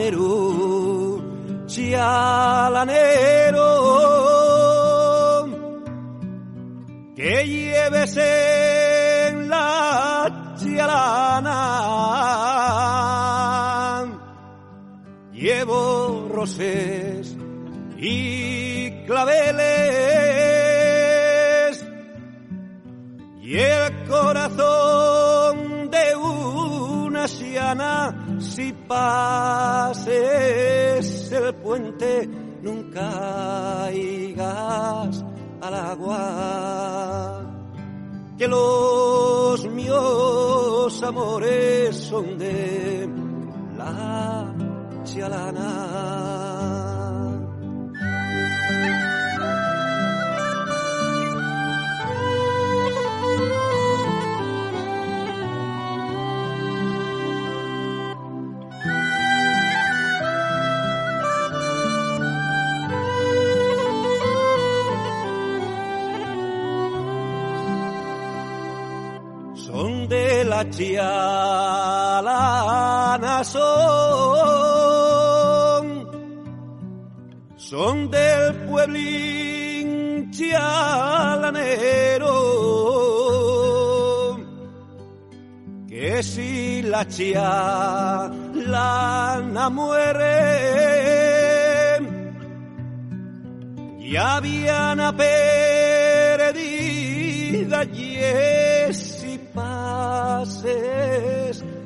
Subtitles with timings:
[0.00, 1.20] Chialanero,
[1.66, 3.68] chialanero,
[7.14, 11.58] que lleves en la chialana.
[15.32, 17.09] Llevo roses
[28.90, 30.10] pases
[31.30, 32.28] el puente
[32.60, 35.24] nunca irás
[35.60, 37.46] al agua.
[38.36, 43.08] Que los míos amores son de
[43.78, 44.52] la
[70.70, 72.22] chialana
[73.20, 73.44] la chialana
[77.58, 80.68] son, del pueblín chialanero,
[85.88, 88.30] que si la chialana
[89.70, 90.38] muere,
[94.12, 96.70] ya habían perdida
[97.92, 98.16] y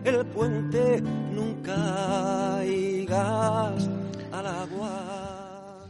[0.05, 3.89] el puente, nunca irás
[4.31, 5.81] al agua.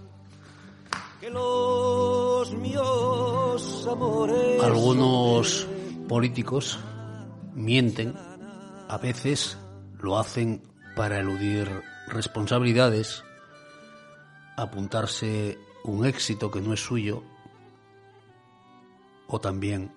[1.21, 4.63] Que los míos amores.
[4.63, 5.69] Algunos
[6.09, 6.79] políticos
[7.55, 8.15] mienten,
[8.89, 9.59] a veces
[10.01, 10.63] lo hacen
[10.97, 13.25] para eludir responsabilidades,
[14.57, 17.23] apuntarse un éxito que no es suyo,
[19.27, 19.93] o también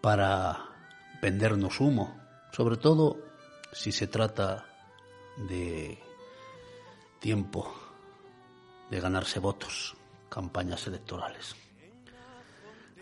[0.00, 0.65] para
[1.20, 2.16] vendernos humo,
[2.52, 3.18] sobre todo
[3.72, 4.66] si se trata
[5.48, 5.98] de
[7.20, 7.74] tiempo
[8.90, 9.96] de ganarse votos,
[10.28, 11.56] campañas electorales.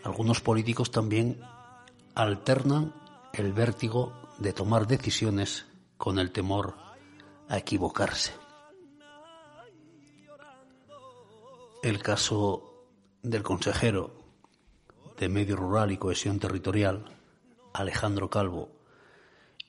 [0.03, 1.39] Algunos políticos también
[2.13, 2.93] alternan
[3.33, 5.65] el vértigo de tomar decisiones
[5.97, 6.75] con el temor
[7.47, 8.33] a equivocarse.
[11.83, 12.87] El caso
[13.21, 14.15] del consejero
[15.17, 17.14] de Medio Rural y Cohesión Territorial,
[17.75, 18.69] Alejandro Calvo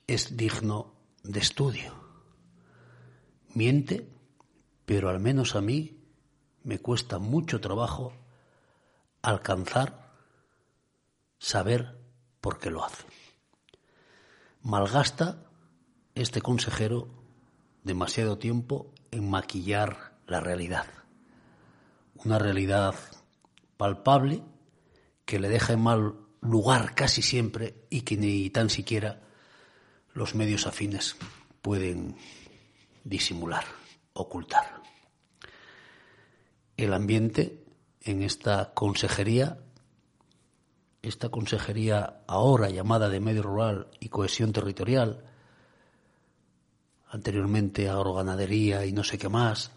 [0.07, 1.93] es digno de estudio.
[3.53, 4.09] Miente,
[4.85, 5.99] pero al menos a mí
[6.63, 8.13] me cuesta mucho trabajo
[9.21, 10.13] alcanzar,
[11.37, 11.97] saber
[12.39, 13.05] por qué lo hace.
[14.61, 15.43] Malgasta
[16.15, 17.09] este consejero
[17.83, 20.85] demasiado tiempo en maquillar la realidad.
[22.15, 22.95] Una realidad
[23.75, 24.43] palpable
[25.25, 29.21] que le deja en mal lugar casi siempre y que ni tan siquiera
[30.13, 31.15] los medios afines
[31.61, 32.15] pueden
[33.03, 33.65] disimular,
[34.13, 34.81] ocultar.
[36.75, 37.63] El ambiente
[38.01, 39.59] en esta consejería,
[41.01, 45.23] esta consejería ahora llamada de Medio Rural y Cohesión Territorial,
[47.09, 49.71] anteriormente agroganadería y no sé qué más,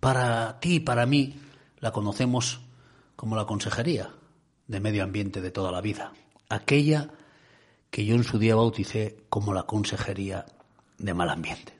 [0.00, 1.40] para ti y para mí
[1.78, 2.60] la conocemos
[3.16, 4.10] como la consejería,
[4.66, 6.12] de medio ambiente de toda la vida,
[6.48, 7.10] aquella
[7.90, 10.46] que yo en su día bauticé como la Consejería
[10.98, 11.72] de Mal Ambiente.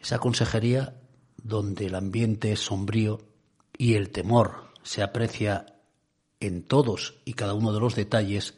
[0.00, 1.00] Esa consejería
[1.36, 3.20] donde el ambiente es sombrío
[3.76, 5.66] y el temor se aprecia
[6.40, 8.54] en todos y cada uno de los detalles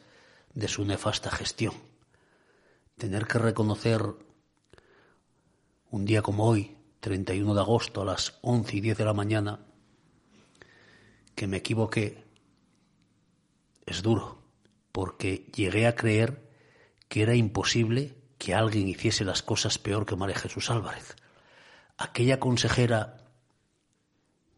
[0.53, 1.73] de su nefasta gestión.
[2.97, 4.01] Tener que reconocer
[5.89, 9.59] un día como hoy, 31 de agosto a las 11 y 10 de la mañana,
[11.33, 12.23] que me equivoqué
[13.85, 14.41] es duro,
[14.91, 16.49] porque llegué a creer
[17.07, 21.15] que era imposible que alguien hiciese las cosas peor que María Jesús Álvarez.
[21.97, 23.17] Aquella consejera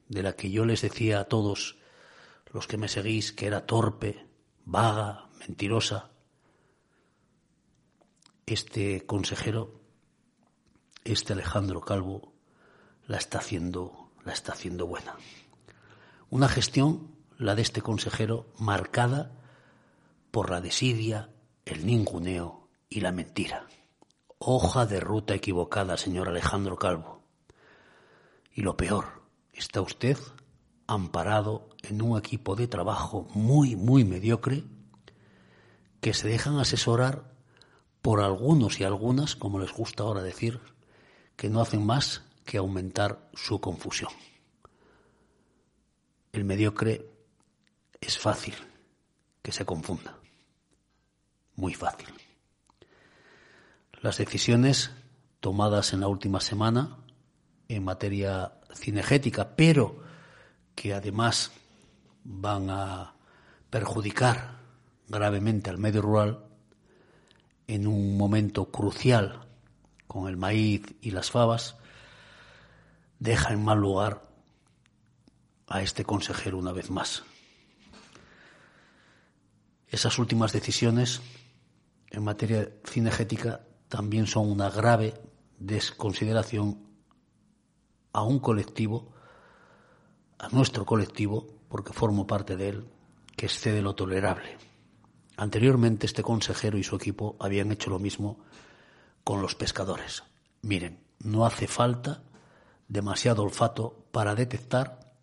[0.07, 1.77] de la que yo les decía a todos
[2.51, 4.25] los que me seguís que era torpe,
[4.63, 6.11] vaga, mentirosa,
[8.45, 9.81] este consejero,
[11.03, 12.33] este Alejandro Calvo,
[13.07, 15.15] la está haciendo, la está haciendo buena.
[16.29, 19.31] Una gestión la de este consejero, marcada
[20.31, 21.29] por la desidia,
[21.65, 23.67] el ninguneo y la mentira.
[24.39, 27.23] Hoja de ruta equivocada, señor Alejandro Calvo.
[28.53, 30.17] Y lo peor, está usted
[30.87, 34.63] amparado en un equipo de trabajo muy, muy mediocre
[36.01, 37.31] que se dejan asesorar
[38.01, 40.59] por algunos y algunas, como les gusta ahora decir,
[41.37, 44.11] que no hacen más que aumentar su confusión.
[46.33, 47.12] El mediocre
[48.03, 48.55] es fácil
[49.41, 50.17] que se confunda,
[51.55, 52.09] muy fácil.
[54.01, 54.91] Las decisiones
[55.39, 56.97] tomadas en la última semana
[57.67, 60.03] en materia cinegética, pero
[60.75, 61.51] que además
[62.23, 63.15] van a
[63.69, 64.59] perjudicar
[65.07, 66.45] gravemente al medio rural
[67.67, 69.47] en un momento crucial
[70.07, 71.75] con el maíz y las fabas,
[73.19, 74.23] deja en mal lugar
[75.67, 77.23] a este consejero una vez más.
[79.93, 81.21] Esas últimas decisiones
[82.09, 85.13] en materia cinegética también son una grave
[85.59, 86.79] desconsideración
[88.11, 89.13] a un colectivo,
[90.39, 92.87] a nuestro colectivo, porque formo parte de él,
[93.35, 94.57] que excede lo tolerable.
[95.37, 98.39] Anteriormente este consejero y su equipo habían hecho lo mismo
[99.23, 100.23] con los pescadores.
[100.63, 102.23] Miren, no hace falta
[102.87, 105.13] demasiado olfato para detectar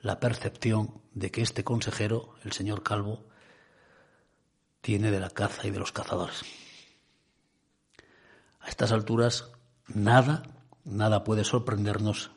[0.00, 3.26] la percepción de que este consejero, el señor Calvo,
[4.86, 6.44] tiene de la caza y de los cazadores.
[8.60, 9.50] A estas alturas,
[9.88, 10.44] nada,
[10.84, 12.30] nada puede sorprendernos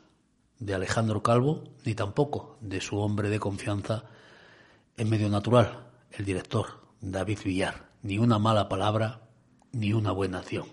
[0.58, 4.02] de Alejandro Calvo, ni tampoco de su hombre de confianza
[4.96, 7.88] en medio natural, el director David Villar.
[8.02, 9.28] Ni una mala palabra,
[9.70, 10.66] ni una buena acción.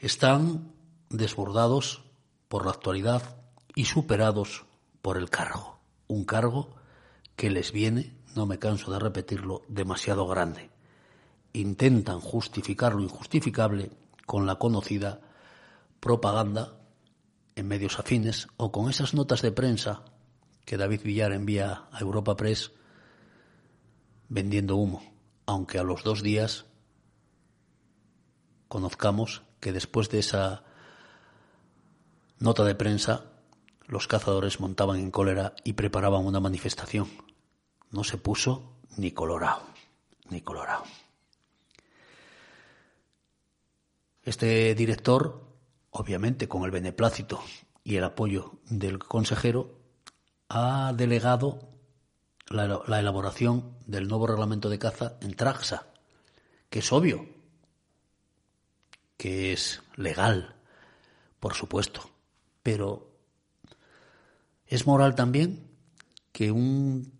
[0.00, 0.72] Están
[1.08, 2.02] desbordados
[2.48, 3.22] por la actualidad
[3.76, 4.64] y superados
[5.02, 5.78] por el cargo.
[6.08, 6.74] Un cargo
[7.36, 10.70] que les viene, no me canso de repetirlo, demasiado grande.
[11.52, 13.90] Intentan justificar lo injustificable
[14.26, 15.20] con la conocida
[16.00, 16.76] propaganda
[17.54, 20.04] en medios afines o con esas notas de prensa
[20.66, 22.72] que David Villar envía a Europa Press
[24.28, 25.02] vendiendo humo,
[25.46, 26.66] aunque a los dos días
[28.68, 30.64] conozcamos que después de esa
[32.38, 33.24] nota de prensa
[33.86, 37.25] los cazadores montaban en cólera y preparaban una manifestación.
[37.96, 39.62] No se puso ni colorado,
[40.28, 40.84] ni colorado.
[44.22, 45.42] Este director,
[45.92, 47.42] obviamente con el beneplácito
[47.82, 49.80] y el apoyo del consejero,
[50.50, 51.70] ha delegado
[52.48, 55.86] la, la, elaboración del nuevo reglamento de caza en Traxa,
[56.68, 57.26] que es obvio,
[59.16, 60.54] que es legal,
[61.40, 62.10] por supuesto,
[62.62, 63.10] pero
[64.66, 65.70] es moral también
[66.32, 67.15] que un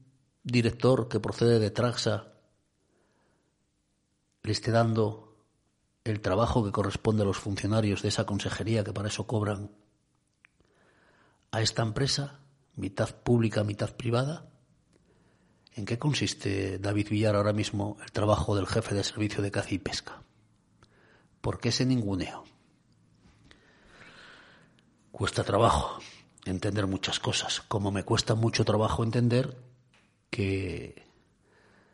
[0.47, 2.33] director que procede de Traxa
[4.45, 5.35] le esté dando
[6.05, 9.73] el trabajo que corresponde a los funcionarios de esa consejería que para eso cobran
[11.51, 12.39] a esta empresa,
[12.77, 14.49] mitad pública, mitad privada.
[15.75, 19.75] ¿En qué consiste, David Villar, ahora mismo el trabajo del jefe de servicio de caza
[19.75, 20.23] y pesca?
[21.41, 22.45] ¿Por qué ese ninguneo?
[25.11, 25.99] Cuesta trabajo
[26.45, 29.66] entender muchas cosas, como me cuesta mucho trabajo entender
[30.31, 31.07] que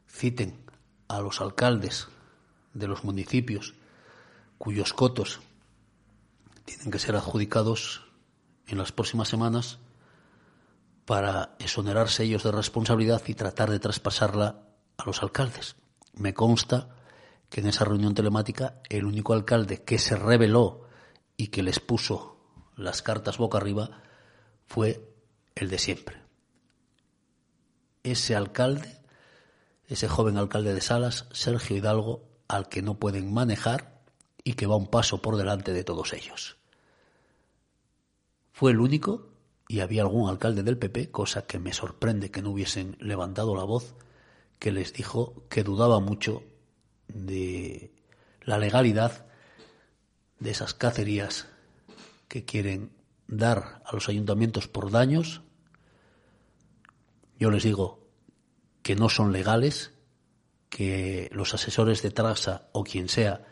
[0.06, 0.64] citen
[1.08, 2.08] a los alcaldes
[2.74, 3.74] de los municipios
[4.58, 5.40] cuyos cotos
[6.64, 8.04] tienen que ser adjudicados
[8.66, 9.78] en las próximas semanas
[11.04, 14.62] para exonerarse ellos de responsabilidad y tratar de traspasarla
[14.96, 15.76] a los alcaldes.
[16.14, 16.96] Me consta
[17.50, 20.88] que en esa reunión telemática el único alcalde que se reveló
[21.36, 22.36] y que les puso
[22.76, 24.02] las cartas boca arriba
[24.66, 25.12] fue
[25.54, 26.21] el de siempre.
[28.02, 28.98] Ese alcalde,
[29.86, 34.02] ese joven alcalde de Salas, Sergio Hidalgo, al que no pueden manejar
[34.44, 36.56] y que va un paso por delante de todos ellos.
[38.52, 39.28] Fue el único,
[39.68, 43.64] y había algún alcalde del PP, cosa que me sorprende que no hubiesen levantado la
[43.64, 43.94] voz,
[44.58, 46.42] que les dijo que dudaba mucho
[47.08, 47.92] de
[48.42, 49.26] la legalidad
[50.40, 51.48] de esas cacerías
[52.28, 52.92] que quieren
[53.28, 55.42] dar a los ayuntamientos por daños,
[57.42, 57.98] yo les digo
[58.84, 59.92] que no son legales,
[60.68, 63.44] que los asesores de Trasa o quien sea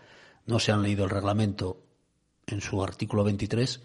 [0.47, 1.83] no se han leído el reglamento
[2.47, 3.83] en su artículo 23,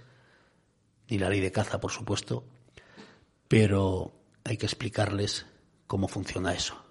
[1.10, 2.46] ni la ley de caza, por supuesto,
[3.48, 5.48] pero hay que explicarles
[5.88, 6.86] cómo funciona eso.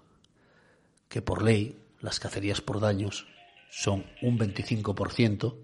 [1.07, 3.27] Que por ley las cacerías por daños
[3.71, 5.55] son un 25%,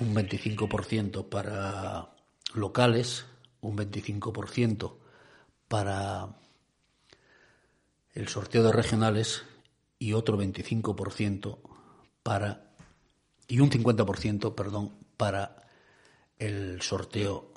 [0.00, 2.14] un 25% para
[2.54, 3.26] locales,
[3.60, 5.07] un 25%
[5.68, 6.28] para
[8.14, 9.44] el sorteo de regionales
[9.98, 11.58] y otro 25%
[12.22, 12.64] para
[13.46, 15.56] y un 50%, perdón, para
[16.38, 17.52] el sorteo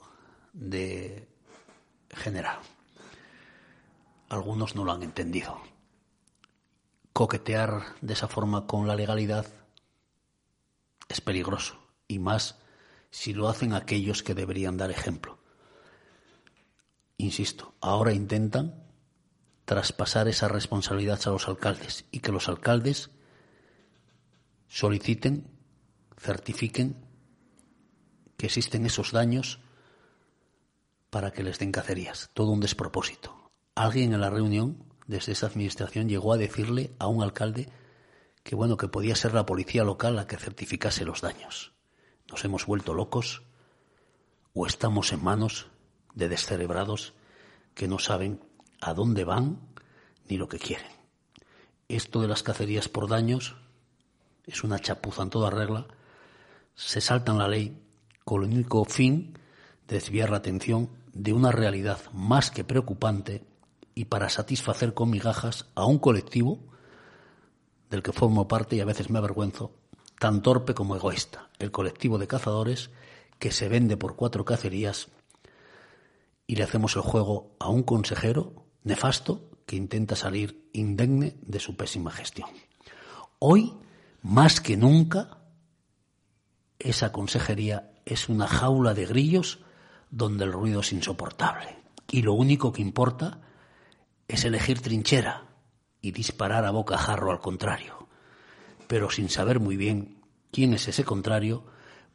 [0.53, 1.27] de
[2.09, 2.59] general.
[4.29, 5.61] Algunos no lo han entendido.
[7.11, 9.45] Coquetear de esa forma con la legalidad
[11.09, 11.77] es peligroso
[12.07, 12.57] y más
[13.09, 15.40] si lo hacen aquellos que deberían dar ejemplo.
[17.21, 18.83] Insisto, ahora intentan
[19.65, 23.11] traspasar esa responsabilidad a los alcaldes y que los alcaldes
[24.67, 25.47] soliciten,
[26.17, 26.95] certifiquen
[28.37, 29.59] que existen esos daños
[31.11, 32.31] para que les den cacerías.
[32.33, 33.51] Todo un despropósito.
[33.75, 37.69] Alguien en la reunión desde esa administración llegó a decirle a un alcalde
[38.41, 41.73] que bueno, que podía ser la policía local la que certificase los daños.
[42.31, 43.43] Nos hemos vuelto locos
[44.55, 45.69] o estamos en manos
[46.15, 47.13] de descerebrados
[47.73, 48.41] que no saben
[48.79, 49.59] a dónde van
[50.27, 50.91] ni lo que quieren.
[51.87, 53.55] Esto de las cacerías por daños
[54.45, 55.87] es una chapuza en toda regla.
[56.75, 57.81] Se saltan la ley
[58.23, 59.37] con el único fin
[59.87, 63.43] de desviar la atención de una realidad más que preocupante
[63.93, 66.59] y para satisfacer con migajas a un colectivo
[67.89, 69.73] del que formo parte y a veces me avergüenzo,
[70.17, 72.89] tan torpe como egoísta, el colectivo de cazadores
[73.37, 75.09] que se vende por cuatro cacerías
[76.51, 81.77] y le hacemos el juego a un consejero nefasto que intenta salir indemne de su
[81.77, 82.49] pésima gestión.
[83.39, 83.73] Hoy,
[84.21, 85.45] más que nunca,
[86.77, 89.59] esa consejería es una jaula de grillos
[90.09, 91.77] donde el ruido es insoportable.
[92.09, 93.39] Y lo único que importa
[94.27, 95.45] es elegir trinchera
[96.01, 98.09] y disparar a boca jarro al contrario,
[98.87, 101.65] pero sin saber muy bien quién es ese contrario,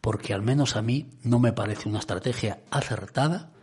[0.02, 3.55] porque al menos a mí no me parece una estrategia acertada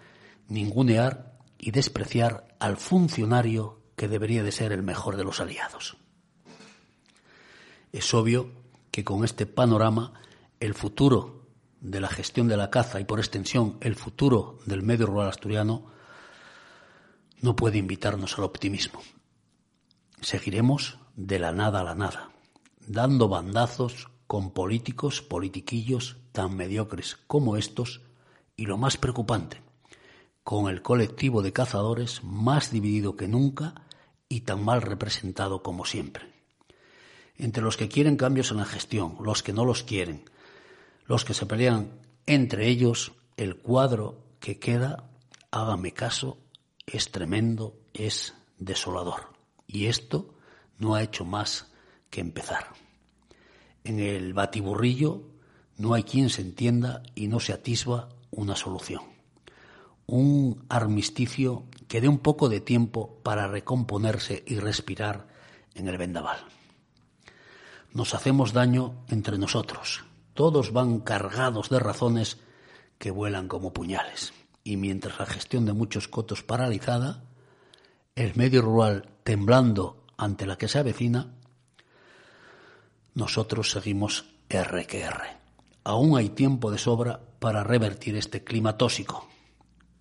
[0.47, 5.97] ningunear y despreciar al funcionario que debería de ser el mejor de los aliados.
[7.91, 8.51] Es obvio
[8.91, 10.13] que con este panorama
[10.59, 11.47] el futuro
[11.79, 15.91] de la gestión de la caza y por extensión el futuro del medio rural asturiano
[17.41, 19.01] no puede invitarnos al optimismo.
[20.21, 22.31] Seguiremos de la nada a la nada,
[22.87, 28.01] dando bandazos con políticos, politiquillos tan mediocres como estos
[28.55, 29.62] y lo más preocupante,
[30.43, 33.75] con el colectivo de cazadores más dividido que nunca
[34.27, 36.31] y tan mal representado como siempre.
[37.35, 40.29] Entre los que quieren cambios en la gestión, los que no los quieren,
[41.05, 45.09] los que se pelean entre ellos, el cuadro que queda,
[45.51, 46.37] hágame caso,
[46.85, 49.33] es tremendo, es desolador.
[49.67, 50.35] Y esto
[50.77, 51.71] no ha hecho más
[52.09, 52.67] que empezar.
[53.83, 55.29] En el batiburrillo
[55.77, 59.12] no hay quien se entienda y no se atisba una solución.
[60.15, 65.25] Un armisticio que dé un poco de tiempo para recomponerse y respirar
[65.73, 66.37] en el vendaval.
[67.93, 70.03] Nos hacemos daño entre nosotros.
[70.35, 72.37] Todos van cargados de razones
[72.99, 74.33] que vuelan como puñales.
[74.63, 77.23] Y mientras la gestión de muchos cotos paralizada,
[78.13, 81.33] el medio rural temblando ante la que se avecina,
[83.15, 84.85] nosotros seguimos R.
[85.83, 89.27] Aún hay tiempo de sobra para revertir este clima tóxico,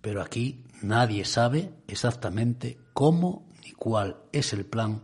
[0.03, 5.01] pero aquí nadie sabe exactamente cómo ni cuál es el plan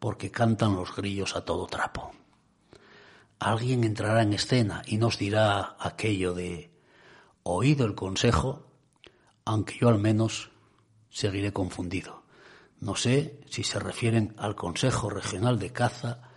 [0.00, 2.10] porque cantan los grillos a todo trapo.
[3.38, 6.72] Alguien entrará en escena y nos dirá aquello de
[7.44, 8.66] oído el consejo,
[9.44, 10.50] aunque yo al menos
[11.08, 12.24] seguiré confundido.
[12.80, 16.32] No sé si se refieren al Consejo Regional de Caza,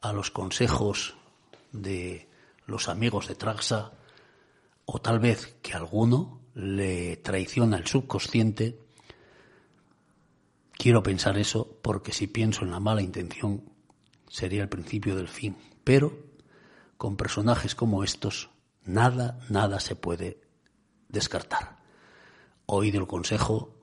[0.00, 1.16] a los consejos
[1.72, 2.30] de
[2.66, 3.94] los amigos de Traxa,
[4.84, 8.78] o tal vez que alguno le traiciona el subconsciente.
[10.72, 13.62] Quiero pensar eso porque si pienso en la mala intención
[14.28, 15.56] sería el principio del fin.
[15.84, 16.12] Pero
[16.96, 18.50] con personajes como estos,
[18.84, 20.40] nada, nada se puede
[21.08, 21.78] descartar.
[22.66, 23.80] Oído el consejo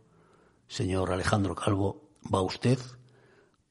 [0.67, 2.79] señor Alejandro Calvo, va usted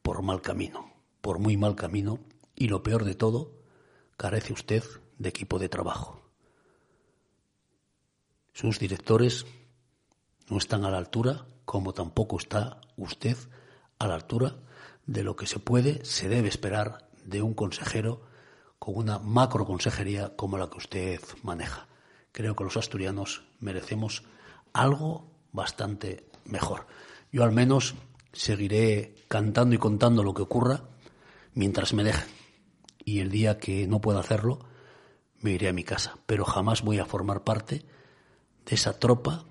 [0.02, 2.20] por mal camino, por muy mal camino,
[2.54, 3.52] y lo peor de todo,
[4.16, 4.82] carece usted
[5.18, 6.25] de equipo de trabajo.
[8.56, 9.44] Sus directores
[10.48, 13.36] no están a la altura, como tampoco está usted
[13.98, 14.56] a la altura
[15.04, 18.22] de lo que se puede, se debe esperar de un consejero
[18.78, 21.86] con una macro consejería como la que usted maneja.
[22.32, 24.22] Creo que los asturianos merecemos
[24.72, 26.86] algo bastante mejor.
[27.30, 27.94] Yo al menos
[28.32, 30.82] seguiré cantando y contando lo que ocurra
[31.52, 32.30] mientras me dejen.
[33.04, 34.60] Y el día que no pueda hacerlo,
[35.42, 36.16] me iré a mi casa.
[36.24, 37.84] Pero jamás voy a formar parte
[38.66, 39.44] de esa tropa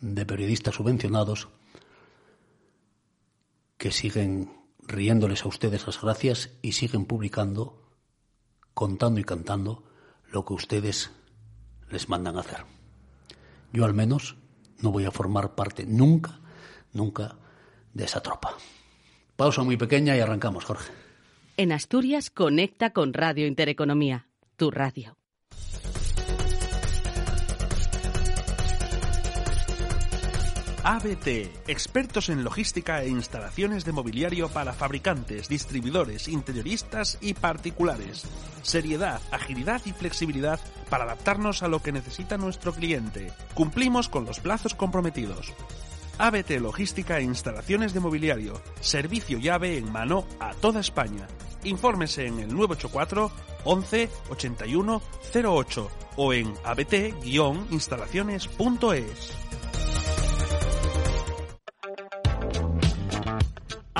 [0.00, 1.48] de periodistas subvencionados
[3.76, 7.82] que siguen riéndoles a ustedes las gracias y siguen publicando,
[8.74, 9.84] contando y cantando
[10.30, 11.10] lo que ustedes
[11.90, 12.64] les mandan hacer.
[13.72, 14.36] Yo al menos
[14.80, 16.40] no voy a formar parte nunca,
[16.92, 17.36] nunca
[17.94, 18.56] de esa tropa.
[19.36, 20.92] Pausa muy pequeña y arrancamos, Jorge.
[21.56, 25.19] En Asturias conecta con Radio Intereconomía, tu radio.
[30.82, 38.24] ABT, expertos en logística e instalaciones de mobiliario para fabricantes, distribuidores, interioristas y particulares.
[38.62, 40.58] Seriedad, agilidad y flexibilidad
[40.88, 43.30] para adaptarnos a lo que necesita nuestro cliente.
[43.54, 45.52] Cumplimos con los plazos comprometidos.
[46.18, 48.62] ABT Logística e Instalaciones de Mobiliario.
[48.80, 51.28] Servicio llave en mano a toda España.
[51.62, 53.30] Infórmese en el 984
[53.64, 55.02] 11 81
[55.44, 59.50] 08 o en abt-instalaciones.es.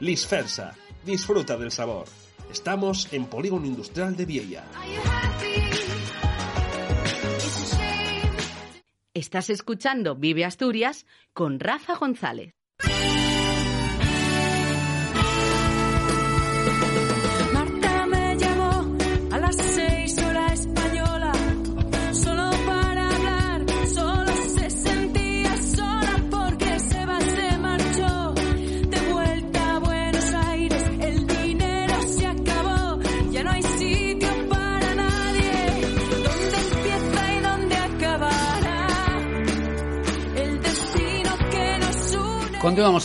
[0.00, 0.74] Lisfersa.
[1.04, 2.06] Disfruta del sabor.
[2.52, 4.66] Estamos en Polígono Industrial de Viella.
[9.14, 12.61] Estás escuchando Vive Asturias con Rafa González.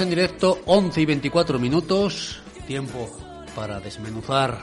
[0.02, 3.10] En directo, 11 y 24 minutos, tiempo
[3.56, 4.62] para desmenuzar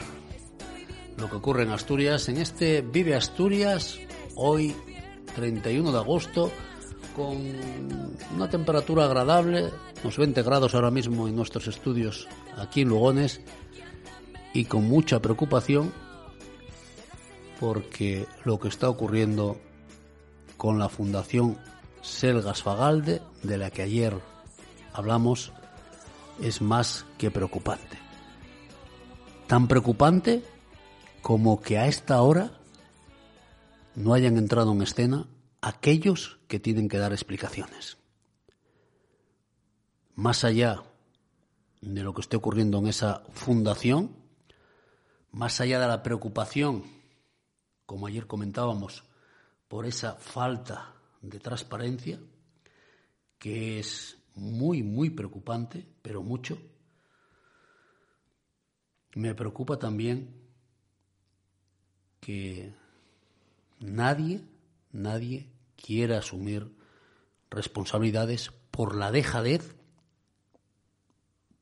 [1.16, 3.98] lo que ocurre en Asturias, en este Vive Asturias,
[4.36, 4.76] hoy
[5.34, 6.52] 31 de agosto,
[7.16, 7.36] con
[8.36, 9.70] una temperatura agradable,
[10.02, 13.40] unos 20 grados ahora mismo en nuestros estudios aquí en Lugones,
[14.52, 15.92] y con mucha preocupación
[17.58, 19.56] porque lo que está ocurriendo
[20.56, 21.58] con la Fundación
[22.02, 24.33] Selgas Fagalde, de la que ayer
[24.94, 25.52] hablamos,
[26.40, 27.98] es más que preocupante.
[29.46, 30.42] Tan preocupante
[31.20, 32.52] como que a esta hora
[33.94, 35.26] no hayan entrado en escena
[35.60, 37.98] aquellos que tienen que dar explicaciones.
[40.14, 40.82] Más allá
[41.80, 44.16] de lo que esté ocurriendo en esa fundación,
[45.32, 46.84] más allá de la preocupación,
[47.84, 49.04] como ayer comentábamos,
[49.66, 52.20] por esa falta de transparencia,
[53.38, 56.58] que es muy, muy preocupante, pero mucho,
[59.14, 60.34] me preocupa también
[62.20, 62.72] que
[63.78, 64.42] nadie,
[64.92, 66.74] nadie quiera asumir
[67.50, 69.76] responsabilidades por la dejadez,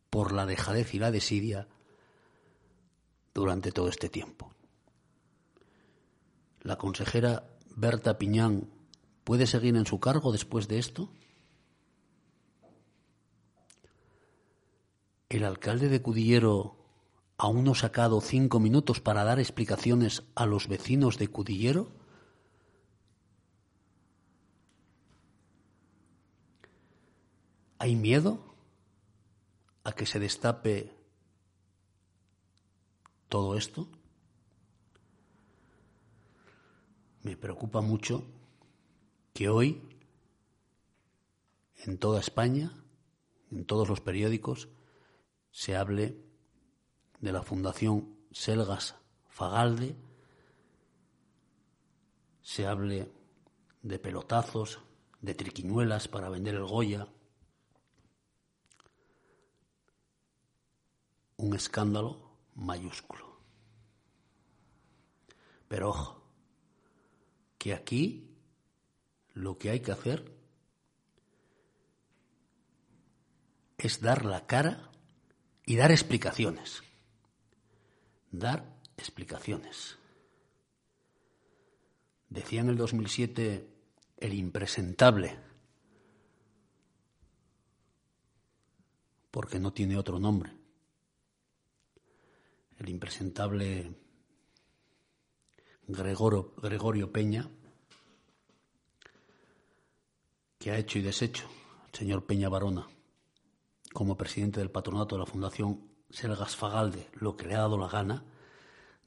[0.09, 1.69] por la dejadez y la desidia
[3.35, 4.53] durante todo este tiempo.
[6.63, 8.69] La consejera Berta Piñán
[9.25, 11.11] puede seguir en su cargo después de esto.
[15.33, 16.77] El alcalde de Cudillero
[17.39, 21.91] aún no ha sacado cinco minutos para dar explicaciones a los vecinos de Cudillero.
[27.79, 28.45] ¿Hay miedo
[29.85, 30.93] a que se destape
[33.31, 33.89] todo esto?
[37.23, 38.23] Me preocupa mucho
[39.33, 39.81] que hoy
[41.87, 42.85] en toda España,
[43.51, 44.69] en todos los periódicos,
[45.53, 46.19] se hable
[47.21, 48.97] de la Fundación Selgas
[49.29, 49.95] Fagalde,
[52.41, 53.13] se hable
[53.83, 54.81] de pelotazos,
[55.21, 57.07] de triquiñuelas para vender el Goya.
[61.43, 63.41] un escándalo mayúsculo.
[65.67, 66.23] Pero ojo,
[67.59, 68.31] que aquí
[69.35, 70.39] lo que hay que hacer
[73.77, 74.92] es dar la cara
[75.73, 76.83] y dar explicaciones.
[78.31, 79.97] Dar explicaciones.
[82.29, 83.67] Decía en el 2007
[84.19, 85.39] el impresentable,
[89.31, 90.53] porque no tiene otro nombre,
[92.79, 93.95] el impresentable
[95.89, 97.49] Gregorio, Peña,
[100.59, 101.49] que ha hecho y deshecho
[101.91, 102.87] el señor Peña Barona
[103.93, 107.89] como presidente del patronato de la Fundación Selgas Fagalde, lo que le ha dado la
[107.89, 108.25] gana,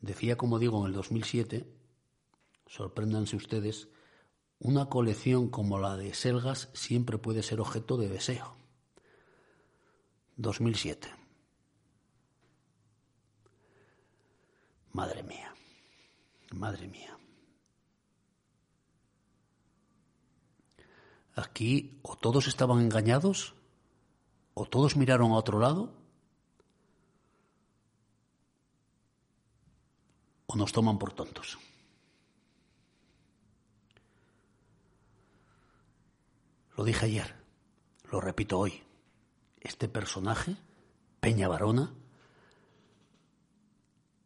[0.02, 1.68] decía, como digo, en el 2007,
[2.68, 3.90] sorpréndanse ustedes,
[4.60, 8.56] una colección como la de Selgas siempre puede ser objeto de deseo.
[10.38, 11.10] 2007.
[14.92, 15.54] Madre mía,
[16.54, 17.18] madre mía.
[21.36, 23.55] Aquí o todos estaban engañados
[24.56, 25.92] o todos miraron a otro lado
[30.48, 31.60] o nos toman por tontos.
[36.78, 37.36] Lo dije ayer,
[38.12, 38.82] lo repito hoy.
[39.60, 40.56] Este personaje,
[41.20, 41.94] Peña Barona,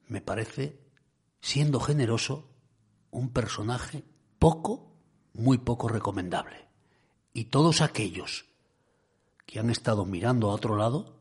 [0.08, 0.80] me parece,
[1.42, 2.50] siendo generoso,
[3.12, 4.04] un personaje
[4.38, 4.92] poco,
[5.34, 6.68] muy poco recomendable.
[7.34, 8.49] Y todos aquellos
[9.50, 11.18] que han estado mirando a otro lado,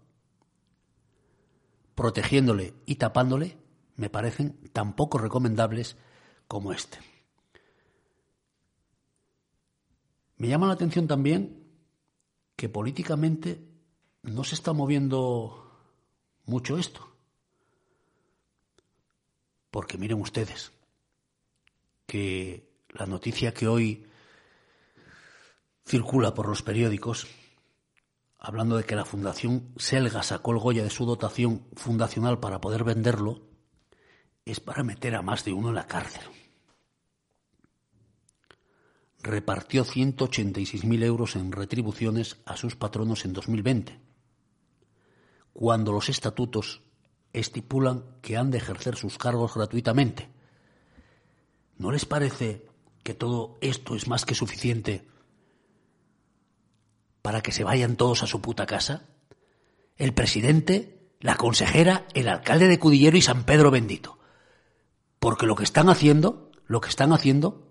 [1.94, 3.56] protegiéndole y tapándole,
[3.96, 5.96] me parecen tan poco recomendables
[6.46, 6.98] como este.
[10.36, 11.64] Me llama la atención también
[12.54, 13.66] que políticamente
[14.20, 15.72] no se está moviendo
[16.44, 17.08] mucho esto.
[19.70, 20.70] Porque miren ustedes
[22.04, 24.06] que la noticia que hoy
[25.86, 27.26] circula por los periódicos,
[28.38, 32.84] hablando de que la Fundación Selga sacó el Goya de su dotación fundacional para poder
[32.84, 33.42] venderlo,
[34.44, 36.22] es para meter a más de uno en la cárcel.
[39.20, 44.00] Repartió 186.000 euros en retribuciones a sus patronos en 2020,
[45.52, 46.82] cuando los estatutos
[47.32, 50.30] estipulan que han de ejercer sus cargos gratuitamente.
[51.76, 52.66] ¿No les parece
[53.02, 55.06] que todo esto es más que suficiente
[57.28, 59.02] para que se vayan todos a su puta casa?
[59.98, 64.18] El presidente, la consejera, el alcalde de Cudillero y San Pedro bendito.
[65.18, 67.68] Porque lo que están haciendo, lo que están haciendo,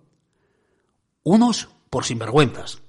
[1.23, 2.83] unos por sinvergüenzas,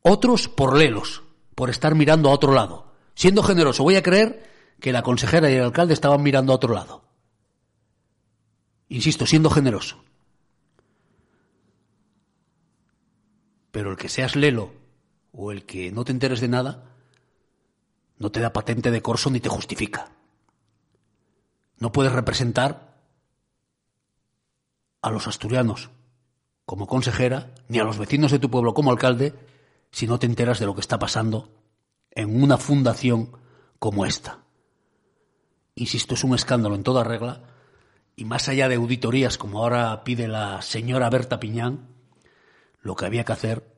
[0.00, 2.94] otros por lelos, por estar mirando a otro lado.
[3.14, 6.72] Siendo generoso, voy a creer que la consejera y el alcalde estaban mirando a otro
[6.72, 7.04] lado.
[8.88, 10.02] Insisto, siendo generoso.
[13.72, 14.85] Pero el que seas lelo
[15.36, 16.84] o el que no te enteres de nada,
[18.18, 20.10] no te da patente de corso ni te justifica.
[21.78, 22.96] No puedes representar
[25.02, 25.90] a los asturianos
[26.64, 29.34] como consejera, ni a los vecinos de tu pueblo como alcalde,
[29.92, 31.52] si no te enteras de lo que está pasando
[32.10, 33.30] en una fundación
[33.78, 34.40] como esta.
[35.76, 37.42] Insisto, es un escándalo en toda regla,
[38.16, 41.88] y más allá de auditorías como ahora pide la señora Berta Piñán,
[42.80, 43.75] lo que había que hacer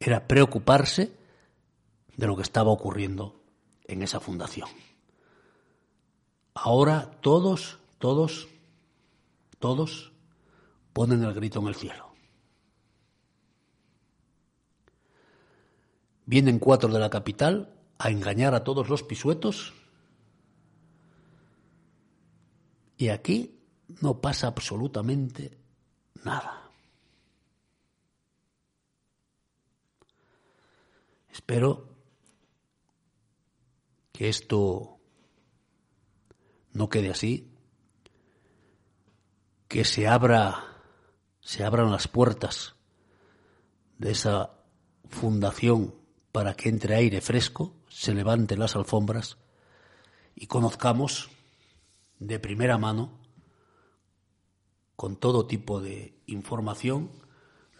[0.00, 1.12] era preocuparse
[2.16, 3.42] de lo que estaba ocurriendo
[3.84, 4.68] en esa fundación.
[6.54, 8.48] Ahora todos, todos,
[9.58, 10.12] todos
[10.94, 12.10] ponen el grito en el cielo.
[16.24, 19.74] Vienen cuatro de la capital a engañar a todos los pisuetos
[22.96, 23.58] y aquí
[24.00, 25.58] no pasa absolutamente
[26.24, 26.69] nada.
[31.50, 31.88] Espero
[34.12, 35.00] que esto
[36.72, 37.52] no quede así,
[39.66, 40.80] que se abra
[41.40, 42.76] se abran las puertas
[43.98, 44.60] de esa
[45.08, 45.96] fundación
[46.30, 49.36] para que entre aire fresco, se levanten las alfombras
[50.36, 51.30] y conozcamos
[52.20, 53.18] de primera mano,
[54.94, 57.10] con todo tipo de información,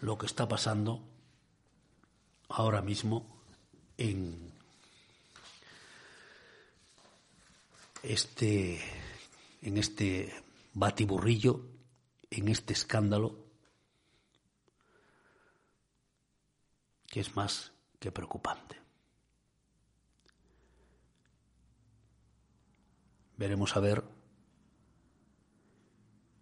[0.01, 1.07] lo que está pasando
[2.49, 3.40] ahora mismo
[4.01, 4.51] en
[8.01, 8.81] este
[9.61, 10.33] en este
[10.73, 11.67] batiburrillo,
[12.31, 13.45] en este escándalo
[17.07, 18.81] que es más que preocupante.
[23.41, 24.03] veremos a ver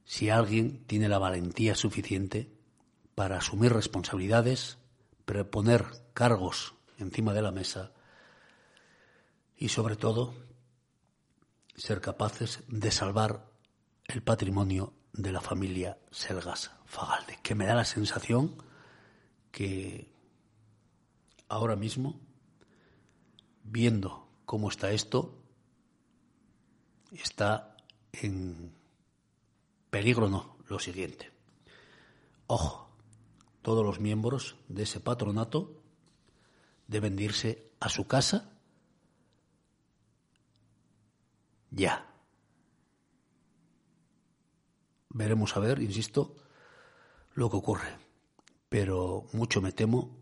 [0.04, 2.52] si alguien tiene la valentía suficiente
[3.16, 4.80] para asumir responsabilidades,
[5.24, 7.92] proponer cargos encima de la mesa
[9.58, 10.34] y sobre todo
[11.76, 13.46] ser capaces de salvar
[14.06, 18.56] el patrimonio de la familia Selgas Fagalde, que me da la sensación
[19.52, 20.12] que
[21.48, 22.20] ahora mismo,
[23.64, 25.44] viendo cómo está esto,
[27.12, 27.76] está
[28.14, 28.74] en
[29.90, 31.32] peligro no, lo siguiente.
[32.48, 32.90] Ojo,
[33.62, 35.79] todos los miembros de ese patronato
[36.90, 38.50] deben de irse a su casa
[41.70, 42.12] ya.
[45.10, 46.36] Veremos a ver, insisto,
[47.34, 47.98] lo que ocurre.
[48.70, 50.18] Pero mucho me temo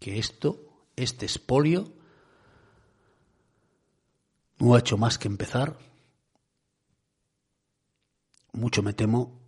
[0.00, 1.92] que esto, este espolio,
[4.58, 5.78] no ha hecho más que empezar.
[8.52, 9.38] Mucho me temo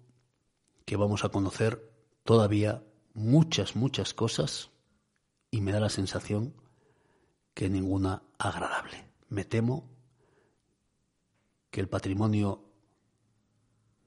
[0.85, 1.91] que vamos a conocer
[2.25, 4.71] todavía muchas, muchas cosas
[5.51, 6.55] y me da la sensación
[7.55, 9.07] que ninguna agradable.
[9.29, 9.89] Me temo
[11.71, 12.65] que el patrimonio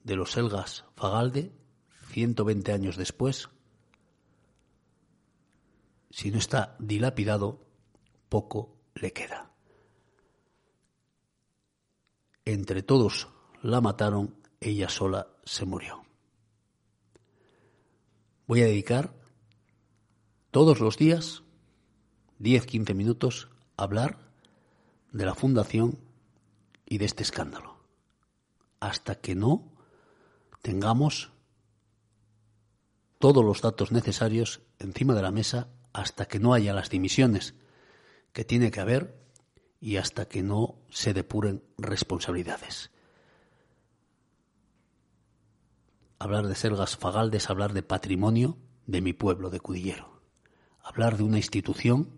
[0.04, 1.54] de los Elgas Fagalde,
[2.12, 3.50] 120 años después,
[6.10, 7.66] si no está dilapidado,
[8.30, 9.52] poco le queda.
[12.46, 13.30] Entre todos
[13.62, 16.04] la mataron, ella sola se murió.
[18.46, 19.23] Voy a dedicar
[20.54, 21.42] todos los días
[22.40, 24.20] 10-15 minutos hablar
[25.12, 25.98] de la fundación
[26.86, 27.78] y de este escándalo.
[28.80, 29.74] Hasta que no
[30.62, 31.32] tengamos
[33.18, 37.56] todos los datos necesarios encima de la mesa, hasta que no haya las dimisiones
[38.32, 39.18] que tiene que haber
[39.82, 42.92] y hasta que no se depuren responsabilidades.
[46.20, 50.13] Hablar de Selgas Fagalde es hablar de patrimonio de mi pueblo, de Cudillero.
[50.84, 52.10] Hablar de una institución,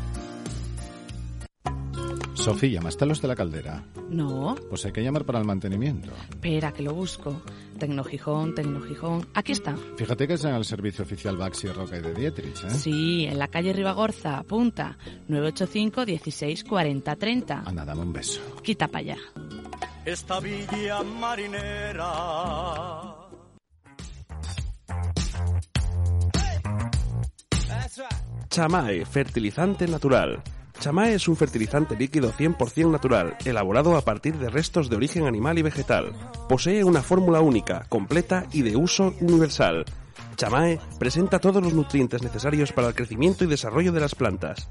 [2.34, 3.84] Sofía, ¿llamaste a los de la caldera?
[4.10, 4.56] No.
[4.70, 6.12] Pues hay que llamar para el mantenimiento.
[6.30, 7.42] Espera, que lo busco.
[7.78, 9.28] Tecnogijón, Tecnogijón.
[9.34, 9.76] Aquí está.
[9.98, 12.70] Fíjate que es en el servicio oficial Baxi Roca y de Dietrich, ¿eh?
[12.72, 14.98] Sí, en la calle Ribagorza, apunta.
[15.28, 17.64] 985 16 40 30.
[17.66, 18.42] Anda, dame un beso.
[18.62, 19.18] Quita para allá.
[20.06, 22.04] Esta villa marinera.
[28.50, 30.42] Chamae, fertilizante natural.
[30.84, 35.58] Chamae es un fertilizante líquido 100% natural, elaborado a partir de restos de origen animal
[35.58, 36.12] y vegetal.
[36.50, 39.86] Posee una fórmula única, completa y de uso universal.
[40.36, 44.68] Chamae presenta todos los nutrientes necesarios para el crecimiento y desarrollo de las plantas.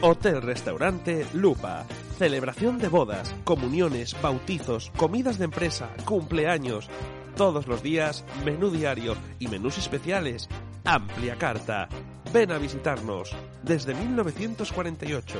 [0.01, 1.85] Hotel Restaurante Lupa.
[2.19, 6.87] Celebración de bodas, comuniones, bautizos, comidas de empresa, cumpleaños.
[7.35, 10.47] Todos los días, menú diario y menús especiales.
[10.85, 11.89] Amplia carta.
[12.31, 15.39] Ven a visitarnos desde 1948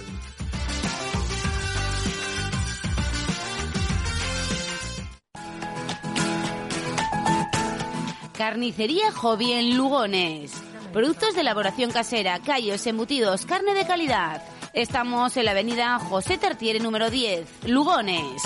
[8.36, 10.52] Carnicería Hobby en Lugones.
[10.92, 14.42] Productos de elaboración casera, callos, embutidos, carne de calidad.
[14.72, 18.42] Estamos en la avenida José Tartiere número 10, Lugones.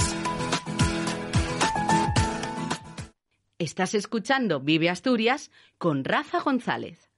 [3.60, 7.09] Estás escuchando Vive Asturias con Rafa González.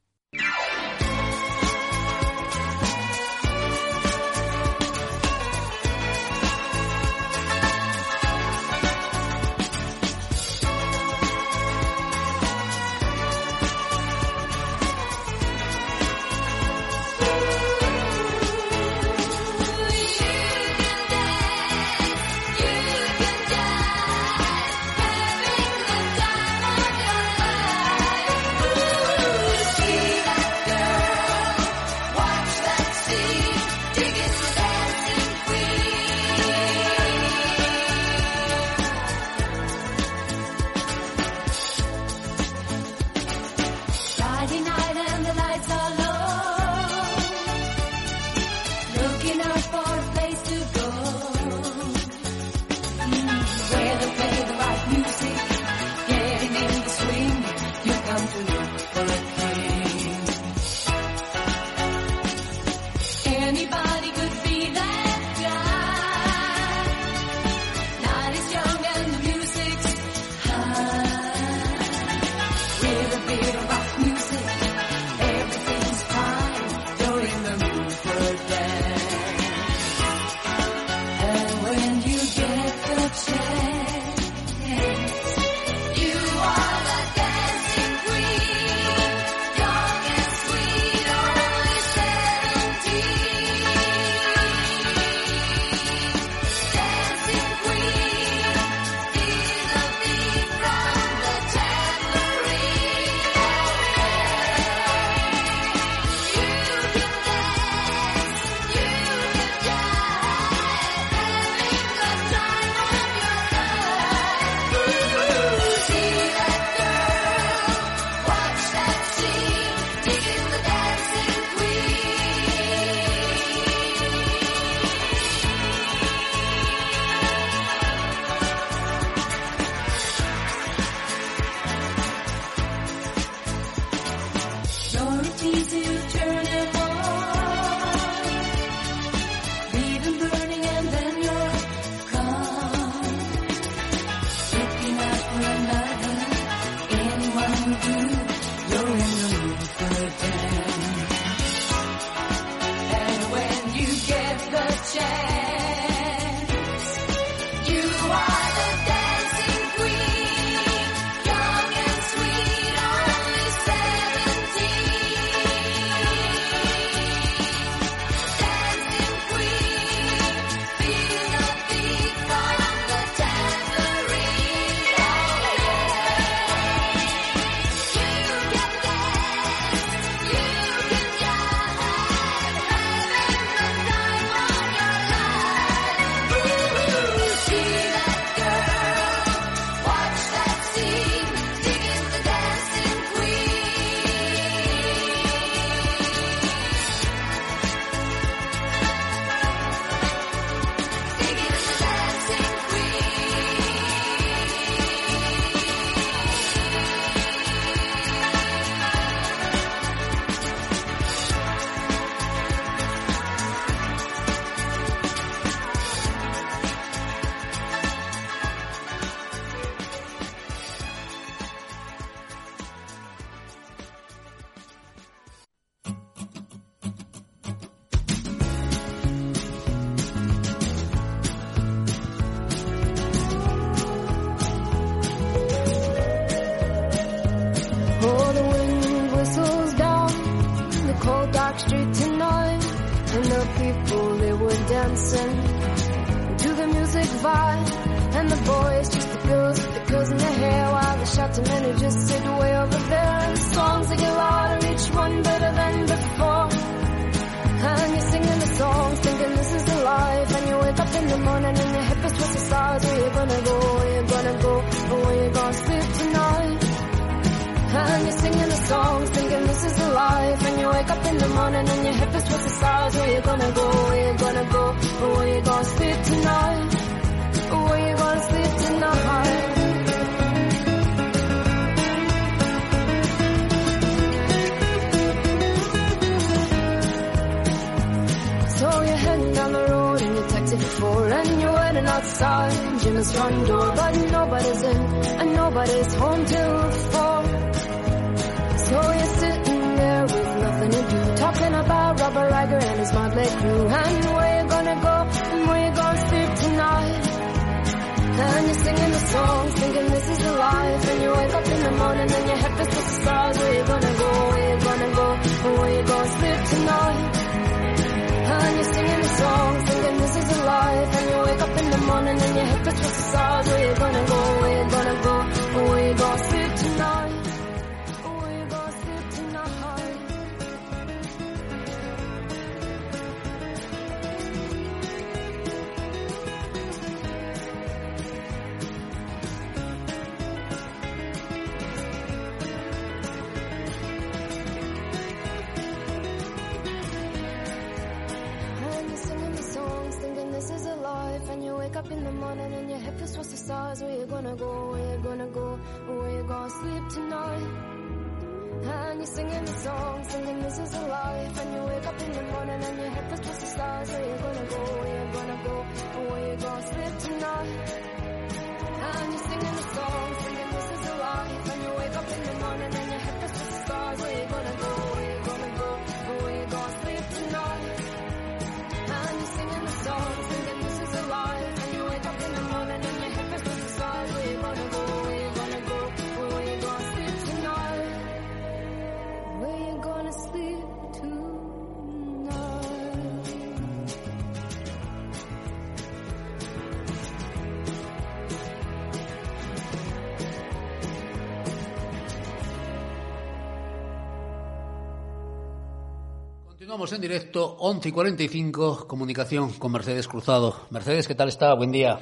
[406.72, 410.54] Continuamos en directo, 11 y 45, comunicación con Mercedes Cruzado.
[410.70, 411.52] Mercedes, ¿qué tal está?
[411.52, 411.98] Buen día.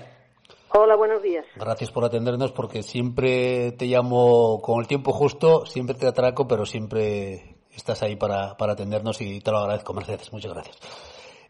[0.73, 1.45] Hola, buenos días.
[1.57, 6.65] Gracias por atendernos porque siempre te llamo con el tiempo justo, siempre te atraco, pero
[6.65, 10.33] siempre estás ahí para, para atendernos y te lo agradezco, Mercedes.
[10.33, 10.79] Muchas gracias.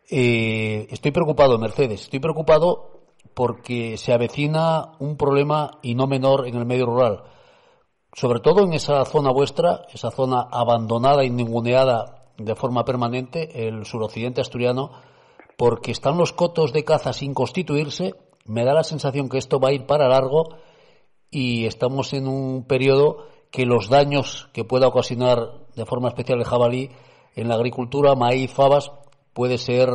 [0.08, 2.04] Eh, estoy preocupado, Mercedes.
[2.04, 3.02] Estoy preocupado
[3.34, 7.24] porque se avecina un problema y no menor en el medio rural.
[8.14, 13.84] Sobre todo en esa zona vuestra, esa zona abandonada y ninguneada de forma permanente, el
[13.84, 14.92] suroccidente asturiano,
[15.56, 18.14] porque están los cotos de caza sin constituirse.
[18.46, 20.56] Me da la sensación que esto va a ir para largo
[21.30, 25.38] y estamos en un periodo que los daños que pueda ocasionar
[25.76, 26.90] de forma especial el jabalí
[27.36, 28.90] en la agricultura, maíz, fabas,
[29.34, 29.88] puede ser,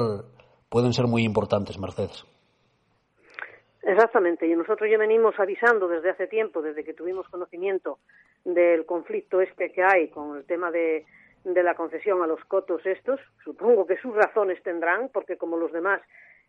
[0.69, 2.25] pueden ser muy importantes, Mercedes.
[3.81, 7.99] Exactamente, y nosotros ya venimos avisando desde hace tiempo, desde que tuvimos conocimiento
[8.43, 11.05] del conflicto este que hay con el tema de,
[11.45, 13.19] de la concesión a los cotos estos.
[13.43, 16.01] Supongo que sus razones tendrán, porque como los demás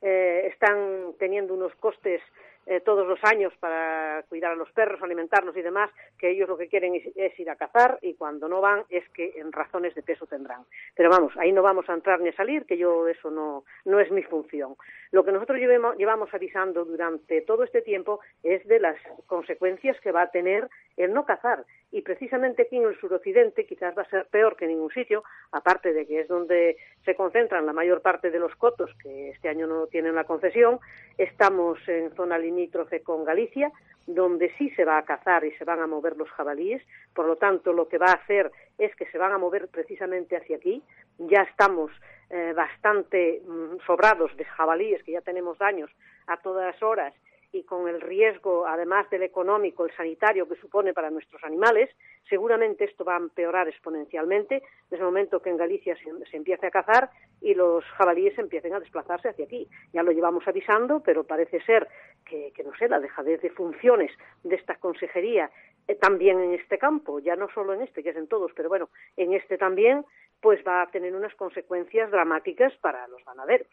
[0.02, 2.20] eh, están teniendo unos costes
[2.66, 6.56] eh, todos los años para cuidar a los perros, alimentarlos y demás, que ellos lo
[6.56, 9.94] que quieren es, es, ir a cazar y cuando no van es que en razones
[9.94, 10.64] de peso tendrán.
[10.94, 14.00] Pero vamos, ahí no vamos a entrar ni a salir, que yo eso no, no
[14.00, 14.74] es mi función.
[15.12, 18.96] Lo que nosotros llevamos avisando durante todo este tiempo es de las
[19.26, 21.64] consecuencias que va a tener el no cazar.
[21.92, 25.22] Y precisamente aquí en el suroccidente quizás va a ser peor que en ningún sitio,
[25.52, 29.48] aparte de que es donde se concentran la mayor parte de los cotos que este
[29.48, 30.80] año no tienen la concesión.
[31.16, 33.70] Estamos en zona limítrofe con Galicia,
[34.06, 36.82] donde sí se va a cazar y se van a mover los jabalíes.
[37.14, 40.36] Por lo tanto, lo que va a hacer es que se van a mover precisamente
[40.36, 40.82] hacia aquí.
[41.18, 41.90] Ya estamos
[42.30, 45.90] eh, bastante mm, sobrados de jabalíes, que ya tenemos daños
[46.26, 47.12] a todas horas
[47.56, 51.90] y con el riesgo, además del económico, el sanitario que supone para nuestros animales,
[52.28, 56.66] seguramente esto va a empeorar exponencialmente desde el momento que en Galicia se, se, empiece
[56.66, 59.68] a cazar y los jabalíes empiecen a desplazarse hacia aquí.
[59.92, 61.88] Ya lo llevamos avisando, pero parece ser
[62.24, 64.10] que, no sé, la dejadez de funciones
[64.42, 65.50] de esta consejería
[65.88, 68.68] eh, también en este campo, ya no solo en este, que es en todos, pero
[68.68, 70.04] bueno, en este también,
[70.40, 73.68] pues va a tener unas consecuencias dramáticas para los ganaderos.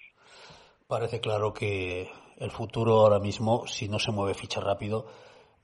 [0.88, 2.08] Parece claro que
[2.38, 5.06] el futuro ahora mismo, si no se mueve ficha rápido,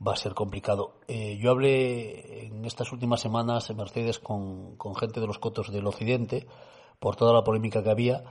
[0.05, 0.93] va a ser complicado.
[1.07, 5.87] Eh, yo hablé en estas últimas semanas en Mercedes con, gente de los cotos del
[5.87, 6.47] Occidente
[6.99, 8.23] por toda la polémica que había.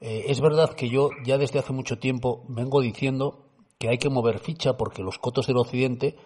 [0.00, 3.46] Eh, es verdad que yo ya desde hace mucho tiempo vengo diciendo
[3.78, 6.16] que hay que mover ficha porque los cotos del Occidente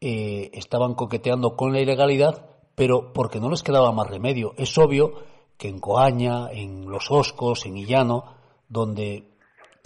[0.00, 4.52] eh, estaban coqueteando con la ilegalidad, pero porque no les quedaba más remedio.
[4.56, 5.14] Es obvio
[5.56, 8.24] que en Coaña, en Los Oscos, en Illano,
[8.68, 9.35] donde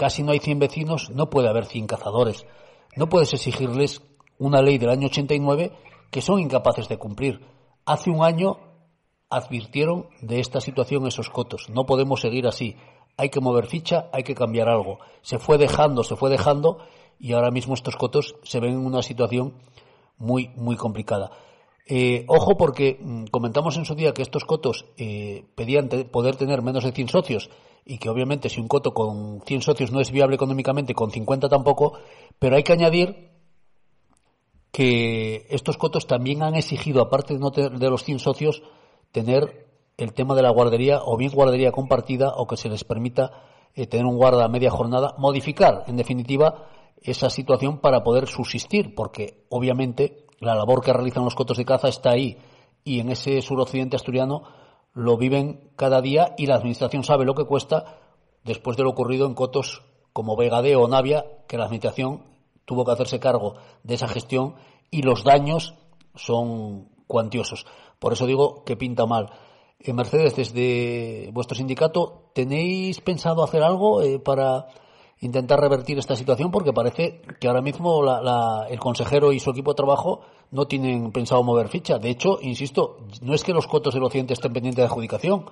[0.00, 2.46] casi no hay 100 vecinos, no puede haber 100 cazadores.
[2.96, 4.00] No puedes exigirles
[4.38, 5.72] una ley del año 89
[6.10, 7.46] que son incapaces de cumplir.
[7.84, 8.56] Hace un año
[9.28, 11.68] advirtieron de esta situación esos cotos.
[11.68, 12.76] No podemos seguir así.
[13.18, 15.00] Hay que mover ficha, hay que cambiar algo.
[15.20, 16.78] Se fue dejando, se fue dejando
[17.18, 19.52] y ahora mismo estos cotos se ven en una situación
[20.16, 21.30] muy, muy complicada.
[21.92, 26.62] Eh, ojo porque mm, comentamos en su día que estos cotos eh, pedían poder tener
[26.62, 27.50] menos de 100 socios
[27.84, 31.48] y que obviamente si un coto con 100 socios no es viable económicamente, con 50
[31.48, 31.94] tampoco,
[32.38, 33.32] pero hay que añadir
[34.70, 38.62] que estos cotos también han exigido, aparte de, no de los 100 socios,
[39.10, 39.66] tener
[39.96, 43.32] el tema de la guardería o bien guardería compartida o que se les permita
[43.74, 46.68] eh, tener un guarda a media jornada, modificar, en definitiva,
[47.02, 51.88] esa situación para poder subsistir, porque obviamente la labor que realizan los cotos de caza
[51.88, 52.38] está ahí
[52.82, 54.42] y en ese suroccidente asturiano
[54.92, 57.98] lo viven cada día y la administración sabe lo que cuesta
[58.42, 59.82] después de lo ocurrido en cotos
[60.12, 62.24] como Vegadeo o Navia, que la administración
[62.64, 64.54] tuvo que hacerse cargo de esa gestión
[64.90, 65.74] y los daños
[66.14, 67.66] son cuantiosos.
[67.98, 69.30] Por eso digo que pinta mal.
[69.78, 74.66] En Mercedes, desde vuestro sindicato, ¿tenéis pensado hacer algo eh, para
[75.20, 76.50] intentar revertir esta situación?
[76.50, 80.66] Porque parece que ahora mismo la, la, el consejero y su equipo de trabajo no
[80.66, 81.98] tienen pensado mover ficha.
[81.98, 85.44] De hecho, insisto, no es que los cotos del occidente estén pendientes de adjudicación,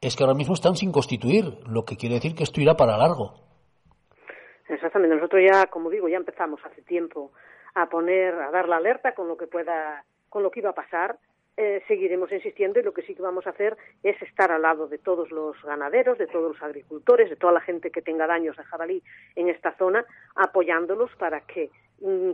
[0.00, 2.98] es que ahora mismo están sin constituir, lo que quiere decir que esto irá para
[2.98, 3.34] largo.
[4.68, 5.14] Exactamente.
[5.14, 7.32] Nosotros ya, como digo, ya empezamos hace tiempo
[7.74, 10.74] a poner, a dar la alerta con lo que pueda, con lo que iba a
[10.74, 11.18] pasar.
[11.58, 14.88] Eh, seguiremos insistiendo y lo que sí que vamos a hacer es estar al lado
[14.88, 18.58] de todos los ganaderos, de todos los agricultores, de toda la gente que tenga daños
[18.58, 19.02] de jabalí
[19.36, 20.04] en esta zona,
[20.34, 21.70] apoyándolos para que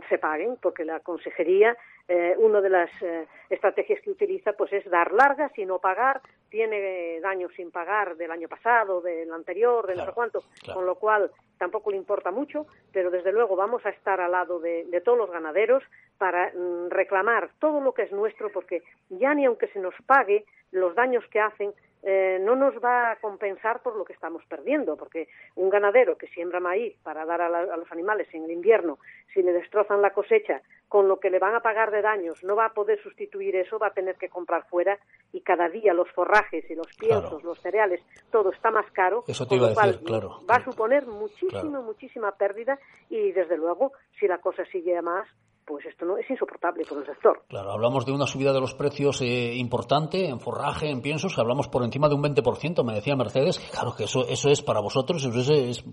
[0.09, 4.89] se paguen, porque la consejería, eh, una de las eh, estrategias que utiliza, pues es
[4.89, 6.21] dar largas y no pagar.
[6.49, 10.79] Tiene daños sin pagar del año pasado, del anterior, de no sé cuánto, claro.
[10.79, 14.59] con lo cual tampoco le importa mucho, pero desde luego vamos a estar al lado
[14.59, 15.81] de, de todos los ganaderos
[16.17, 20.45] para mm, reclamar todo lo que es nuestro, porque ya ni aunque se nos pague
[20.71, 24.97] los daños que hacen, eh, no nos va a compensar por lo que estamos perdiendo,
[24.97, 28.51] porque un ganadero que siembra maíz para dar a, la, a, los animales en el
[28.51, 28.99] invierno,
[29.33, 32.55] si le destrozan la cosecha, con lo que le van a pagar de daños, no
[32.55, 34.99] va a poder sustituir eso, va a tener que comprar fuera
[35.31, 37.43] y cada día los forrajes y los piensos, claro.
[37.43, 38.01] los cereales,
[38.31, 41.81] todo está más caro, eso te iba a decir, claro, va a suponer muchísima, claro.
[41.81, 42.77] muchísima pérdida
[43.09, 45.27] y desde luego, si la cosa sigue a más,
[45.65, 47.43] pues esto no es insoportable por el sector.
[47.47, 51.67] Claro, hablamos de una subida de los precios eh, importante en forraje, en piensos, hablamos
[51.67, 55.23] por encima de un 20%, me decía Mercedes, claro que eso eso es para vosotros,
[55.23, 55.85] eso es, es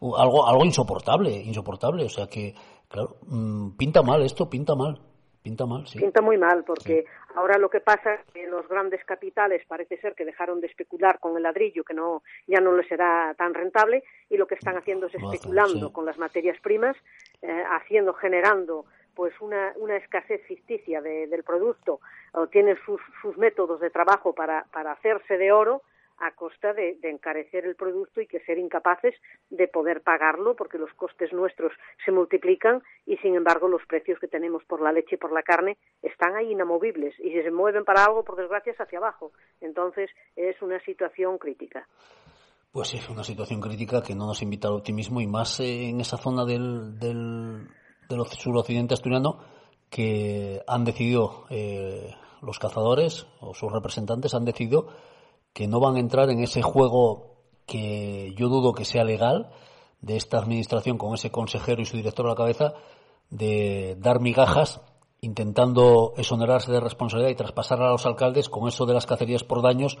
[0.00, 2.54] algo algo insoportable, insoportable, o sea que
[2.88, 5.00] claro, mmm, pinta mal esto, pinta mal.
[5.42, 5.98] Pinta mal, sí.
[5.98, 7.34] Pinta muy mal, porque sí.
[7.36, 11.20] ahora lo que pasa es que los grandes capitales parece ser que dejaron de especular
[11.20, 14.76] con el ladrillo, que no ya no les será tan rentable, y lo que están
[14.76, 15.92] haciendo es especulando sí.
[15.92, 16.96] con las materias primas,
[17.40, 18.86] eh, haciendo, generando
[19.18, 21.98] pues una, una escasez ficticia de, del producto
[22.34, 25.82] o tienen sus, sus métodos de trabajo para, para hacerse de oro
[26.18, 29.16] a costa de, encarecer el producto y que ser incapaces
[29.50, 31.72] de poder pagarlo porque los costes nuestros
[32.04, 35.42] se multiplican y sin embargo los precios que tenemos por la leche y por la
[35.42, 39.32] carne están ahí inamovibles y si se mueven para algo por desgracia es hacia abajo.
[39.60, 41.88] Entonces es una situación crítica.
[42.70, 46.18] Pues es una situación crítica que no nos invita al optimismo y más en esa
[46.18, 47.66] zona del, del
[48.08, 49.38] del suroccidente asturiano
[49.90, 54.88] que han decidido eh, los cazadores o sus representantes han decidido
[55.52, 57.36] que no van a entrar en ese juego
[57.66, 59.50] que yo dudo que sea legal
[60.00, 62.74] de esta administración con ese consejero y su director a la cabeza
[63.30, 64.80] de dar migajas
[65.20, 69.62] intentando exonerarse de responsabilidad y traspasar a los alcaldes con eso de las cacerías por
[69.62, 69.98] daños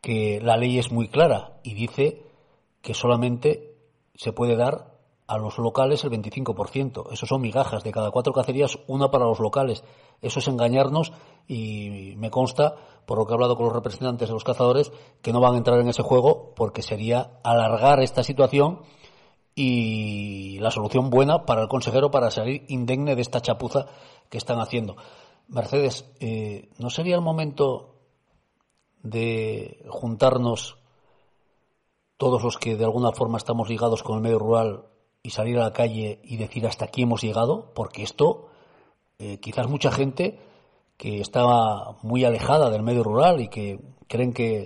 [0.00, 2.22] que la ley es muy clara y dice
[2.80, 3.76] que solamente
[4.14, 4.97] se puede dar
[5.28, 7.12] a los locales el 25%.
[7.12, 7.84] Eso son migajas.
[7.84, 9.84] De cada cuatro cacerías, una para los locales.
[10.22, 11.12] Eso es engañarnos
[11.46, 12.76] y me consta,
[13.06, 14.90] por lo que he hablado con los representantes de los cazadores,
[15.22, 18.80] que no van a entrar en ese juego porque sería alargar esta situación
[19.54, 23.86] y la solución buena para el consejero para salir indemne de esta chapuza
[24.30, 24.96] que están haciendo.
[25.48, 27.96] Mercedes, eh, ¿no sería el momento
[29.02, 30.78] de juntarnos
[32.16, 34.86] todos los que de alguna forma estamos ligados con el medio rural
[35.28, 38.48] y salir a la calle y decir hasta aquí hemos llegado, porque esto
[39.18, 40.38] eh, quizás mucha gente
[40.96, 44.64] que estaba muy alejada del medio rural y que creen que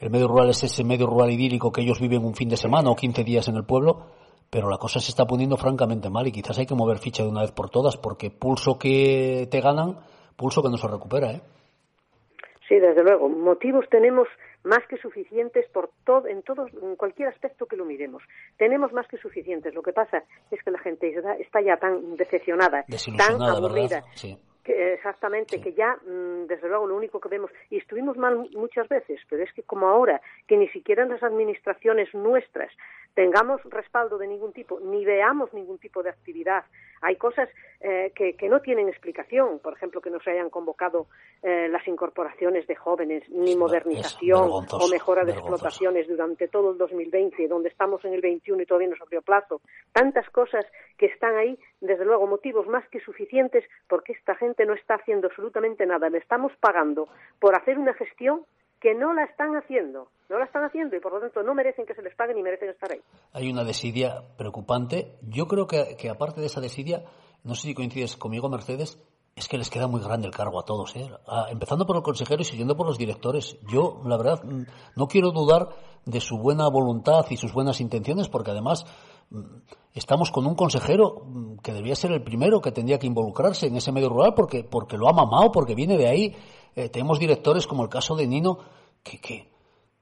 [0.00, 2.90] el medio rural es ese medio rural idílico que ellos viven un fin de semana
[2.90, 4.06] o 15 días en el pueblo,
[4.48, 7.28] pero la cosa se está poniendo francamente mal y quizás hay que mover ficha de
[7.28, 9.98] una vez por todas porque pulso que te ganan,
[10.34, 11.42] pulso que no se recupera, ¿eh?
[12.66, 13.28] Sí, desde luego.
[13.28, 14.28] Motivos tenemos
[14.64, 18.22] más que suficientes por todo, en todos, en cualquier aspecto que lo miremos.
[18.58, 19.74] Tenemos más que suficientes.
[19.74, 22.84] Lo que pasa es que la gente está, ya tan decepcionada,
[23.16, 24.02] tan aburrida.
[24.64, 28.88] Que exactamente, que ya, mm, desde luego, lo único que vemos, y estuvimos mal muchas
[28.88, 32.72] veces, pero es que como ahora, que ni siquiera en las administraciones nuestras
[33.14, 36.64] tengamos respaldo de ningún tipo, ni veamos ningún tipo de actividad,
[37.02, 37.48] hay cosas
[37.80, 41.06] eh, que, que no tienen explicación, por ejemplo, que no se hayan convocado
[41.42, 47.48] eh, las incorporaciones de jóvenes, ni modernización o mejora de explotaciones durante todo el 2020,
[47.48, 49.62] donde estamos en el 21 y todavía no se abrió plazo.
[49.92, 50.66] Tantas cosas
[50.98, 55.28] que están ahí, desde luego, motivos más que suficientes porque esta gente no está haciendo
[55.28, 56.08] absolutamente nada.
[56.10, 58.44] Le estamos pagando por hacer una gestión
[58.80, 60.08] que no la están haciendo.
[60.28, 62.42] No la están haciendo y por lo tanto no merecen que se les pague ni
[62.42, 63.00] merecen estar ahí.
[63.32, 65.18] Hay una desidia preocupante.
[65.22, 67.02] Yo creo que, aparte de esa desidia,
[67.44, 68.98] no sé si coincides conmigo, Mercedes,
[69.36, 71.08] es que les queda muy grande el cargo a todos, ¿eh?
[71.26, 73.58] A- empezando por el consejero y siguiendo por los directores.
[73.70, 74.62] Yo, la verdad, mm,
[74.96, 75.68] no quiero dudar
[76.06, 78.84] de su buena voluntad y sus buenas intenciones, porque además
[79.30, 79.44] mm,
[79.94, 83.76] estamos con un consejero mm, que debía ser el primero que tendría que involucrarse en
[83.76, 86.36] ese medio rural, porque, porque lo ha mamado, porque viene de ahí.
[86.74, 88.58] Eh, tenemos directores como el caso de Nino,
[89.02, 89.50] que, que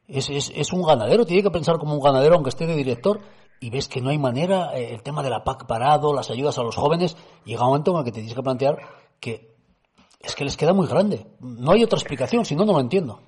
[0.07, 3.20] es, es, es un ganadero, tiene que pensar como un ganadero aunque esté de director
[3.61, 6.59] y ves que no hay manera, eh, el tema de la PAC parado, las ayudas
[6.59, 8.78] a los jóvenes, llega un momento en el que te tienes que plantear
[9.20, 9.57] que
[10.20, 11.26] es que les queda muy grande.
[11.41, 13.20] No hay otra explicación, si no, no lo entiendo.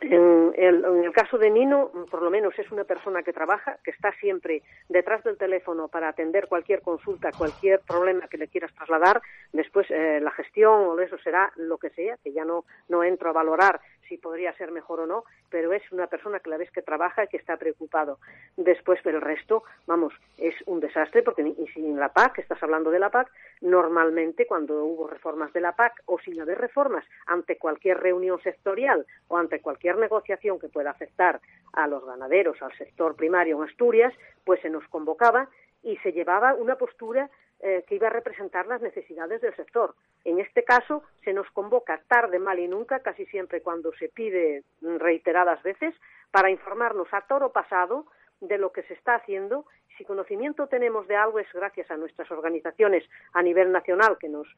[0.00, 3.78] En el, en el caso de Nino, por lo menos es una persona que trabaja,
[3.84, 8.74] que está siempre detrás del teléfono para atender cualquier consulta, cualquier problema que le quieras
[8.74, 9.22] trasladar.
[9.52, 13.30] Después eh, la gestión o eso será lo que sea, que ya no, no entro
[13.30, 16.70] a valorar si podría ser mejor o no, pero es una persona que la ves
[16.70, 18.18] que trabaja y que está preocupado.
[18.56, 22.90] Después, pero el resto, vamos, es un desastre porque y sin la PAC, estás hablando
[22.90, 23.30] de la PAC,
[23.62, 29.06] normalmente cuando hubo reformas de la PAC o sin haber reformas ante cualquier reunión sectorial
[29.28, 31.40] o ante cualquier negociación que pueda afectar
[31.72, 34.12] a los ganaderos, al sector primario en Asturias,
[34.44, 35.48] pues se nos convocaba
[35.82, 37.30] y se llevaba una postura
[37.60, 39.94] eh, que iba a representar las necesidades del sector.
[40.24, 44.64] En este caso, se nos convoca tarde, mal y nunca, casi siempre cuando se pide
[44.80, 45.94] reiteradas veces,
[46.32, 48.06] para informarnos a toro pasado
[48.40, 49.64] de lo que se está haciendo.
[49.96, 54.48] Si conocimiento tenemos de algo es gracias a nuestras organizaciones a nivel nacional que nos,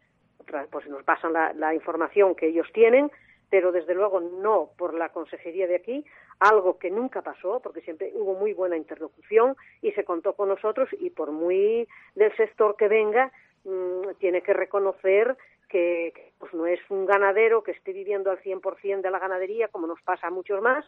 [0.70, 3.10] pues nos pasan la información que ellos tienen,
[3.50, 6.04] pero desde luego no por la consejería de aquí,
[6.38, 10.88] algo que nunca pasó, porque siempre hubo muy buena interlocución y se contó con nosotros
[10.98, 13.30] y por muy del sector que venga,
[13.64, 15.36] mm, tiene que reconocer
[15.68, 19.86] que pues no es un ganadero que esté viviendo al 100% de la ganadería, como
[19.86, 20.84] nos pasa a muchos más,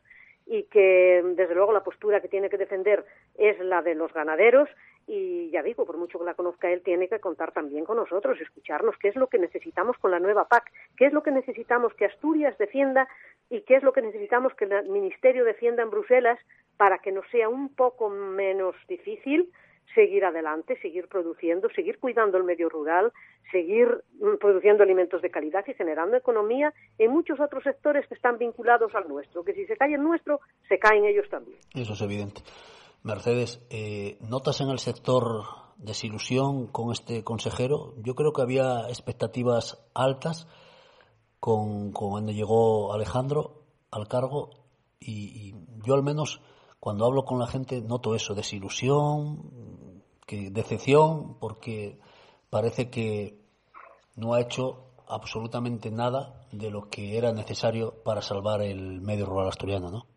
[0.47, 3.05] y que desde luego la postura que tiene que defender
[3.37, 4.69] es la de los ganaderos
[5.07, 8.41] y ya digo, por mucho que la conozca él, tiene que contar también con nosotros,
[8.41, 11.95] escucharnos qué es lo que necesitamos con la nueva PAC, qué es lo que necesitamos
[11.95, 13.09] que Asturias defienda
[13.49, 16.39] y qué es lo que necesitamos que el Ministerio defienda en Bruselas
[16.77, 19.51] para que nos sea un poco menos difícil
[19.95, 23.13] seguir adelante, seguir produciendo, seguir cuidando el medio rural,
[23.51, 23.89] seguir
[24.21, 28.95] mm, produciendo alimentos de calidad y generando economía en muchos otros sectores que están vinculados
[28.95, 31.59] al nuestro, que si se cae el nuestro, se caen ellos también.
[31.75, 32.43] Eso es evidente.
[33.07, 35.45] Mercedes, eh, ¿notas en el sector
[35.77, 37.95] desilusión con este consejero?
[38.03, 40.49] Yo creo que había expectativas altas
[41.39, 44.51] con, cuando llegó Alejandro al cargo
[44.99, 45.55] y,
[45.85, 46.41] yo al menos
[46.81, 52.01] cuando hablo con la gente noto eso, desilusión, decepción, porque
[52.51, 53.41] parece que
[54.17, 59.47] no ha hecho absolutamente nada de lo que era necesario para salvar el medio rural
[59.47, 60.16] asturiano, ¿no?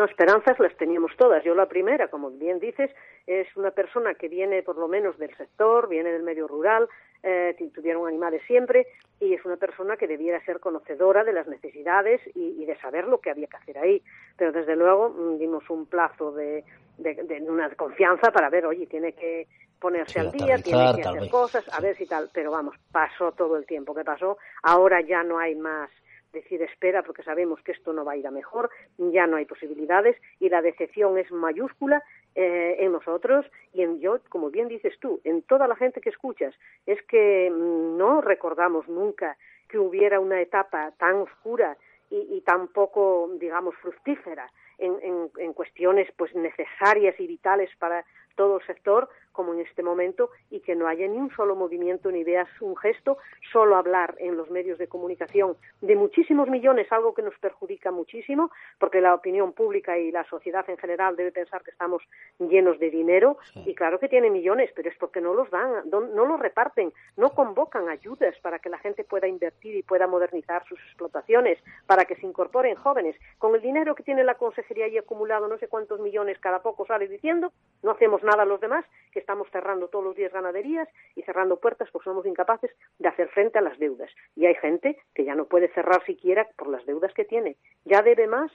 [0.00, 1.44] No, esperanzas las teníamos todas.
[1.44, 2.90] Yo la primera, como bien dices,
[3.26, 6.88] es una persona que viene por lo menos del sector, viene del medio rural,
[7.22, 8.86] eh, tuvieron animales siempre,
[9.20, 13.08] y es una persona que debiera ser conocedora de las necesidades y, y de saber
[13.08, 14.02] lo que había que hacer ahí.
[14.38, 16.64] Pero desde luego mm, dimos un plazo de,
[16.96, 19.48] de, de una confianza para ver, oye, tiene que
[19.78, 22.30] ponerse Sí, al día, tiene que hacer cosas, a ver si tal.
[22.32, 24.38] Pero vamos, pasó todo el tiempo que pasó.
[24.62, 25.90] Ahora ya no hay más
[26.32, 29.44] decir espera porque sabemos que esto no va a ir a mejor, ya no hay
[29.44, 32.02] posibilidades y la decepción es mayúscula
[32.34, 36.10] eh, en nosotros y en yo, como bien dices tú, en toda la gente que
[36.10, 36.54] escuchas.
[36.86, 39.36] Es que mm, no recordamos nunca
[39.68, 41.76] que hubiera una etapa tan oscura
[42.10, 48.04] y, y tan poco, digamos, fructífera en, en, en cuestiones pues necesarias y vitales para
[48.36, 52.10] todo el sector como en este momento y que no haya ni un solo movimiento
[52.10, 53.18] ni veas un gesto,
[53.52, 58.50] solo hablar en los medios de comunicación de muchísimos millones, algo que nos perjudica muchísimo,
[58.78, 62.02] porque la opinión pública y la sociedad en general debe pensar que estamos
[62.38, 66.00] llenos de dinero y claro que tiene millones, pero es porque no los dan, no,
[66.00, 70.64] no los reparten, no convocan ayudas para que la gente pueda invertir y pueda modernizar
[70.66, 73.16] sus explotaciones, para que se incorporen jóvenes.
[73.38, 76.86] Con el dinero que tiene la consejería y acumulado no sé cuántos millones cada poco
[76.86, 77.52] sale diciendo,
[77.82, 81.88] no hacemos nada los demás, que estamos cerrando todos los días ganaderías y cerrando puertas
[81.92, 84.10] porque somos incapaces de hacer frente a las deudas.
[84.36, 87.56] Y hay gente que ya no puede cerrar siquiera por las deudas que tiene.
[87.84, 88.50] Ya debe más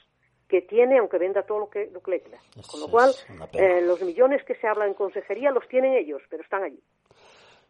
[0.47, 2.37] que tiene, aunque venda todo lo que, lo que le queda.
[2.69, 3.11] Con lo cual,
[3.53, 6.79] eh, los millones que se hablan en consejería los tienen ellos, pero están allí.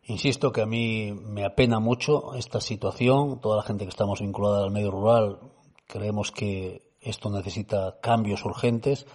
[0.07, 3.39] Insisto que a mí me apena mucho esta situación.
[3.41, 5.39] Toda la gente que estamos vinculada al medio rural
[5.87, 9.07] creemos que esto necesita cambios urgentes.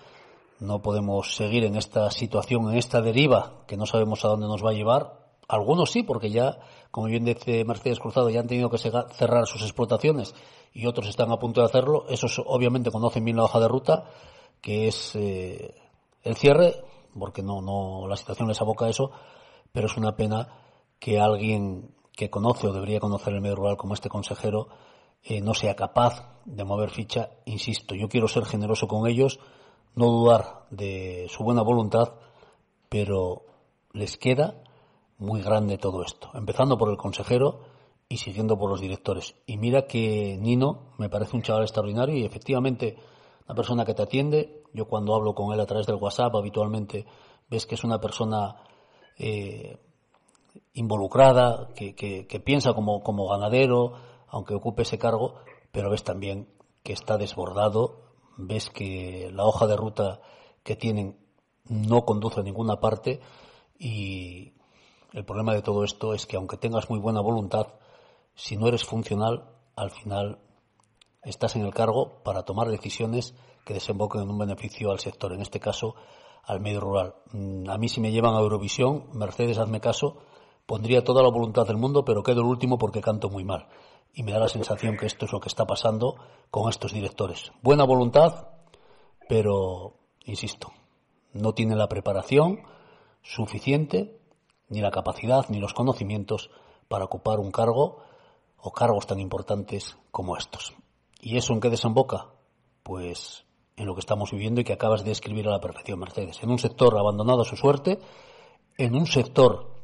[0.61, 4.64] No podemos seguir en esta situación, en esta deriva que no sabemos a dónde nos
[4.64, 5.18] va a llevar.
[5.48, 6.58] Algunos sí, porque ya,
[6.90, 10.34] como bien dice Mercedes Cruzado, ya han tenido que cerrar sus explotaciones
[10.72, 12.04] y otros están a punto de hacerlo.
[12.08, 14.04] Esos obviamente conocen bien la hoja de ruta,
[14.61, 15.74] que es eh,
[16.22, 16.74] el cierre,
[17.18, 19.11] porque no, no, la situación les aboca a eso,
[19.72, 20.48] pero es una pena
[20.98, 24.68] que alguien que conoce o debería conocer el medio rural como este consejero
[25.22, 27.30] eh, no sea capaz de mover ficha.
[27.46, 29.40] Insisto, yo quiero ser generoso con ellos
[29.95, 32.14] no dudar de su buena voluntad,
[32.88, 33.45] pero
[33.93, 34.62] les queda
[35.18, 37.61] muy grande todo esto, empezando por el consejero
[38.09, 39.36] y siguiendo por los directores.
[39.47, 42.97] Y mira que Nino me parece un chaval extraordinario y efectivamente
[43.47, 47.07] una persona que te atiende, yo cuando hablo con él a través del WhatsApp habitualmente
[47.49, 48.57] ves que es una persona
[49.18, 49.78] eh,
[50.72, 53.95] involucrada, que, que, que piensa como, como ganadero,
[54.28, 55.34] aunque ocupe ese cargo,
[55.72, 56.49] pero ves también
[56.82, 60.20] que está desbordado ves que la hoja de ruta
[60.62, 61.18] que tienen
[61.64, 63.20] no conduce a ninguna parte
[63.78, 64.52] y
[65.12, 67.68] el problema de todo esto es que aunque tengas muy buena voluntad,
[68.34, 69.44] si no eres funcional,
[69.76, 70.38] al final
[71.22, 75.42] estás en el cargo para tomar decisiones que desemboquen en un beneficio al sector, en
[75.42, 75.94] este caso
[76.44, 77.14] al medio rural.
[77.32, 80.18] Mm, a mí si me llevan a Eurovisión, Mercedes, hazme caso,
[80.66, 83.68] pondría toda la voluntad del mundo, pero quedo el último porque canto muy mal
[84.14, 86.16] y me da la sensación que esto es lo que está pasando
[86.50, 87.52] con estos directores.
[87.62, 88.48] Buena voluntad,
[89.28, 89.94] pero,
[90.24, 90.72] insisto,
[91.32, 92.62] no tiene la preparación
[93.22, 94.20] suficiente,
[94.68, 96.50] ni la capacidad, ni los conocimientos
[96.88, 98.02] para ocupar un cargo
[98.58, 100.74] o cargos tan importantes como estos.
[101.20, 102.26] ¿Y eso en qué desemboca?
[102.82, 103.44] Pues
[103.76, 106.42] en lo que estamos viviendo y que acabas de escribir a la perfección, Mercedes.
[106.42, 107.98] En un sector abandonado a su suerte,
[108.76, 109.74] en un sector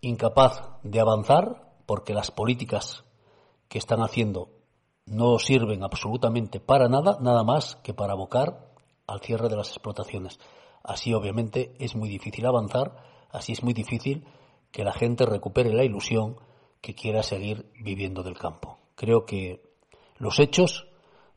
[0.00, 3.04] incapaz de avanzar porque las políticas
[3.68, 4.50] que están haciendo
[5.06, 8.72] no sirven absolutamente para nada, nada más que para abocar
[9.06, 10.38] al cierre de las explotaciones.
[10.82, 12.96] Así obviamente es muy difícil avanzar,
[13.30, 14.26] así es muy difícil
[14.72, 16.36] que la gente recupere la ilusión
[16.80, 18.78] que quiera seguir viviendo del campo.
[18.94, 19.62] Creo que
[20.18, 20.86] los hechos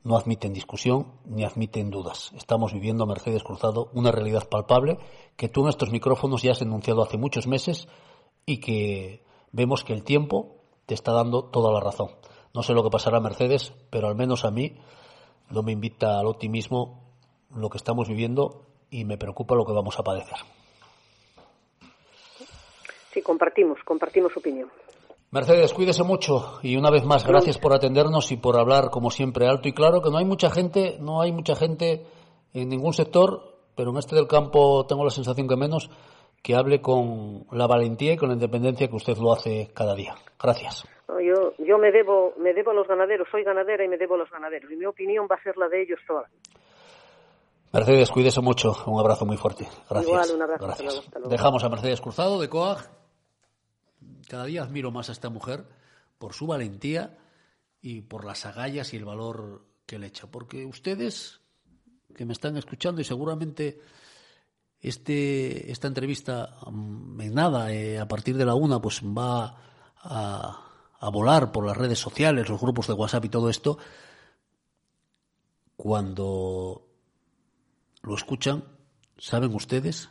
[0.04, 2.32] no admiten discusión ni admiten dudas.
[2.36, 4.98] Estamos viviendo, Mercedes Cruzado, una realidad palpable
[5.36, 7.88] que tú en estos micrófonos ya has denunciado hace muchos meses
[8.46, 10.59] y que vemos que el tiempo
[10.90, 12.10] te está dando toda la razón.
[12.52, 14.76] No sé lo que pasará a Mercedes, pero al menos a mí
[15.52, 17.04] no me invita al optimismo
[17.56, 20.40] lo que estamos viviendo y me preocupa lo que vamos a padecer.
[23.14, 24.68] Sí, compartimos, compartimos opinión.
[25.30, 29.48] Mercedes, cuídese mucho y una vez más gracias por atendernos y por hablar como siempre
[29.48, 32.08] alto y claro que no hay mucha gente, no hay mucha gente
[32.52, 35.92] en ningún sector, pero en este del campo tengo la sensación que menos
[36.42, 40.16] que hable con la valentía y con la independencia que usted lo hace cada día.
[40.42, 40.88] Gracias.
[41.08, 44.20] yo, yo me debo, me debo a los ganaderos, soy ganadera y me debo a
[44.20, 44.72] los ganaderos.
[44.72, 46.30] Y mi opinión va a ser la de ellos toda.
[47.72, 48.74] Mercedes, cuídese mucho.
[48.88, 49.68] Un abrazo muy fuerte.
[49.90, 50.08] Gracias.
[50.08, 50.66] Igual, un abrazo.
[50.66, 50.98] Gracias.
[51.00, 51.30] Hasta luego.
[51.30, 52.90] Dejamos a Mercedes Cruzado de COAG.
[54.28, 55.66] Cada día admiro más a esta mujer
[56.18, 57.18] por su valentía
[57.82, 60.28] y por las agallas y el valor que le echa.
[60.28, 61.42] Porque ustedes
[62.16, 63.80] que me están escuchando y seguramente
[64.82, 69.56] este, esta entrevista mm, en nada, eh, a partir de la una, pues va
[69.98, 70.70] a,
[71.00, 73.78] a volar por las redes sociales, los grupos de WhatsApp y todo esto.
[75.76, 76.88] Cuando
[78.02, 78.64] lo escuchan,
[79.18, 80.10] ¿saben ustedes,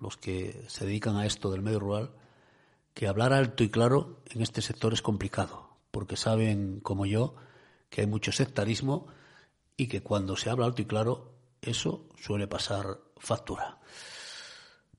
[0.00, 2.10] los que se dedican a esto del medio rural,
[2.94, 5.68] que hablar alto y claro en este sector es complicado?
[5.90, 7.34] Porque saben, como yo,
[7.90, 9.06] que hay mucho sectarismo
[9.76, 12.86] y que cuando se habla alto y claro, eso suele pasar
[13.16, 13.78] factura.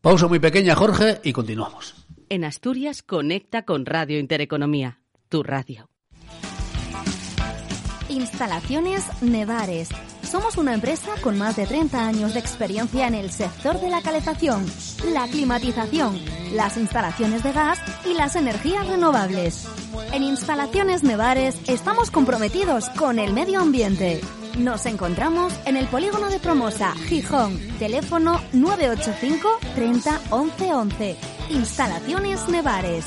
[0.01, 1.95] Pausa muy pequeña, Jorge, y continuamos.
[2.29, 5.89] En Asturias conecta con Radio Intereconomía, tu radio.
[8.07, 9.89] Instalaciones Nevares.
[10.23, 14.01] Somos una empresa con más de 30 años de experiencia en el sector de la
[14.01, 14.65] calefacción,
[15.11, 16.19] la climatización,
[16.53, 19.67] las instalaciones de gas y las energías renovables.
[20.13, 24.21] En Instalaciones Nevares estamos comprometidos con el medio ambiente.
[24.57, 27.57] Nos encontramos en el polígono de Promosa, Gijón.
[27.77, 31.17] Teléfono 985 30 11 11.
[31.51, 33.05] Instalaciones Nevares.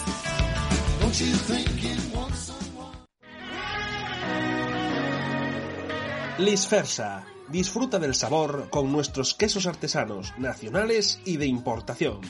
[6.39, 7.25] Lisfersa.
[7.49, 12.21] Disfruta del sabor con nuestros quesos artesanos, nacionales y de importación.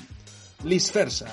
[0.64, 1.28] Lisfersa.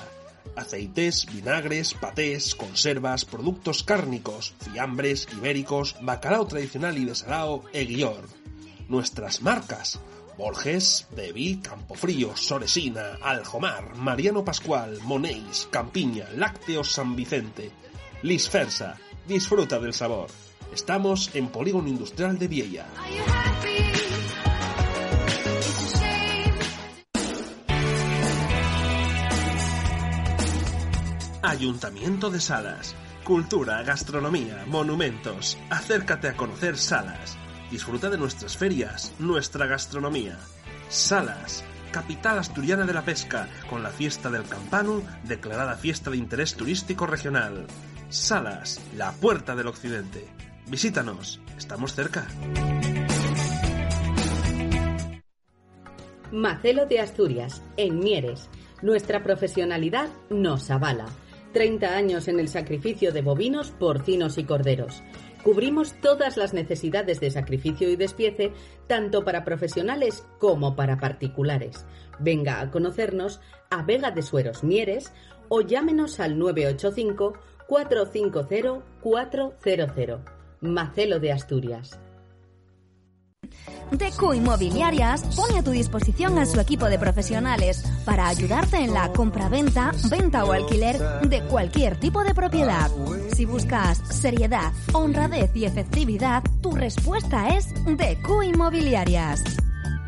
[0.60, 8.28] Aceites, vinagres, patés, conservas, productos cárnicos, fiambres, ibéricos, bacalao tradicional y desalao e guior.
[8.88, 10.00] Nuestras marcas.
[10.36, 17.70] Borges, Devi, Campofrío, Soresina, Aljomar, Mariano Pascual, Monéis, Campiña, Lácteos San Vicente.
[18.22, 18.96] Lisfersa.
[19.26, 20.28] Disfruta del sabor.
[20.72, 22.86] Estamos en Polígono Industrial de Viella.
[31.42, 32.94] Ayuntamiento de Salas.
[33.24, 35.56] Cultura, gastronomía, monumentos.
[35.70, 37.38] Acércate a conocer Salas.
[37.70, 40.38] Disfruta de nuestras ferias, nuestra gastronomía.
[40.90, 46.56] Salas, capital asturiana de la pesca, con la fiesta del Campanu, declarada fiesta de interés
[46.56, 47.66] turístico regional.
[48.10, 50.28] Salas, la puerta del occidente.
[50.66, 52.26] Visítanos, estamos cerca.
[56.32, 58.50] Macelo de Asturias, en Mieres.
[58.82, 61.06] Nuestra profesionalidad nos avala.
[61.52, 65.02] 30 años en el sacrificio de bovinos, porcinos y corderos.
[65.42, 68.52] Cubrimos todas las necesidades de sacrificio y despiece,
[68.86, 71.86] tanto para profesionales como para particulares.
[72.18, 73.40] Venga a conocernos
[73.70, 75.12] a Vega de Sueros Mieres
[75.48, 77.34] o llámenos al 985
[77.66, 80.20] 450 400.
[80.60, 81.98] Macelo de Asturias.
[83.90, 89.12] Deco Inmobiliarias pone a tu disposición a su equipo de profesionales para ayudarte en la
[89.12, 92.90] compraventa, venta o alquiler de cualquier tipo de propiedad.
[93.34, 99.42] Si buscas seriedad, honradez y efectividad, tu respuesta es Deco Inmobiliarias.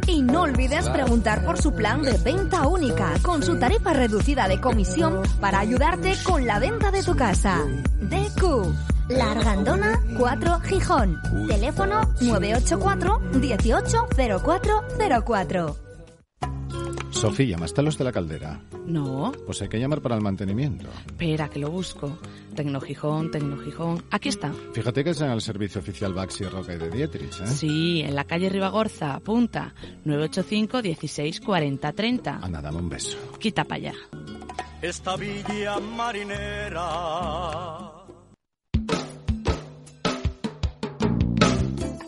[0.07, 4.61] Y no olvides preguntar por su plan de venta única, con su tarifa reducida de
[4.61, 7.61] comisión para ayudarte con la venta de tu casa.
[8.01, 8.75] DQ.
[9.17, 11.19] La Argandona 4 Gijón.
[11.49, 15.77] Teléfono 984 180404.
[17.11, 18.61] Sofía, ¿llamaste a los de la caldera?
[18.87, 20.89] No, Pues hay que llamar para el mantenimiento.
[21.07, 22.19] espera que lo busco.
[22.57, 24.03] Tecnogijón, Tecnogijón.
[24.11, 24.53] Aquí está.
[24.73, 27.47] Fíjate que es en el servicio oficial Baxi Roca y de Dietrich, ¿eh?
[27.47, 29.73] Sí, en la calle Ribagorza, apunta.
[30.05, 32.41] 985 16 40 30.
[32.43, 33.17] Anda, dame un beso.
[33.39, 33.95] Quita para allá.
[34.83, 36.83] esta villa marinera.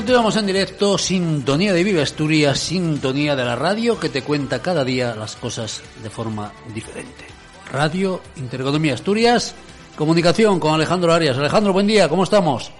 [0.00, 4.82] Continuamos en directo, sintonía de Vive Asturias, sintonía de la radio que te cuenta cada
[4.82, 7.26] día las cosas de forma diferente.
[7.70, 9.54] Radio Intereconomía Asturias,
[9.98, 11.36] comunicación con Alejandro Arias.
[11.36, 12.72] Alejandro, buen día, ¿cómo estamos?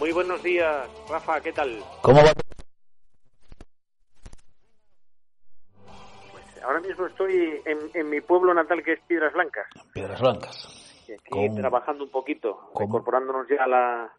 [0.00, 1.78] Muy buenos días, Rafa, ¿qué tal?
[2.02, 2.32] ¿Cómo va?
[6.32, 9.66] Pues ahora mismo estoy en, en mi pueblo natal que es Piedras Blancas.
[9.92, 11.04] Piedras Blancas.
[11.06, 11.54] y aquí ¿Cómo?
[11.54, 12.86] trabajando un poquito, ¿Cómo?
[12.88, 14.12] incorporándonos ya a la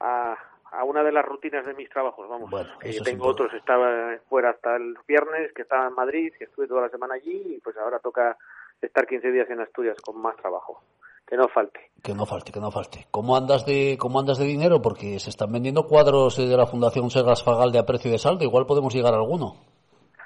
[0.00, 0.36] a,
[0.72, 2.50] a una de las rutinas de mis trabajos, vamos.
[2.50, 6.44] Bueno, que es tengo otros, estaba fuera hasta el viernes, que estaba en Madrid, que
[6.44, 8.36] estuve toda la semana allí y pues ahora toca
[8.82, 10.82] estar 15 días en Asturias con más trabajo.
[11.26, 11.90] Que no falte.
[12.02, 13.06] Que no falte, que no falte.
[13.10, 14.80] ¿Cómo andas de, cómo andas de dinero?
[14.80, 18.16] Porque se están vendiendo cuadros eh, de la Fundación Sergas Fagal de a precio de
[18.18, 18.44] saldo.
[18.44, 19.56] Igual podemos llegar a alguno.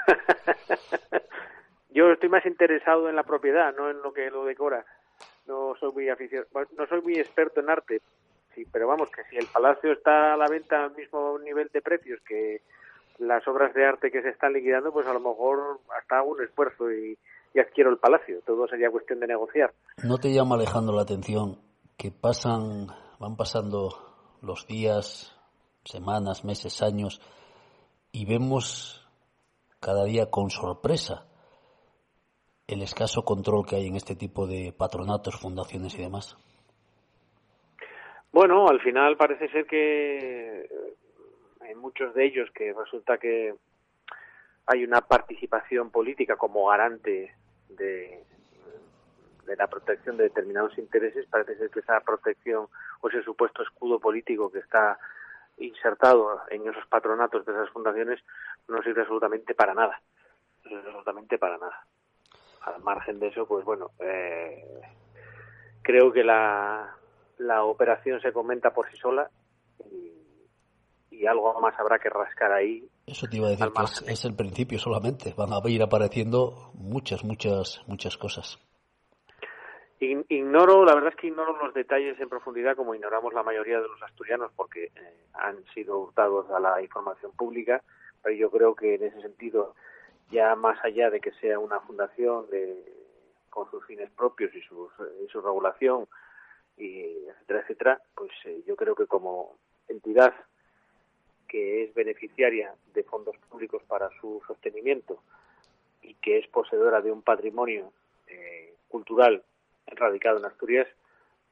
[1.90, 4.84] Yo estoy más interesado en la propiedad, no en lo que lo decora.
[5.46, 8.00] No soy muy aficio- bueno, no soy muy experto en arte,
[8.54, 11.82] sí, pero vamos que si el palacio está a la venta al mismo nivel de
[11.82, 12.62] precios que
[13.18, 16.42] las obras de arte que se están liquidando, pues a lo mejor hasta hago un
[16.42, 17.16] esfuerzo y,
[17.54, 18.40] y adquiero el palacio.
[18.44, 19.72] Todo sería cuestión de negociar.
[20.02, 21.58] ¿No te llama, Alejandro, la atención
[21.96, 22.88] que pasan,
[23.18, 25.36] van pasando los días,
[25.84, 27.20] semanas, meses, años
[28.10, 29.06] y vemos
[29.80, 31.26] cada día con sorpresa
[32.66, 36.36] el escaso control que hay en este tipo de patronatos, fundaciones y demás?
[38.32, 40.94] Bueno, al final parece ser que eh,
[41.68, 43.54] en muchos de ellos que resulta que
[44.66, 47.34] hay una participación política como garante
[47.68, 48.24] de,
[49.44, 52.68] de la protección de determinados intereses, parece ser que esa protección
[53.02, 54.98] o ese supuesto escudo político que está
[55.58, 58.18] insertado en esos patronatos de esas fundaciones
[58.66, 60.00] no sirve absolutamente para nada.
[60.64, 61.84] No sirve absolutamente para nada.
[62.62, 64.80] Al margen de eso, pues bueno, eh,
[65.82, 66.96] creo que la,
[67.38, 69.30] la operación se comenta por sí sola
[69.90, 70.12] y,
[71.10, 72.88] y algo más habrá que rascar ahí.
[73.06, 75.34] Eso te iba a decir que es, es el principio solamente.
[75.36, 78.58] Van a ir apareciendo muchas, muchas, muchas cosas.
[80.00, 83.80] Ign- Ignoro, la verdad es que ignoro los detalles en profundidad como ignoramos la mayoría
[83.80, 87.82] de los asturianos porque eh, han sido hurtados a la información pública,
[88.22, 89.74] pero yo creo que en ese sentido,
[90.30, 92.84] ya más allá de que sea una fundación de,
[93.48, 94.90] con sus fines propios y, sus,
[95.24, 96.06] y su regulación,
[96.82, 99.56] y etcétera, etcétera, pues eh, yo creo que como
[99.88, 100.34] entidad
[101.48, 105.22] que es beneficiaria de fondos públicos para su sostenimiento
[106.02, 107.92] y que es poseedora de un patrimonio
[108.26, 109.44] eh, cultural
[109.86, 110.88] radicado en Asturias,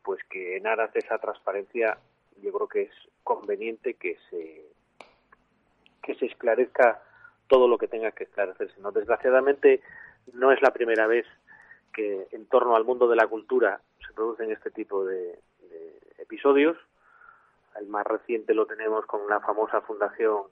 [0.03, 1.99] pues que en aras de esa transparencia
[2.43, 4.65] yo creo que es conveniente que se
[6.03, 7.03] que se esclarezca
[7.47, 8.81] todo lo que tenga que esclarecerse.
[8.81, 8.91] ¿no?
[8.91, 9.83] Desgraciadamente
[10.33, 11.27] no es la primera vez
[11.93, 15.39] que en torno al mundo de la cultura se producen este tipo de,
[15.71, 16.77] de episodios.
[17.79, 20.43] El más reciente lo tenemos con la famosa fundación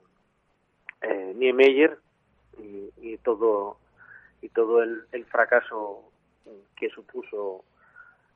[1.03, 1.99] eh, Niemeyer
[2.59, 3.77] y, y todo
[4.41, 6.05] y todo el, el fracaso
[6.77, 7.65] que supuso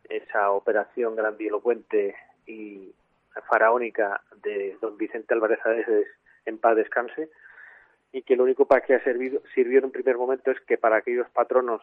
[0.08, 2.92] esa operación grandilocuente y
[3.48, 6.06] faraónica de don Vicente Álvarez Areces
[6.44, 7.30] en paz descanse
[8.12, 10.76] y que lo único para que ha servido sirvió en un primer momento es que
[10.76, 11.80] para aquellos patronos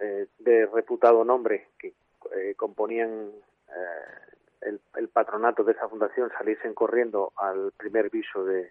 [0.00, 1.94] eh, de reputado nombre que
[2.34, 3.30] eh, componían
[3.68, 8.70] eh, el, patronato de esa fundación saliesen corriendo al primer viso de,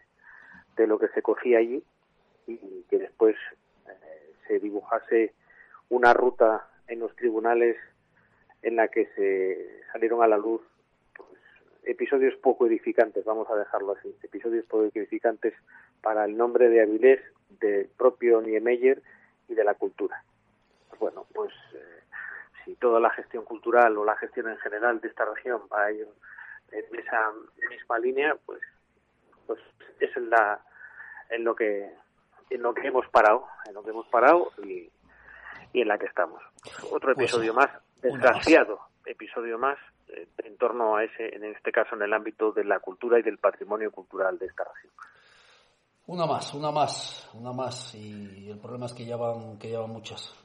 [0.75, 1.83] de lo que se cogía allí
[2.47, 3.35] y que después
[3.87, 5.33] eh, se dibujase
[5.89, 7.77] una ruta en los tribunales
[8.61, 10.61] en la que se salieron a la luz
[11.15, 11.29] pues,
[11.83, 15.53] episodios poco edificantes, vamos a dejarlo así, episodios poco edificantes
[16.01, 17.21] para el nombre de Avilés,
[17.59, 19.01] del propio Niemeyer
[19.47, 20.23] y de la cultura.
[20.89, 22.01] Pues bueno, pues eh,
[22.63, 25.91] si toda la gestión cultural o la gestión en general de esta región va a
[25.91, 26.07] ir
[26.71, 27.31] en esa
[27.67, 28.61] misma línea, pues,
[29.47, 29.59] pues
[29.99, 30.63] es en, la,
[31.31, 31.91] en lo que
[32.51, 34.87] en lo que hemos parado, en lo que hemos parado y,
[35.73, 36.39] y en la que estamos.
[36.91, 37.71] Otro Pues, episodio más,
[38.03, 39.79] desgraciado episodio más
[40.09, 43.23] eh, en torno a ese, en este caso en el ámbito de la cultura y
[43.23, 44.93] del patrimonio cultural de esta región.
[46.05, 47.95] Una más, una más, una más.
[47.95, 50.35] Y el problema es que ya van, que ya van muchas.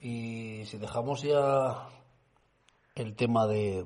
[0.00, 1.88] Y si dejamos ya
[2.94, 3.84] el tema de,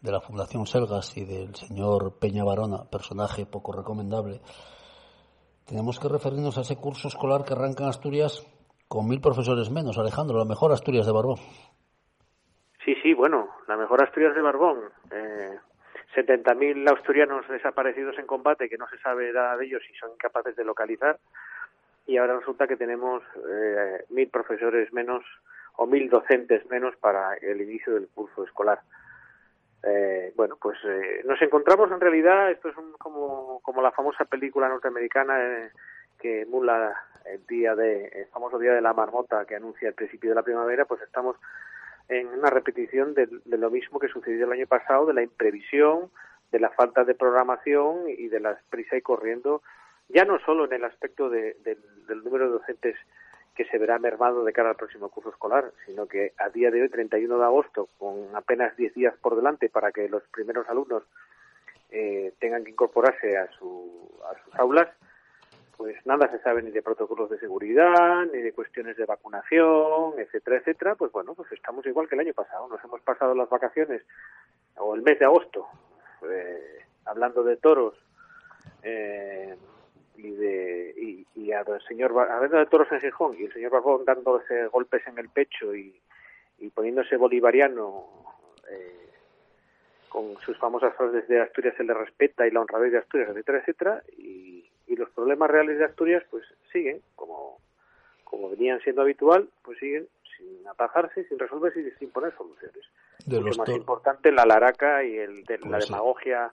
[0.00, 4.40] de la Fundación Selgas y del señor Peña Barona, personaje poco recomendable,
[5.66, 8.46] tenemos que referirnos a ese curso escolar que arranca en Asturias
[8.88, 9.98] con mil profesores menos.
[9.98, 11.38] Alejandro, la mejor Asturias de Barbón.
[12.84, 14.80] Sí, sí, bueno, la mejor Asturias de Barbón.
[15.10, 15.56] Eh,
[16.14, 20.56] 70.000 asturianos desaparecidos en combate que no se sabe nada de ellos y son incapaces
[20.56, 21.18] de localizar.
[22.06, 25.24] Y ahora resulta que tenemos eh, mil profesores menos
[25.76, 28.80] o mil docentes menos para el inicio del curso escolar.
[29.84, 34.24] Eh, bueno, pues eh, nos encontramos en realidad, esto es un- como, como la famosa
[34.24, 35.70] película norteamericana eh,
[36.20, 40.36] que emula el día de, famoso día de la marmota que anuncia el principio de
[40.36, 41.36] la primavera, pues estamos
[42.08, 46.10] en una repetición de, de lo mismo que sucedió el año pasado, de la imprevisión,
[46.50, 49.62] de la falta de programación y de la prisa y corriendo,
[50.12, 51.78] ya no solo en el aspecto de- del,
[52.24, 52.96] número de docentes
[53.54, 56.82] que se verá mermado de cara al próximo curso escolar, sino que a día de
[56.82, 61.02] hoy, 31 de agosto, con apenas 10 días por delante para que los primeros alumnos
[61.90, 64.88] eh, tengan que incorporarse a, su, a sus aulas,
[65.76, 70.56] pues nada se sabe ni de protocolos de seguridad, ni de cuestiones de vacunación, etcétera,
[70.58, 72.68] etcétera, pues bueno, pues estamos igual que el año pasado.
[72.68, 74.02] Nos hemos pasado las vacaciones
[74.76, 75.66] o el mes de agosto
[76.30, 77.94] eh, hablando de toros
[78.82, 79.56] eh,
[80.16, 83.70] y de y, y a- al señor hablando de toros en Gijón y el señor
[83.72, 85.94] Barbón dándose golpes en el pecho y,
[86.58, 88.04] y poniéndose bolivariano
[88.70, 89.08] eh,
[90.08, 93.58] con sus famosas frases de Asturias se le respeta y la honradez de Asturias, etcétera,
[93.60, 97.58] etcétera, y, y los problemas reales de Asturias pues siguen como
[98.24, 100.08] como venían siendo habitual, pues siguen
[100.38, 102.82] sin atajarse, sin resolverse y sin poner soluciones.
[103.26, 106.52] De Mucho los más importante la laraca y el de, la Pues demagogia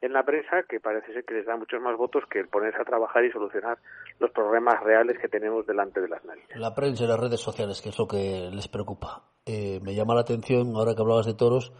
[0.00, 2.80] en la prensa, que parece ser que les da muchos más votos que el ponerse
[2.80, 3.78] a trabajar y solucionar
[4.18, 6.56] los problemas reales que tenemos delante de las narices.
[6.56, 9.22] La prensa y las redes sociales, que es lo que les preocupa.
[9.44, 11.72] Eh, me llama la atención, ahora que hablabas de toros,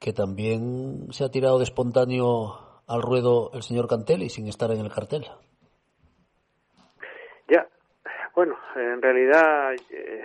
[0.00, 4.80] que también se ha tirado de espontáneo al ruedo el señor Cantelli sin estar en
[4.80, 5.24] el cartel.
[7.48, 7.66] Ya,
[8.34, 10.24] bueno, en realidad, eh,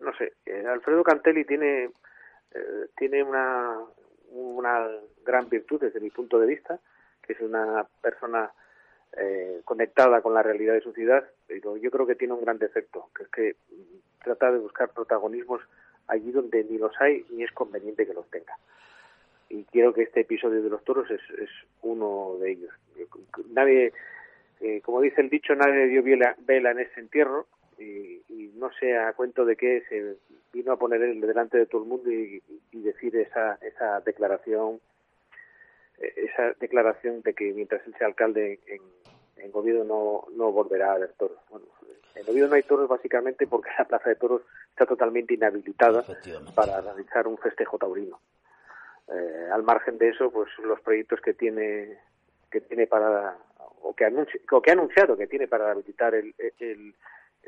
[0.00, 1.84] no sé, eh, Alfredo Cantelli tiene,
[2.54, 3.78] eh, tiene una,
[4.30, 4.88] una
[5.24, 6.78] gran virtud desde mi punto de vista,
[7.22, 8.50] que es una persona
[9.16, 12.58] eh, conectada con la realidad de su ciudad, pero yo creo que tiene un gran
[12.58, 15.62] defecto, que es que mm, trata de buscar protagonismos
[16.08, 18.56] allí donde ni los hay ni es conveniente que los tenga.
[19.48, 21.50] Y quiero que este episodio de los toros es, es
[21.82, 22.74] uno de ellos.
[23.50, 23.92] Nadie,
[24.60, 27.46] eh, como dice el dicho, nadie dio vela, vela en ese entierro
[27.78, 30.16] y, y no sé a cuento de qué se
[30.52, 32.42] vino a poner él delante de todo el mundo y,
[32.72, 34.80] y decir esa, esa declaración
[35.98, 38.82] eh, esa declaración de que mientras él sea alcalde en,
[39.44, 41.38] en Oviedo no, no volverá a haber toros.
[41.50, 41.66] Bueno,
[42.14, 46.02] en Oviedo no hay toros básicamente porque la plaza de toros está totalmente inhabilitada
[46.54, 48.20] para realizar un festejo taurino.
[49.08, 51.98] Eh, al margen de eso, pues los proyectos que tiene
[52.50, 53.36] que tiene para
[53.82, 56.94] o que, anunci- o que ha anunciado que tiene para habilitar el, el,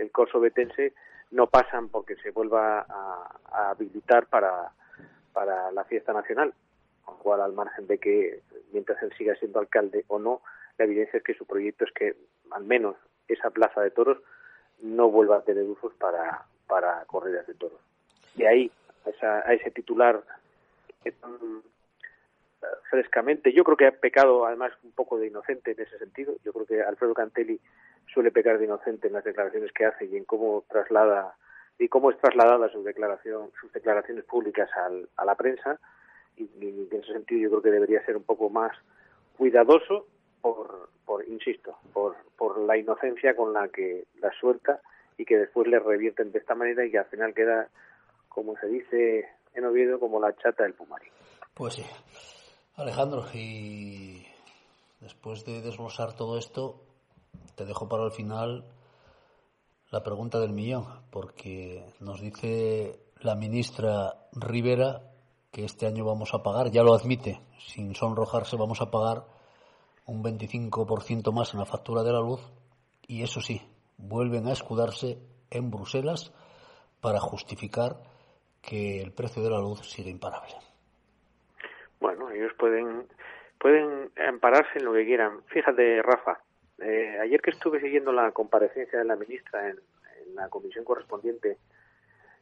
[0.00, 0.92] el corso betense
[1.30, 4.72] no pasan porque se vuelva a, a habilitar para,
[5.32, 6.52] para la fiesta nacional.
[7.04, 10.42] Con lo cual, al margen de que mientras él siga siendo alcalde o no,
[10.78, 12.16] la evidencia es que su proyecto es que
[12.50, 12.96] al menos
[13.28, 14.18] esa plaza de toros
[14.80, 17.78] no vuelva a tener usos para, para corridas de toros.
[18.34, 18.70] De ahí
[19.06, 20.22] a, esa- a ese titular
[21.04, 21.12] eh,
[22.90, 26.34] frescamente, yo creo que ha pecado además un poco de inocente en ese sentido.
[26.44, 27.60] Yo creo que Alfredo Cantelli
[28.12, 31.34] suele pecar de inocente en las declaraciones que hace y en cómo traslada
[31.78, 35.78] y cómo es trasladada su declaración, sus declaraciones públicas al- a la prensa
[36.36, 38.72] y, en ese sentido yo creo que debería ser un poco más
[39.36, 40.06] cuidadoso
[40.42, 44.80] por, por insisto, por, por la inocencia con la que la suelta
[45.16, 47.68] y que después le revierten de esta manera y que al final queda,
[48.28, 51.08] como se dice en Oviedo, como la chata del Pumari.
[51.54, 51.84] Pues sí.
[52.76, 54.26] Alejandro, y
[55.00, 56.80] después de desglosar todo esto,
[57.56, 58.64] te dejo para el final
[59.90, 65.02] la pregunta del millón, porque nos dice la ministra Rivera
[65.52, 69.24] que este año vamos a pagar, ya lo admite, sin sonrojarse, vamos a pagar
[70.06, 72.40] un 25% más en la factura de la luz
[73.06, 73.60] y eso sí,
[73.98, 75.18] vuelven a escudarse
[75.50, 76.32] en Bruselas
[77.00, 77.96] para justificar
[78.62, 80.54] que el precio de la luz sigue imparable.
[81.98, 83.06] Bueno, ellos pueden
[83.58, 85.42] pueden ampararse en lo que quieran.
[85.48, 86.40] Fíjate, Rafa,
[86.80, 89.78] eh, ayer que estuve siguiendo la comparecencia de la ministra en,
[90.34, 91.58] la comisión correspondiente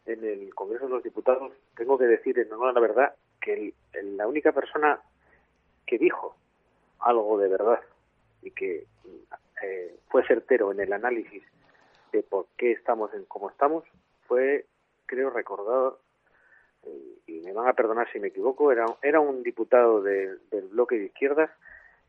[0.07, 3.73] en el Congreso de los Diputados, tengo que decir, en honor a la verdad, que
[3.93, 5.01] el- la única persona
[5.87, 6.37] que dijo
[7.01, 7.81] algo de verdad
[8.43, 8.85] y que
[9.63, 11.43] eh, fue certero en el análisis
[12.13, 13.85] de por qué estamos en como estamos
[14.27, 14.67] fue,
[15.07, 15.95] creo recordar,
[16.85, 20.69] eh, y me van a perdonar si me equivoco, era, era un diputado de- del
[20.69, 21.51] bloque de izquierdas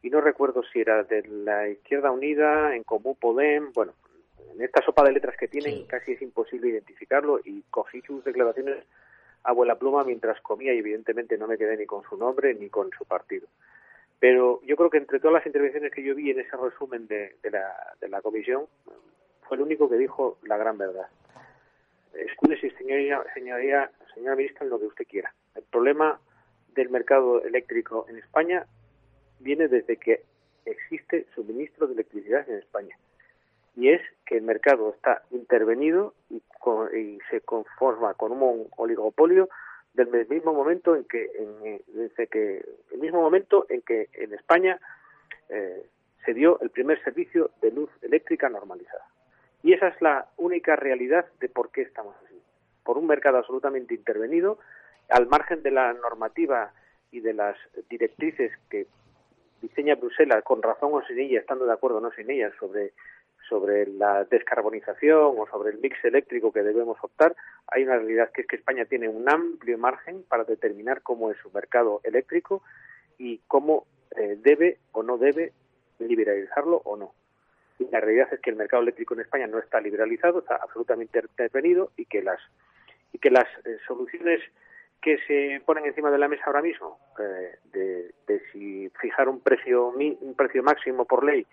[0.02, 3.94] y no recuerdo si era de la Izquierda Unida, en Comú Podem, bueno,
[4.54, 8.78] en esta sopa de letras que tienen casi es imposible identificarlo y cogí sus declaraciones
[9.44, 12.70] a vuela pluma mientras comía y evidentemente no me quedé ni con su nombre ni
[12.70, 13.48] con su partido.
[14.20, 17.36] Pero yo creo que entre todas las intervenciones que yo vi en ese resumen de,
[17.42, 18.66] de la, de la comisión,
[19.44, 21.08] fue el único que dijo la gran verdad.
[22.14, 25.34] Escúdese, señoría, señoría, señora ministra, en lo que usted quiera.
[25.56, 26.20] El problema
[26.76, 28.66] del mercado eléctrico en España
[29.40, 30.24] viene desde que
[30.66, 32.96] existe suministro de electricidad en España.
[33.76, 39.50] Y es que el mercado está intervenido y, con- y se conforma con un oligopolio
[39.94, 44.80] del mismo momento en que, en- desde que el mismo momento en que en España
[45.50, 45.86] eh,
[46.26, 49.06] se dio el primer servicio de luz eléctrica normalizada.
[49.64, 52.40] Y esa es la única realidad de por qué estamos así.
[52.84, 54.60] Por un mercado absolutamente intervenido,
[55.10, 56.72] al margen de la normativa
[57.12, 57.58] y de las
[57.90, 58.86] directrices que
[59.62, 62.94] diseña Bruselas, con razón o sin ella, estando de acuerdo o no sin ella, sobre,
[63.48, 67.36] sobre la descarbonización o sobre el mix eléctrico que debemos optar,
[67.68, 71.38] hay una realidad que es que España tiene un amplio margen para determinar cómo es
[71.38, 72.62] su mercado eléctrico
[73.18, 73.86] y cómo
[74.18, 75.54] eh, debe o no debe
[76.00, 77.14] liberalizarlo o no.
[77.78, 81.20] Y la realidad es que el mercado eléctrico en España no está liberalizado, está absolutamente
[81.20, 82.40] intervenido y que las
[83.12, 84.42] y que las eh, soluciones
[85.02, 89.90] que se ponen encima de la mesa ahora mismo eh, de, si fijar un precio
[89.90, 91.46] un precio máximo por ley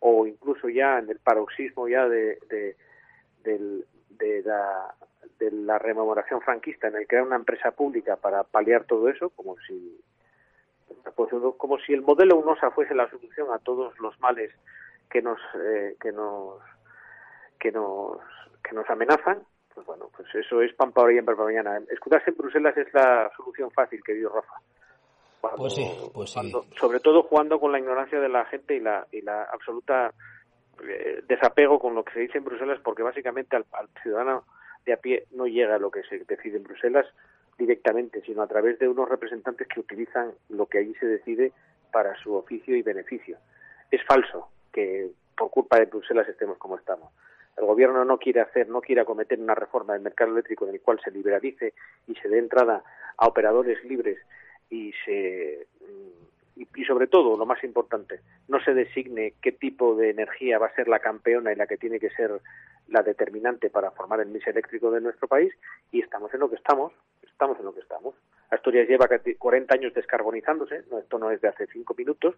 [0.00, 4.94] o incluso ya en el paroxismo ya de, de la
[5.38, 9.56] de la rememoración franquista en el crear una empresa pública para paliar todo eso como
[9.66, 10.00] si
[11.16, 14.52] pues, como si el modelo UNOSA fuese la solución a todos los males
[15.10, 16.60] que nos eh, que nos
[17.58, 18.18] que nos
[18.62, 19.42] que nos amenazan
[19.74, 22.76] pues bueno pues eso es pan para hoy y pan para mañana escudarse en Bruselas
[22.76, 24.54] es la solución fácil que dio Rafa
[25.40, 25.84] Cuando- Pues sí,
[26.14, 26.34] pues sí.
[26.34, 30.12] cuando- sobre todo jugando con la ignorancia de la gente y la y la absoluta
[30.88, 34.44] eh, desapego con lo que se dice en Bruselas porque básicamente al, al ciudadano
[34.86, 37.06] de a pie no llega a lo que se decide en Bruselas
[37.58, 41.52] directamente, sino a través de unos representantes que utilizan lo que allí se decide
[41.92, 43.36] para su oficio y beneficio.
[43.90, 47.12] Es falso que por culpa de Bruselas estemos como estamos.
[47.56, 50.80] El gobierno no quiere hacer, no quiere acometer una reforma del mercado eléctrico en el
[50.80, 51.74] cual se liberalice
[52.06, 52.82] y se dé entrada
[53.16, 54.18] a operadores libres
[54.70, 55.66] y se
[56.56, 60.66] y, y sobre todo, lo más importante, no se designe qué tipo de energía va
[60.66, 62.40] a ser la campeona y la que tiene que ser
[62.88, 65.52] la determinante para formar el mix eléctrico de nuestro país
[65.90, 66.92] y estamos en lo que estamos,
[67.22, 68.14] estamos en lo que estamos.
[68.50, 72.34] Asturias lleva casi 40 años descarbonizándose, esto no es de hace cinco minutos,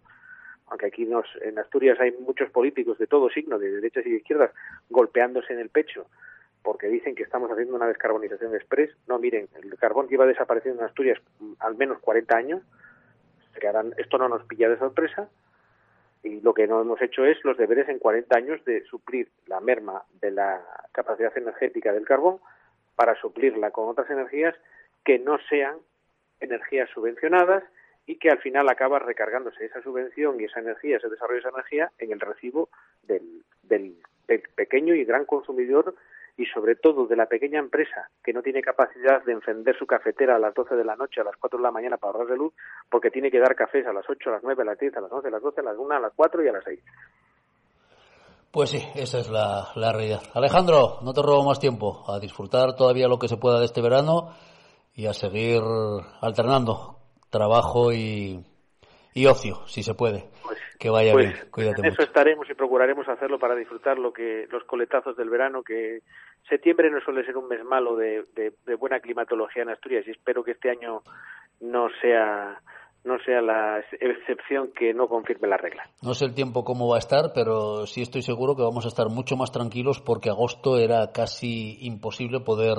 [0.67, 4.17] aunque aquí nos, en Asturias hay muchos políticos de todo signo, de derechas y de
[4.17, 4.51] izquierdas,
[4.89, 6.07] golpeándose en el pecho
[6.65, 8.89] porque dicen que estamos haciendo una descarbonización express.
[9.07, 12.61] No, miren, el carbón lleva desapareciendo en Asturias mm, al menos 40 años.
[13.97, 15.29] esto no nos pilla de sorpresa
[16.23, 19.59] y lo que no hemos hecho es los deberes en 40 años de suplir la
[19.59, 20.59] merma de la
[20.91, 22.39] capacidad energética del carbón
[22.95, 24.55] para suplirla con otras energías
[25.03, 25.77] que no sean
[26.39, 27.63] energías subvencionadas
[28.07, 31.49] y que al final acaba recargándose esa subvención y esa energía, ese desarrollo de esa
[31.49, 32.69] energía en el recibo
[33.03, 33.43] del,
[34.55, 35.95] pequeño y gran consumidor
[36.37, 40.35] y sobre todo de la pequeña empresa que no tiene capacidad de encender su cafetera
[40.35, 42.37] a las 12 de la noche, a las 4 de la mañana para ahorrar de
[42.37, 42.53] luz,
[42.89, 45.01] porque tiene que dar cafés a las 8, a las 9, a las 10, a
[45.01, 46.79] las 11, a las 12, a las 1, a las 4 y a las 6.
[48.51, 50.21] Pues sí, esa es la, la realidad.
[50.33, 52.03] Alejandro, no te robo más tiempo.
[52.07, 54.33] A disfrutar todavía lo que se pueda de este verano
[54.93, 55.61] y a seguir
[56.21, 56.94] alternando
[57.35, 58.39] trabajo y,
[59.13, 60.25] y ocio, si se puede.
[60.79, 61.49] que vaya Pues bien.
[61.51, 62.03] Cuídate en eso mucho.
[62.03, 65.99] estaremos y procuraremos hacerlo para disfrutar lo que los coletazos del verano, que
[66.49, 70.11] septiembre no suele ser un mes malo de, de- de buena climatología en Asturias y
[70.11, 71.01] espero que este año
[71.61, 72.61] no sea
[73.03, 75.83] no sea la ex- excepción que no confirme la regla.
[76.01, 78.87] No sé el tiempo cómo va a estar, pero sí estoy seguro que vamos a
[78.87, 82.77] estar mucho más tranquilos porque agosto era casi imposible poder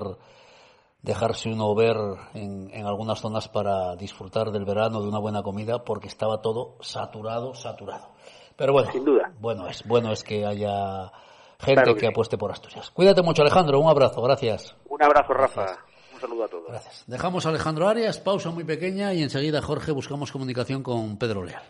[1.07, 1.97] dejarse uno ver
[2.35, 6.77] en, en algunas zonas para disfrutar del verano, de una buena comida, porque estaba todo
[6.81, 8.09] saturado, saturado.
[8.57, 9.33] Pero bueno, Sin duda.
[9.41, 11.11] bueno es, bueno es que haya
[11.59, 12.13] gente Claro que, que sí.
[12.13, 12.91] apueste por Asturias.
[12.91, 13.81] Cuídate mucho, Alejandro.
[13.81, 14.75] Un abrazo, gracias.
[14.89, 15.79] Un abrazo, Rafa.
[16.15, 17.05] Un saludo a todos.
[17.07, 21.63] Dejamos a Alejandro Arias, pausa muy pequeña y enseguida, Jorge, buscamos comunicación con Pedro Leal.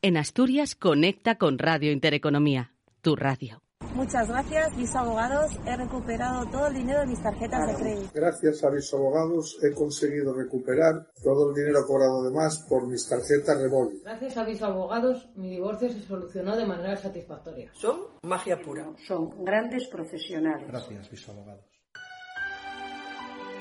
[0.00, 3.60] En Asturias conecta con Radio Intereconomía, tu radio.
[3.98, 5.50] Muchas gracias, mis abogados.
[5.66, 8.10] He recuperado todo el dinero de mis tarjetas de crédito.
[8.14, 13.08] Gracias a mis abogados he conseguido recuperar todo el dinero cobrado de más por mis
[13.08, 14.00] tarjetas Revolut.
[14.04, 17.72] Gracias a mis abogados, mi divorcio se solucionó de manera satisfactoria.
[17.74, 18.88] Son magia pura.
[19.04, 20.68] Son grandes profesionales.
[20.68, 21.64] Gracias, mis abogados.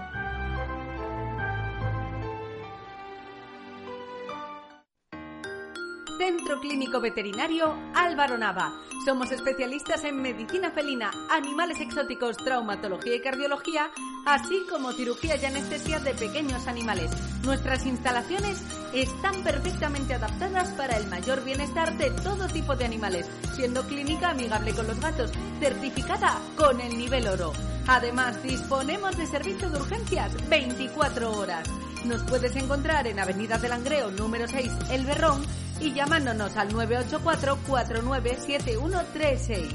[7.01, 8.73] Veterinario Álvaro Nava.
[9.05, 13.91] Somos especialistas en medicina felina, animales exóticos, traumatología y cardiología,
[14.27, 17.11] así como cirugía y anestesia de pequeños animales.
[17.43, 18.63] Nuestras instalaciones
[18.93, 24.73] están perfectamente adaptadas para el mayor bienestar de todo tipo de animales, siendo clínica amigable
[24.75, 27.53] con los gatos, certificada con el nivel oro.
[27.87, 31.67] Además, disponemos de servicio de urgencias 24 horas.
[32.05, 35.43] Nos puedes encontrar en Avenida del Langreo número 6, El Berrón,
[35.81, 39.69] y llamándonos al 984-497136.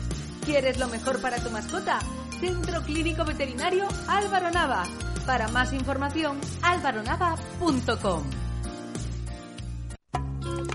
[0.46, 2.00] ¿Quieres lo mejor para tu mascota?
[2.40, 4.84] Centro Clínico Veterinario Álvaro Nava.
[5.26, 8.43] Para más información, alvaronava.com.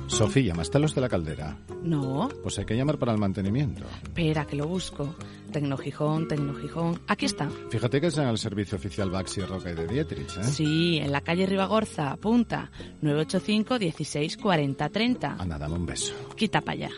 [0.07, 1.59] Sofía, ¿llamaste a los de la caldera?
[1.83, 3.85] No, Pues hay que llamar para el mantenimiento.
[4.03, 5.15] espera que lo busco.
[5.53, 7.01] Tecnogijón, Tecnogijón.
[7.07, 7.49] Aquí está.
[7.71, 10.45] Fíjate que es en el servicio oficial Baxi Roca y de Dietrich, ¿eh?
[10.45, 12.71] Sí, en la calle Ribagorza, punta.
[13.01, 15.37] 985 16 40 30.
[15.39, 16.13] Anda, dame un beso.
[16.37, 16.91] Quita para allá.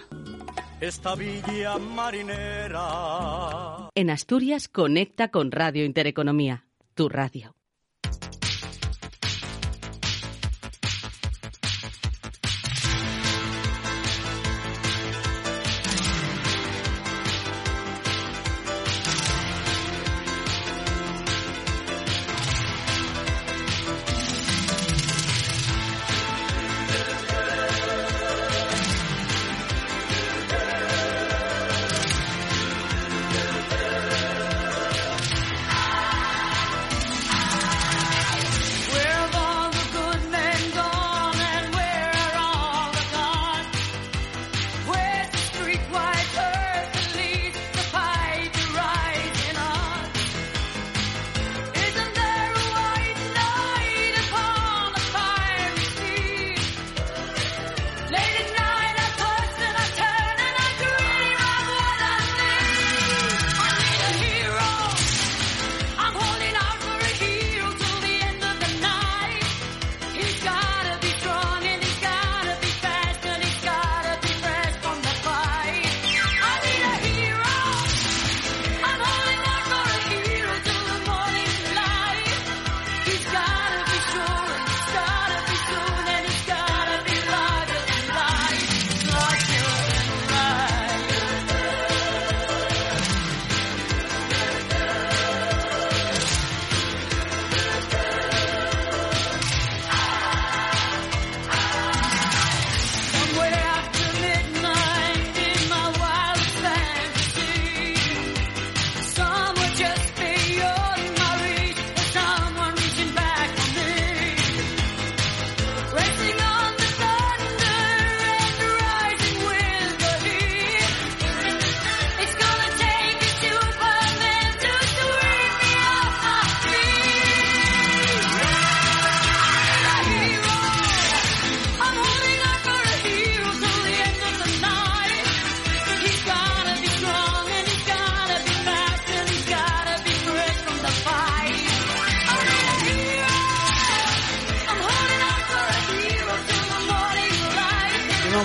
[0.81, 2.81] Esta villa marinera.
[3.95, 7.55] En Asturias conecta con Radio Intereconomía, tu radio.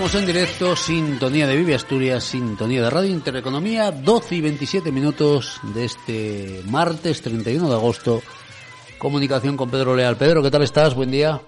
[0.05, 5.59] Continuamos en directo, sintonía de Vive Asturias, sintonía de Radio Intereconomía, 12 y 27 minutos
[5.73, 8.21] de este martes 31 de agosto.
[8.99, 10.15] Comunicación con Pedro Leal.
[10.15, 10.93] Pedro, ¿qué tal estás?
[10.93, 11.41] Buen día.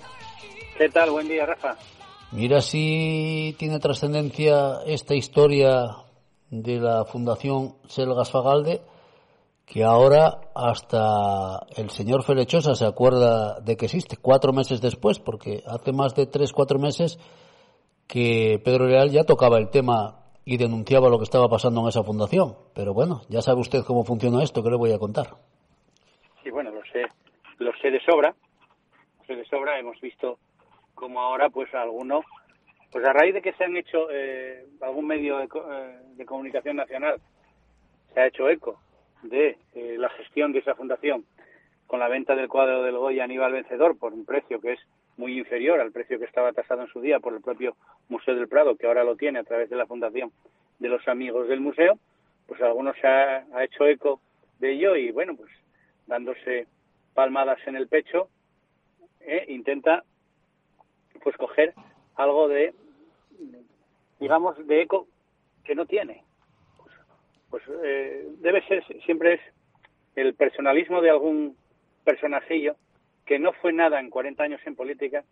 [0.76, 1.12] ¿Qué tal?
[1.12, 1.78] Buen día, Rafa.
[2.32, 5.90] Mira si tiene trascendencia esta historia
[6.50, 8.82] de la Fundación Selgas Fagalde,
[9.68, 15.62] que ahora hasta el señor Felechosa se acuerda de que existe, cuatro meses después, porque
[15.68, 17.20] hace más de tres, cuatro meses
[18.08, 22.04] que Pedro Leal ya tocaba el tema y denunciaba lo que estaba pasando en esa
[22.04, 22.56] fundación.
[22.74, 25.28] Pero bueno, ya sabe usted cómo funciona esto, que le voy a contar.
[26.44, 27.06] Sí, bueno, lo sé,
[27.60, 28.34] lo sé de sobra,
[29.20, 30.40] lo sé de sobra, hemos visto
[30.96, 32.22] como ahora, pues alguno,
[32.92, 36.78] pues a raíz de que se han hecho eh, algún medio de, eh, de comunicación
[36.78, 37.20] nacional,
[38.14, 38.80] se ha hecho eco
[39.24, 41.26] de eh, la gestión de esa fundación
[41.88, 44.80] con la venta del cuadro del Goya Aníbal Vencedor por un precio que es
[45.18, 47.76] muy inferior al precio que estaba tasado en su día por el propio
[48.08, 50.32] Museo del Prado, que ahora lo tiene a través de la fundación
[50.80, 52.00] de los amigos del museo,
[52.48, 54.22] pues algunos se ha, hecho eco
[54.60, 55.52] de ello y bueno, pues
[56.06, 56.68] dándose
[57.14, 58.30] palmadas en el pecho,
[59.22, 60.04] eh, intenta
[61.24, 61.74] pues coger
[62.16, 62.74] algo de,
[64.20, 65.08] digamos, de eco
[65.64, 66.24] que no tiene.
[66.78, 66.94] Pues,
[67.50, 69.42] pues, eh, debe ser, siempre es
[70.16, 71.58] el personalismo de algún
[72.06, 72.76] personajillo
[73.28, 75.24] que no fue nada en 40 años en política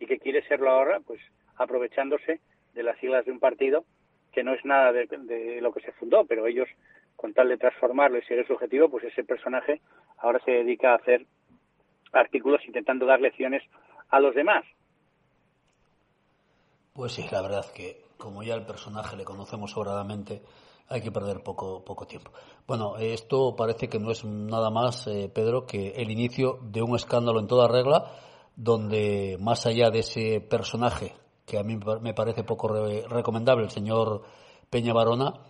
[0.00, 1.20] y que quiere serlo ahora, pues
[1.56, 2.40] aprovechándose
[2.74, 3.84] de las siglas de un partido
[4.32, 6.68] que no es nada de, de lo que se fundó, pero ellos,
[7.14, 9.82] con tal de transformarlo y seguir su objetivo, pues ese personaje
[10.16, 11.26] ahora se dedica a hacer
[12.12, 13.62] artículos intentando dar lecciones
[14.08, 14.64] a los demás.
[16.94, 20.42] Pues sí, la verdad que como ya el personaje le conocemos sobradamente,
[20.88, 22.30] hay que perder poco, poco tiempo.
[22.66, 26.96] Bueno, esto parece que no es nada más, eh, Pedro, que el inicio de un
[26.96, 28.12] escándalo en toda regla,
[28.56, 31.14] donde más allá de ese personaje,
[31.46, 34.22] que a mí me parece poco re- recomendable, el señor
[34.70, 35.40] Peña Barona,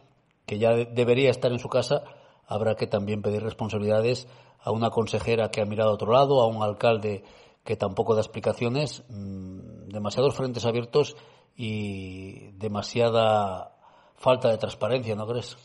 [0.47, 2.05] que ya de- debería estar en su casa,
[2.47, 4.29] habrá que también pedir responsabilidades
[4.61, 7.25] a una consejera que ha mirado a otro lado, a un alcalde
[7.65, 11.17] que tampoco da explicaciones, mm, demasiados frentes abiertos
[11.57, 13.77] y demasiada
[14.23, 15.57] falta de transparencia, ¿no crees?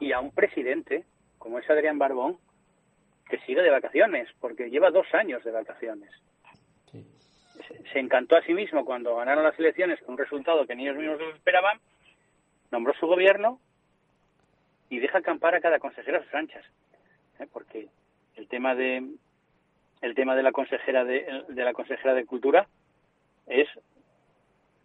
[0.00, 1.04] y a un presidente
[1.38, 2.38] como es Adrián Barbón
[3.28, 6.10] que sigue de vacaciones, porque lleva dos años de vacaciones.
[6.92, 10.84] Se, se encantó a sí mismo cuando ganaron las elecciones con un resultado que ni
[10.84, 11.80] ellos mismos esperaban,
[12.70, 13.60] nombró su gobierno
[14.90, 16.64] y deja acampar a cada consejera a sus anchas,
[17.38, 17.46] ¿eh?
[17.50, 17.88] porque
[18.36, 19.02] el tema de
[20.02, 22.68] el tema de la consejera de, de la consejera de cultura
[23.46, 23.68] es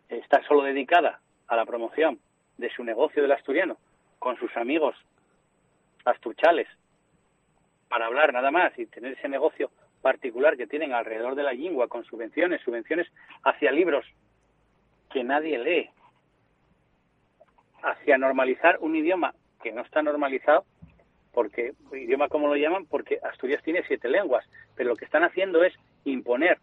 [0.07, 2.19] está solo dedicada a la promoción
[2.60, 3.77] de su negocio del asturiano
[4.19, 4.95] con sus amigos
[6.03, 6.68] astuchales
[7.88, 9.72] para hablar nada más y tener ese negocio
[10.02, 13.07] particular que tienen alrededor de la lengua con subvenciones, subvenciones
[13.44, 14.06] hacia libros
[15.11, 15.90] que nadie lee,
[17.81, 19.34] hacia normalizar un idioma
[19.64, 20.65] que no está normalizado,
[21.34, 24.45] porque idioma como lo llaman, porque Asturias tiene siete lenguas,
[24.76, 25.73] pero lo que están haciendo es
[26.03, 26.60] imponer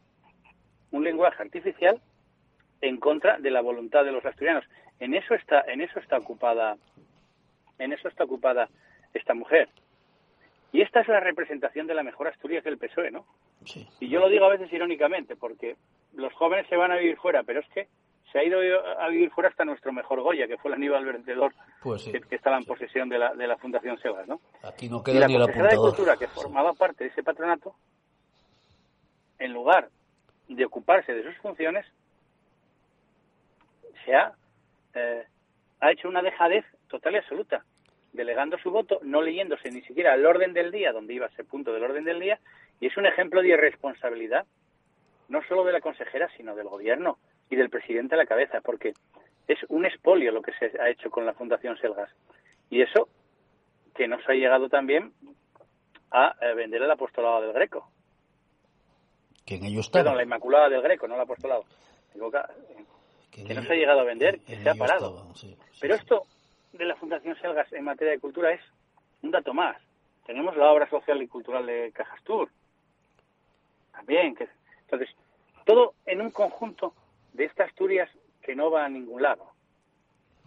[0.90, 2.00] un lenguaje artificial
[2.80, 4.64] en contra de la voluntad de los asturianos.
[5.00, 6.76] En eso está, en eso está ocupada,
[7.78, 8.68] en eso está ocupada
[9.14, 9.68] esta mujer.
[10.72, 13.24] Y esta es la representación de la mejor Asturias del PSOE, ¿no?
[14.00, 15.76] Y yo lo digo a veces irónicamente, porque
[16.14, 17.88] los jóvenes se van a vivir fuera, pero es que
[18.32, 18.58] se ha ido
[19.00, 22.12] a vivir fuera hasta nuestro mejor Goya, que fue el Aníbal Vencedor, Pues sí.
[22.12, 24.40] que, que estaba en posesión de la, de la Fundación Sebas, ¿no?
[24.62, 25.76] Aquí no y queda la ni el consejera de.
[25.76, 27.74] Cultura, que formaba parte de ese patronato,
[29.38, 29.88] en lugar
[30.48, 31.86] de ocuparse de sus funciones,
[34.04, 34.32] se ha,
[34.96, 35.24] eh,
[35.80, 37.64] ha hecho una dejadez total y absoluta,
[38.12, 41.72] delegando su voto, no leyéndose ni siquiera el orden del día, donde iba ese punto
[41.72, 42.40] del orden del día,
[42.80, 44.46] y es un ejemplo de irresponsabilidad,
[45.28, 47.18] no solo de la consejera, sino del gobierno
[47.50, 48.94] y del presidente a la cabeza, porque
[49.46, 52.10] es un expolio lo que se ha hecho con la Fundación Selgas.
[52.70, 53.08] Y eso
[53.94, 55.12] que nos ha llegado también
[56.10, 57.90] a eh, vender el apostolado del Greco.
[59.44, 60.04] Que en ello estaba.
[60.04, 61.64] Perdón, la Inmaculada del Greco, no el apostolado.
[63.44, 65.16] Que no se ha llegado a vender, que se ha parado.
[65.16, 65.56] estaba, sí.
[65.80, 66.22] Pero esto
[66.72, 68.60] de la Fundación Selgas en materia de cultura es
[69.22, 69.76] un dato más.
[70.26, 72.48] Tenemos la obra social y cultural de Cajastur.
[73.92, 74.34] También.
[74.34, 74.48] Que,
[74.82, 75.08] entonces,
[75.64, 76.94] todo en un conjunto
[77.32, 78.10] de esta Asturias
[78.42, 79.46] que no va a ningún lado.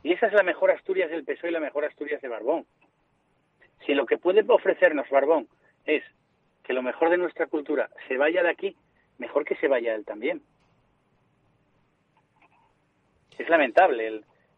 [0.03, 2.66] Y esa es la mejor Asturias del PSOE y la mejor Asturias de Barbón.
[3.86, 5.48] Si lo que puede ofrecernos Barbón
[5.86, 6.03] es
[6.64, 8.76] que lo mejor de nuestra cultura se vaya de aquí,
[9.18, 10.41] mejor que se vaya él también.
[13.40, 14.06] Es lamentable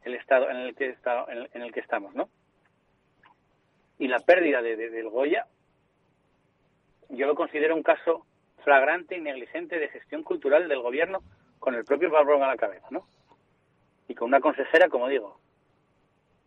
[0.03, 2.30] el, estado en el que está, en el, que estamos, ¿no?
[3.99, 5.45] Y la pérdida de, de- del Goya,
[7.10, 8.26] yo lo considero un caso
[8.64, 11.22] flagrante y negligente de gestión cultural del gobierno
[11.60, 13.08] con el propio Barbón a la cabeza, ¿no?
[14.08, 15.40] Y con una consejera, como digo,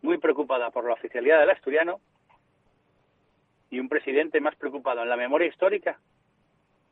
[0.01, 1.99] muy preocupada por la oficialidad del asturiano
[3.69, 5.99] y un presidente más preocupado en la memoria histórica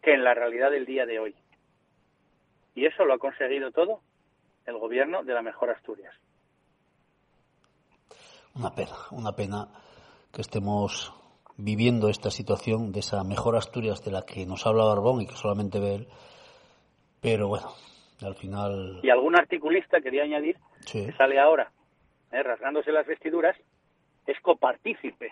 [0.02, 1.36] que en la realidad del día de hoy.
[2.76, 4.02] Y eso lo ha conseguido todo
[4.66, 6.14] el gobierno de la mejor Asturias.
[8.56, 9.68] Una pena, una pena
[10.32, 11.14] que estemos
[11.58, 15.36] viviendo esta situación de esa mejor Asturias de la que nos habla Barbón y que
[15.36, 16.08] solamente ve él.
[17.22, 17.70] Pero bueno,
[18.22, 19.00] al final.
[19.04, 21.06] Y algún articulista, quería añadir, Sí.
[21.06, 21.72] que sale ahora
[22.32, 23.56] eh, rasgándose las vestiduras,
[24.28, 25.32] es copartícipe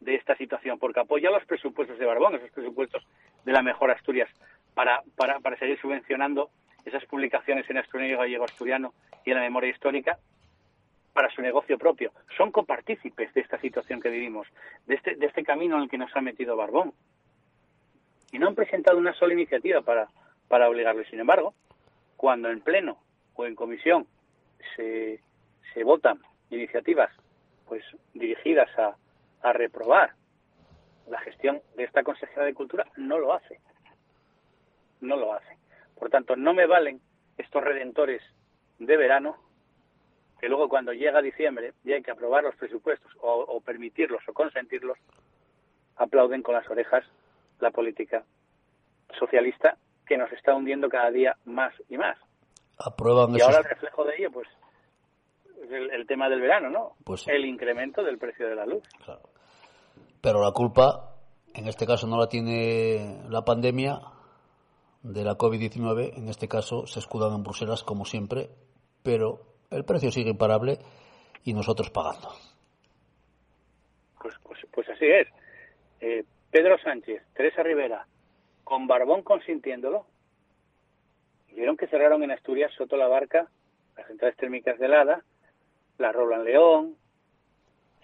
[0.00, 3.02] de esta situación, porque apoya los presupuestos de Barbón, esos presupuestos
[3.44, 4.28] de la mejor Asturias,
[4.74, 6.50] para, para, para seguir subvencionando
[6.84, 8.94] esas publicaciones en asturiano gallego asturiano
[9.24, 10.18] y en la memoria histórica
[11.12, 12.12] para su negocio propio.
[12.36, 14.46] Son copartícipes de esta situación que vivimos,
[14.86, 16.92] de este, de este camino en el que nos ha metido Barbón.
[18.30, 20.08] Y no han presentado una sola iniciativa para,
[20.48, 20.68] para.
[21.10, 21.54] Sin embargo,
[22.16, 22.98] cuando en pleno
[23.34, 24.06] o en comisión
[24.76, 25.20] se,
[25.74, 27.10] se votan iniciativas
[27.66, 27.84] pues
[28.14, 28.96] dirigidas a,
[29.42, 30.12] a reprobar
[31.08, 33.60] la gestión de esta consejera de cultura, no lo hace.
[35.00, 35.56] No lo hace.
[35.98, 37.00] Por tanto, no me valen
[37.36, 38.22] estos redentores
[38.78, 39.36] de verano
[40.40, 44.32] que luego cuando llega diciembre y hay que aprobar los presupuestos o, o permitirlos o
[44.32, 44.96] consentirlos,
[45.96, 47.04] aplauden con las orejas
[47.60, 48.24] la política
[49.18, 49.76] socialista
[50.06, 52.16] que nos está hundiendo cada día más y más.
[52.78, 53.48] aprueban Y esos...
[53.48, 54.48] ahora el reflejo de ello, pues,
[55.64, 56.92] es el, el tema del verano, ¿no?
[57.04, 57.30] Pues sí.
[57.32, 58.84] El incremento del precio de la luz.
[60.20, 61.16] Pero la culpa,
[61.52, 63.98] en este caso, no la tiene la pandemia
[65.02, 66.16] de la COVID-19.
[66.16, 68.50] En este caso, se escudan en Bruselas, como siempre,
[69.02, 70.78] pero el precio sigue imparable
[71.44, 72.30] y nosotros pagando.
[74.20, 75.28] Pues, pues, pues así es.
[76.00, 78.06] Eh, Pedro Sánchez, Teresa Rivera,
[78.64, 80.06] con Barbón consintiéndolo,
[81.54, 83.48] vieron que cerraron en Asturias Soto la Barca,
[83.96, 85.22] las centrales térmicas de Hada,
[85.98, 86.96] la Roland León,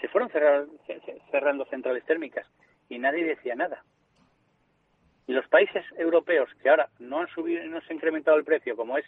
[0.01, 2.47] se fueron cerrar- ce- ce- cerrando centrales térmicas
[2.89, 3.85] y nadie decía nada.
[5.27, 8.77] Y los países europeos que ahora no han subido, no se ha incrementado el precio,
[8.77, 9.05] como es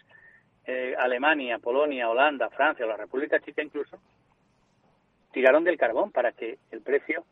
[0.65, 3.99] eh, Alemania, Polonia, Holanda, Francia o la República Checa incluso,
[5.31, 7.23] tiraron del carbón para que el precio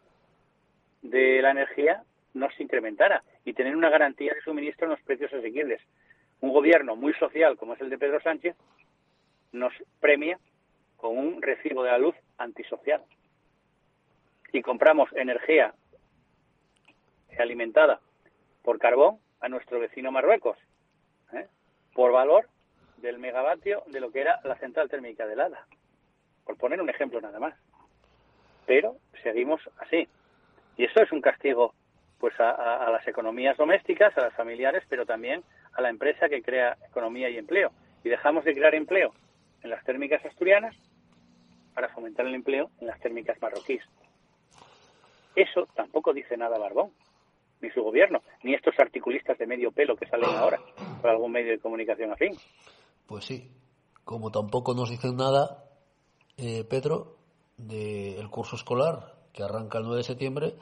[1.02, 2.04] de la energía
[2.34, 5.82] no se incrementara y tener una garantía de suministro en los precios asequibles.
[6.42, 8.56] Un gobierno muy social como es el de Pedro Sánchez
[9.52, 10.38] nos premia
[10.98, 13.02] con un recibo de la luz antisocial.
[14.52, 15.74] Y compramos energía
[17.38, 18.00] alimentada
[18.66, 20.58] por carbón a nuestro vecino Marruecos,
[21.34, 21.48] ¿eh?
[21.94, 22.50] por valor
[22.98, 25.66] del megavatio de lo que era la central térmica de Lada,
[26.44, 27.54] por poner un ejemplo nada más.
[28.66, 30.08] Pero seguimos así.
[30.78, 31.74] Y eso es un castigo
[32.20, 35.44] pues a, a- a las economías domésticas, a las familiares, pero también
[35.74, 37.72] a la empresa que crea economía y empleo.
[38.04, 39.14] Y dejamos de crear empleo
[39.62, 40.76] en las térmicas asturianas
[41.76, 43.84] para fomentar el empleo en las térmicas marroquíes.
[45.36, 46.92] Eso tampoco dice nada Barbón,
[47.66, 50.60] ni su gobierno, ni estos articulistas de medio pelo que salen ahora
[51.02, 52.34] por algún medio de comunicación afín.
[53.08, 53.52] Pues sí,
[54.04, 55.64] como tampoco nos dicen nada,
[56.38, 57.18] eh, Pedro,
[57.58, 60.54] del curso escolar que arranca el 9 de septiembre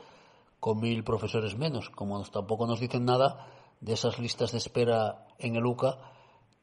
[0.59, 3.47] con mil profesores menos, como nos- tampoco nos dicen nada
[3.81, 5.97] de esas listas de espera en el UCA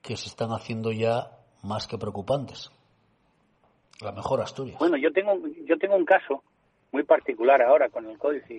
[0.02, 2.70] que se están haciendo ya más que preocupantes.
[4.00, 4.78] La mejor Asturias.
[4.78, 5.34] Bueno, yo tengo,
[5.66, 6.42] yo tengo un caso
[6.92, 8.54] muy particular ahora con el códice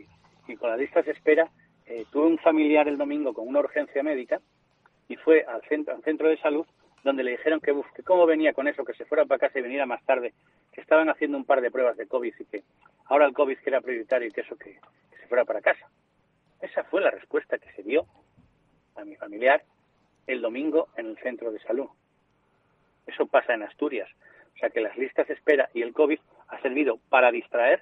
[0.48, 1.49] y, y con las listas de espera.
[1.92, 4.40] Eh, tuve un familiar el domingo con una urgencia médica
[5.10, 6.66] y fue al centro, al centro de salud
[7.04, 9.60] donde le dijeron que, uf, que cómo venía con eso, que se fuera para casa
[9.60, 10.34] y viniera más tarde,
[10.72, 12.64] que estaban haciendo un par de pruebas de COVID y que
[13.08, 14.80] ahora el COVID que era prioritario y que eso que,
[15.12, 15.86] que se fuera para casa.
[16.62, 18.06] Esa fue la respuesta que se dio
[18.96, 19.62] a mi familiar
[20.28, 21.90] el domingo en el centro de salud.
[23.06, 24.08] Eso pasa en Asturias.
[24.56, 27.82] O sea que las listas de espera y el COVID ha servido para distraer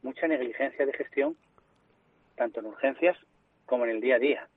[0.00, 1.36] mucha negligencia de gestión,
[2.38, 3.16] tanto en urgencias
[3.66, 4.48] como en el día a día.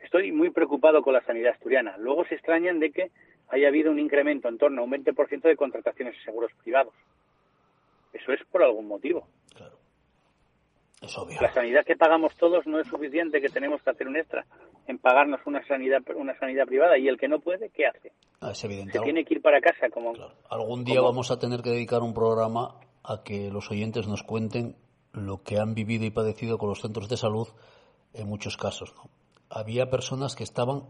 [0.00, 1.96] Estoy muy preocupado con la sanidad asturiana.
[1.98, 3.10] Luego se extrañan de que
[3.48, 6.94] haya habido un incremento en torno a un 20% de contrataciones de seguros privados.
[8.12, 9.26] Eso es por algún motivo.
[11.00, 11.40] Es obvio.
[11.40, 14.44] La sanidad que pagamos todos no es suficiente, que tenemos que hacer un extra
[14.88, 18.10] en pagarnos una sanidad una sanidad privada y el que no puede, ¿qué hace?
[18.40, 18.98] Ah, es evidente.
[18.98, 20.12] Se tiene que ir para casa como
[20.50, 24.24] Algún día como- vamos a tener que dedicar un programa a que los oyentes nos
[24.24, 24.74] cuenten
[25.12, 27.48] lo que han vivido y padecido con los centros de salud
[28.12, 28.92] en muchos casos.
[28.96, 29.10] ¿no?
[29.50, 30.84] Había personas que estaban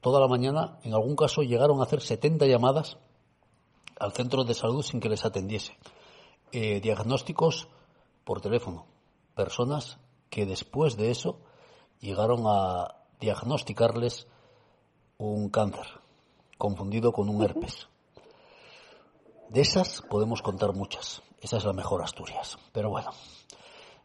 [0.00, 2.98] toda la mañana, en algún caso llegaron a hacer 70 llamadas
[3.98, 5.76] al centro de salud sin que les atendiese.
[6.52, 7.68] Eh, diagnósticos
[8.24, 8.86] por teléfono.
[9.34, 9.98] Personas
[10.30, 11.40] que después de eso
[12.00, 14.26] llegaron a diagnosticarles
[15.18, 15.86] un cáncer
[16.56, 17.88] confundido con un herpes.
[19.50, 21.22] De esas podemos contar muchas.
[21.40, 22.58] Esa es la mejor Asturias.
[22.74, 23.10] Pero bueno,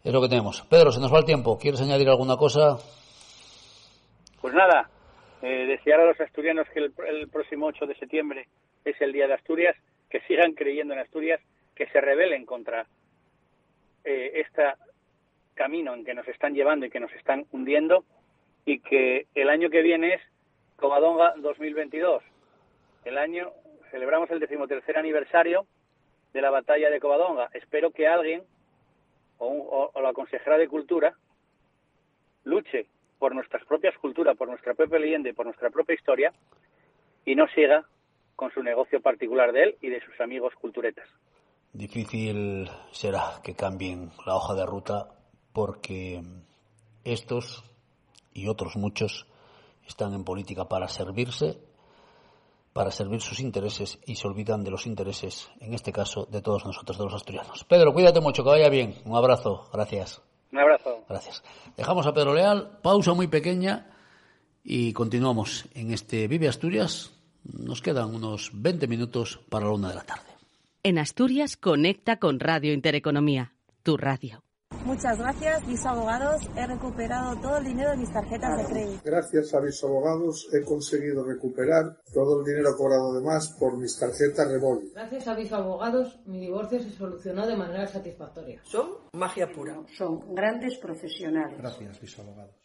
[0.03, 0.61] es lo que tenemos.
[0.69, 1.57] Pedro, se nos va el tiempo.
[1.57, 2.77] ¿Quieres añadir alguna cosa?
[4.39, 4.89] Pues nada,
[5.41, 8.47] eh, desear a los asturianos que el, próximo 8 de septiembre
[8.85, 9.75] es el Día de Asturias,
[10.09, 11.41] que sigan creyendo en Asturias,
[11.75, 12.85] que se rebelen contra
[14.05, 14.63] eh, este
[15.55, 18.05] camino en que nos están llevando y que nos están hundiendo
[18.65, 20.21] y que el año que viene es
[20.77, 22.23] Covadonga 2022.
[23.03, 23.51] El año
[23.93, 25.67] celebramos el decimotercer aniversario
[26.33, 27.49] de la batalla de Covadonga.
[27.53, 28.41] Espero que alguien
[29.37, 31.15] o, o la consejera de Cultura
[32.43, 32.87] luche
[33.19, 36.33] por nuestras propias culturas, por nuestra propia leyenda y por nuestra propia historia
[37.23, 37.85] y no siga
[38.35, 41.07] con su negocio particular de él y de sus amigos culturetas.
[41.71, 45.09] Difícil será que cambien la hoja de ruta
[45.53, 46.23] porque
[47.03, 47.63] estos
[48.33, 49.27] y otros muchos
[49.87, 51.59] están en política para servirse,
[52.73, 56.65] para servir sus intereses y se olvidan de los intereses, en este caso, de todos
[56.65, 57.63] nosotros, de los asturianos.
[57.63, 58.95] Pedro, cuídate mucho, que vaya bien.
[59.05, 59.69] Un abrazo.
[59.71, 60.21] Gracias.
[60.51, 61.03] Un abrazo.
[61.07, 61.43] Gracias.
[61.77, 63.91] Dejamos a Pedro Leal, pausa muy pequeña
[64.63, 67.13] y continuamos en este Vive Asturias.
[67.43, 70.31] Nos quedan unos 20 minutos para la una de la tarde.
[70.83, 74.43] En Asturias conecta con Radio Intereconomía, tu radio.
[74.85, 76.41] Muchas gracias, Viso Abogados.
[76.55, 79.01] He recuperado todo el dinero de mis tarjetas de crédito.
[79.03, 83.97] Gracias a mis abogados he conseguido recuperar todo el dinero cobrado de más por mis
[83.97, 84.93] tarjetas Revolut.
[84.93, 88.61] Gracias a mis abogados, mi divorcio se solucionó de manera satisfactoria.
[88.65, 89.81] Son magia pura.
[89.97, 91.57] Son grandes profesionales.
[91.57, 92.63] Gracias, Viso Abogados.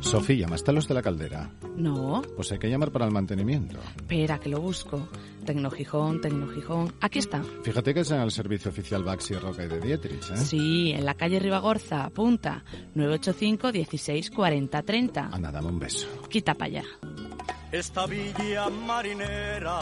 [0.00, 1.50] Sofía, ¿llamaste a los de la caldera?
[1.76, 2.22] No.
[2.36, 3.78] Pues hay que llamar para el mantenimiento.
[3.96, 5.08] Espera, que lo busco.
[5.44, 6.92] Tecnogijón, Tecnogijón.
[7.00, 7.42] Aquí está.
[7.62, 10.36] Fíjate que es en el servicio oficial Baxi Roca y de Dietrich, ¿eh?
[10.36, 12.64] Sí, en la calle Ribagorza, apunta.
[12.94, 15.28] 985 16 40 30.
[15.32, 16.06] Anda, dame un beso.
[16.28, 16.84] Quita para allá.
[17.70, 19.78] Esta villa marinera.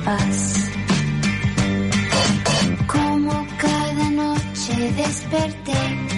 [0.03, 0.71] Vas?
[2.88, 6.12] Como cada noche desperté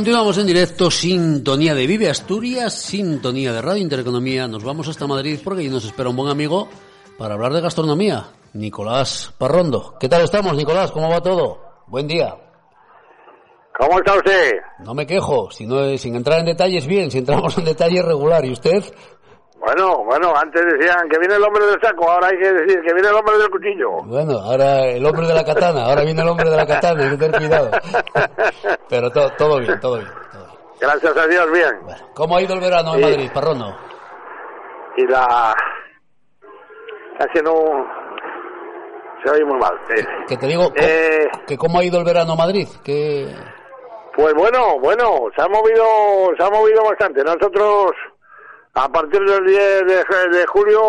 [0.00, 4.48] Continuamos en directo, sintonía de Vive Asturias, sintonía de Radio Intereconomía.
[4.48, 6.68] Nos vamos hasta Madrid porque allí nos espera un buen amigo
[7.18, 9.96] para hablar de gastronomía, Nicolás Parrondo.
[10.00, 10.90] ¿Qué tal estamos, Nicolás?
[10.90, 11.58] ¿Cómo va todo?
[11.86, 12.34] Buen día.
[13.78, 14.52] ¿Cómo está usted?
[14.78, 18.42] No me quejo, si no, sin entrar en detalles bien, si entramos en detalles regular.
[18.46, 18.82] ¿Y usted?
[19.60, 22.94] Bueno, bueno, antes decían que viene el hombre del saco, ahora hay que decir que
[22.94, 23.90] viene el hombre del cuchillo.
[24.04, 27.10] Bueno, ahora el hombre de la katana, ahora viene el hombre de la katana, hay
[27.10, 27.70] que tener cuidado.
[28.88, 30.08] Pero todo, todo bien, todo bien.
[30.80, 31.70] Gracias a Dios, bien.
[32.14, 33.04] ¿Cómo ha ido el verano en Sí.
[33.10, 33.76] Madrid, Parrondo?
[34.96, 35.54] Y la...
[37.18, 37.86] Haciendo un...
[39.22, 39.78] Se oye muy mal.
[40.26, 43.26] Que te digo, ¿cómo- Eh, que cómo ha ido el verano en Madrid, que
[44.16, 45.84] Pues bueno, bueno, se ha movido,
[46.38, 47.22] se ha movido bastante.
[47.22, 47.92] Nosotros,
[48.74, 50.80] a partir del 10 de, de julio,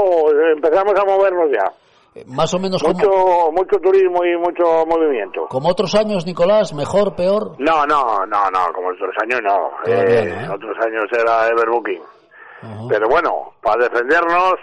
[0.56, 1.72] empezamos a movernos ya.
[2.16, 5.48] eh, más o menos como, Mucho, mucho turismo y mucho movimiento.
[5.48, 7.56] como otros años, Nicolás, mejor, peor.
[7.60, 9.72] No, no, no, no, como otros años no.
[9.86, 10.48] Eh, ¿eh?
[10.54, 12.02] Otros años era Everbooking.
[12.90, 14.54] Pero bueno, para defendernos,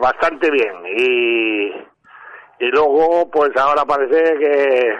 [0.00, 0.74] bastante bien.
[0.96, 1.66] Y,
[2.64, 4.94] y luego, pues ahora parece que,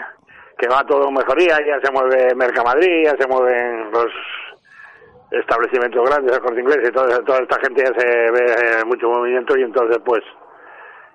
[0.59, 1.57] que va todo en mejoría.
[1.65, 4.11] Ya se mueve Mercamadrid, ya se mueven los
[5.39, 9.07] establecimientos grandes, el corte inglés y toda, toda esta gente ya se ve eh, mucho
[9.07, 10.21] movimiento y entonces pues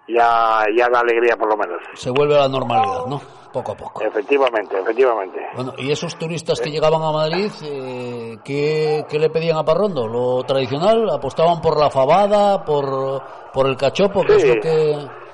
[0.08, 1.80] ya, ya da alegría por lo menos.
[1.94, 3.20] Se vuelve a la normalidad, ¿no?
[3.52, 4.02] Poco a poco.
[4.04, 5.40] Efectivamente, efectivamente.
[5.56, 10.06] Bueno, y esos turistas que llegaban a Madrid, eh, ¿qué, qué le pedían a Parrondo?
[10.06, 11.08] ¿Lo tradicional?
[11.10, 13.20] ¿Apostaban por la fabada, por,
[13.52, 14.22] por el cachopo?
[14.24, 14.48] ¿Qué Sí.
[14.50, 14.92] es lo que...?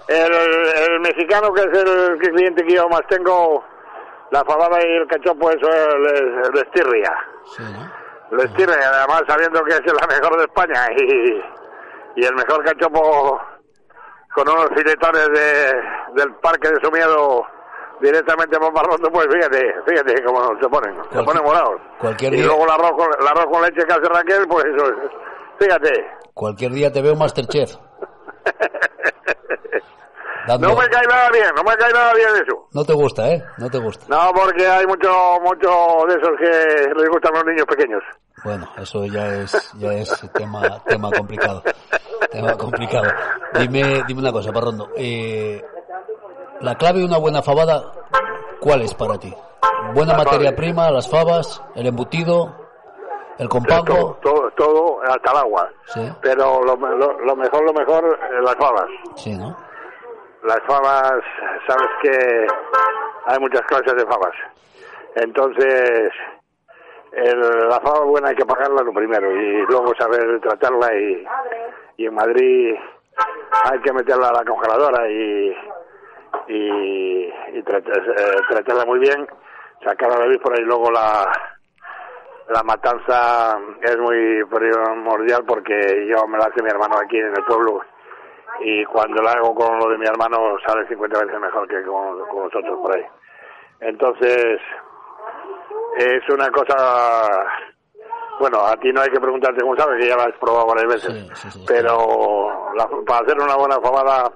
[0.08, 3.62] El, el mexicano, que es el cliente que yo más tengo,
[4.30, 5.68] la fabada y el cachopo, eso
[5.98, 7.12] les, les tirria.
[7.56, 7.62] Sí,
[8.30, 13.40] Les tirria, además sabiendo que es la mejor de España y, y el mejor cachopo
[14.34, 15.72] con unos filetones de,
[16.22, 17.44] del parque de Sumiedo
[18.00, 21.80] directamente por Barrondo, pues fíjate, fíjate cómo se ponen, se ponen morados.
[21.98, 24.64] Cualquier Y día, luego el arroz, con, el arroz con leche que hace Raquel, pues
[24.66, 24.84] eso,
[25.58, 26.06] fíjate.
[26.34, 27.76] cualquier día te veo Masterchef.
[30.46, 32.68] Dando- No me cae nada bien, no me cae nada bien eso.
[32.72, 33.44] No te gusta, ¿eh?
[33.58, 34.04] No te gusta.
[34.08, 35.10] No, porque hay mucho,
[35.42, 35.68] mucho
[36.08, 38.02] de esos que les gustan los niños pequeños.
[38.44, 41.62] Bueno, eso ya es, ya es tema, tema complicado.
[42.30, 43.08] Tema complicado.
[43.58, 44.90] Dime, dime una cosa, Parrondo.
[44.96, 45.64] Eh,
[46.60, 47.92] la clave de una buena fabada,
[48.60, 49.34] ¿cuál es para ti?
[49.94, 52.54] Buena La materia prima, las fabas, el embutido,
[53.38, 54.18] el compango.
[54.22, 55.68] Todo, todo hasta el agua.
[55.86, 58.86] Sí, Pero lo, lo, lo mejor, lo mejor, eh, las fabas.
[59.16, 59.56] sí, ¿no?
[60.46, 61.22] Las fabas,
[61.66, 62.46] sabes que
[63.26, 64.34] hay muchas clases de fabas.
[65.16, 66.10] Entonces,
[67.12, 71.26] el- la fava buena hay que pagarla lo primero y luego saber tratarla y,
[71.96, 72.76] y en Madrid
[73.70, 75.56] hay que meterla a la congeladora y,
[76.48, 77.62] y, eh,
[78.50, 79.26] tratarla muy bien,
[79.82, 81.32] sacarla a la víspora y luego la,
[82.50, 87.44] la matanza es muy primordial porque yo me la hace mi hermano aquí en el
[87.44, 87.80] pueblo
[88.60, 92.18] y cuando la hago con lo de mi hermano sale 50 veces mejor que con,
[92.28, 93.04] con nosotros por ahí.
[93.80, 94.60] Entonces,
[95.98, 97.46] es una cosa,
[98.40, 100.86] bueno, a ti no hay que preguntarte cómo sabes, que ya lo has probado varias
[100.94, 104.32] veces, pero la- para hacer una buena fabada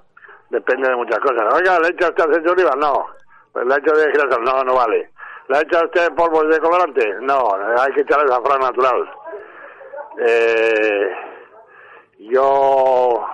[0.51, 1.55] depende de muchas cosas.
[1.55, 2.73] Oiga, ¿le echa usted aceite de oliva?
[2.77, 3.07] No.
[3.55, 4.45] ¿Le echa de girasol?
[4.45, 5.11] No, no vale.
[5.49, 7.15] ¿Le echa usted polvos de colorante?
[7.23, 7.49] No,
[7.79, 9.11] hay que echarle azafrán natural.
[10.19, 11.09] Eh,
[12.31, 13.25] yo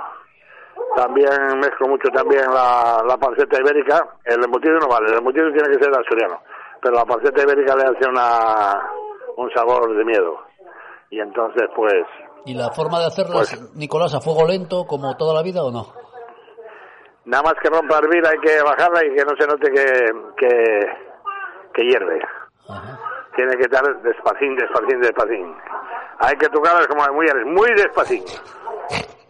[0.97, 4.07] también mezclo mucho también la, la panceta ibérica.
[4.25, 6.41] El embutido no vale, el embutido tiene que ser asturiano.
[6.83, 8.81] Pero la panceta ibérica le hace una,
[9.37, 10.39] un sabor de miedo.
[11.11, 12.05] Y entonces, pues,
[12.45, 16.07] ¿Y la forma de hacerlas, Nicolás, a fuego lento, como toda la vida o no?
[17.27, 19.87] nada más que rompa a hervir hay que bajarla y que no se note que,
[20.37, 20.87] que,
[21.75, 22.21] que hierve.
[23.35, 25.55] Tiene que estar despacín, despacín, despacín.
[26.21, 28.25] Hay que tocarlas como muy, muy despacín.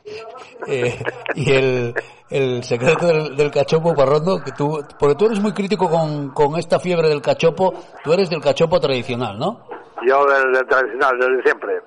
[0.69, 0.99] Eh,
[1.35, 1.95] y el,
[2.31, 6.57] el secreto del, del cachopo, Parrondo, que tú, porque tú eres muy crítico con, con
[6.57, 7.73] esta fiebre del cachopo,
[8.03, 9.69] tú eres del cachopo tradicional, ¿no?
[10.07, 11.81] Yo del, tradicional, desde siempre.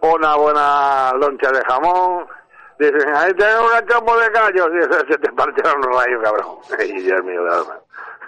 [0.00, 2.26] Una buena loncha de jamón.
[2.78, 4.68] Dicen, ahí tengo un cachopo de callos.
[4.74, 6.56] Y se te partieron los rayos, cabrón.
[6.86, 7.78] Y Dios mío, de alma.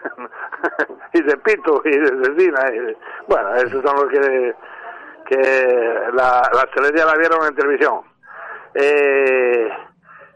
[1.14, 2.60] y de pito, y de cecina.
[3.26, 4.55] Bueno, esos son los que,
[5.26, 8.11] que la, la la vieron en televisión.
[8.74, 9.69] Eh,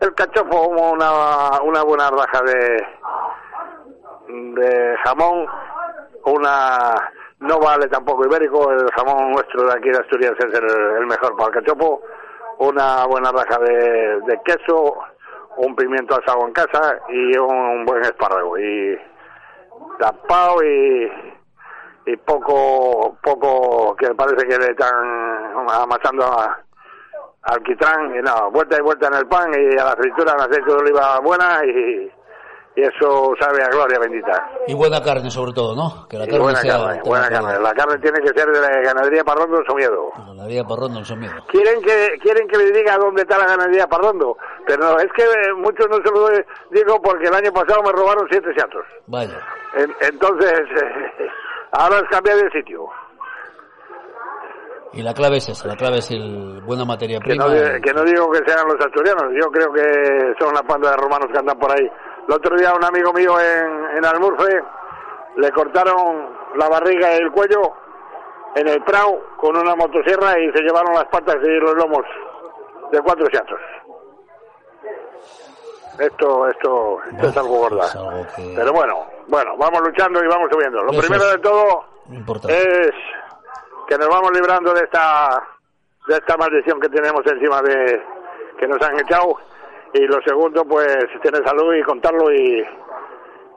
[0.00, 2.86] el cachopo, como una, una buena raja de,
[4.28, 5.46] de jamón,
[6.24, 7.10] una
[7.40, 11.48] no vale tampoco ibérico, el jamón nuestro de aquí de Asturias es el, mejor para
[11.48, 12.02] el cachopo,
[12.58, 14.96] una buena raja de, de queso,
[15.58, 18.98] un pimiento asado en casa y un buen espárrago y
[19.98, 21.10] tapado y
[22.08, 24.94] y poco poco que parece que le están
[25.72, 26.58] amasando a-
[27.46, 30.66] alquitrán y nada, vuelta y vuelta en el pan y a la fritura en aceite
[30.70, 32.10] de oliva buena y,
[32.76, 34.50] y eso sabe a gloria bendita.
[34.66, 36.06] Y buena carne, sobre todo, ¿no?
[36.08, 36.78] Que la carne buena sea...
[36.78, 37.58] carne, buena carne.
[37.60, 40.10] La carne tiene que ser de la ganadería Parrondo Somiedo.
[40.16, 41.34] Ganadería Parrondo, el Somiedo.
[41.48, 44.36] Quieren que quieren que les diga dónde está la ganadería Parrondo,
[44.66, 46.28] pero no, es que eh, muchos no se lo
[46.70, 48.84] digo porque el año pasado me robaron siete chatos.
[49.06, 49.40] Vaya.
[49.76, 50.60] En- entonces,
[51.72, 52.88] ahora es cambiar de sitio.
[54.92, 57.46] Y la clave es esa, la clave es el buena materia Que prima.
[57.46, 60.96] no, que no digo que sean los asturianos, yo creo que son la panda de
[60.96, 61.86] romanos que andan por ahí.
[62.28, 64.58] El otro día un amigo mío en, en Almurfe
[65.36, 67.60] le cortaron la barriga y el cuello
[68.54, 72.02] en el Prau con una motosierra y se llevaron las patas y los lomos
[72.90, 73.60] de cuatro chatos.
[75.98, 77.86] Esto, esto, esto es algo gorda.
[78.36, 80.82] Pero bueno, bueno, vamos luchando y vamos subiendo.
[80.82, 82.54] Lo Eso primero de todo Importante.
[82.88, 82.90] es
[83.86, 85.42] que nos vamos librando de esta
[86.08, 88.00] de esta maldición que tenemos encima de
[88.58, 89.36] que nos han echado.
[89.94, 92.62] Y lo segundo pues tener salud y contarlo y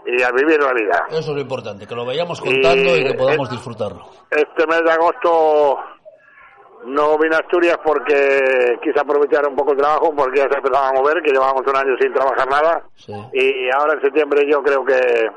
[0.06, 1.06] y a vivir la vida.
[1.10, 4.06] Eso es lo importante, que lo vayamos contando y, que podamos disfrutarlo.
[4.32, 5.78] este mes de agosto
[6.86, 10.90] no vine a Asturias porque quise aprovechar un poco el trabajo porque ya se empezaba
[10.90, 12.84] a mover que llevábamos un año sin trabajar nada.
[13.34, 15.30] Y ahora en septiembre yo creo que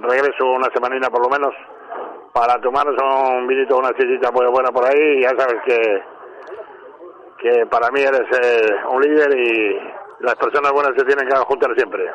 [0.00, 1.52] regreso una semanina por lo menos
[2.38, 5.76] para tomarnos un vinito una sillita muy buena por ahí ya sabes que
[7.38, 8.62] que para mí eres eh,
[8.92, 12.10] un líder y las personas buenas se tienen que juntar siempre.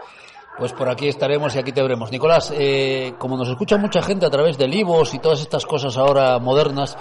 [0.57, 2.11] Pues por aquí estaremos y aquí te veremos.
[2.11, 5.97] Nicolás, eh, como nos escucha mucha gente a través del IVOS y todas estas cosas
[5.97, 6.97] ahora modernas,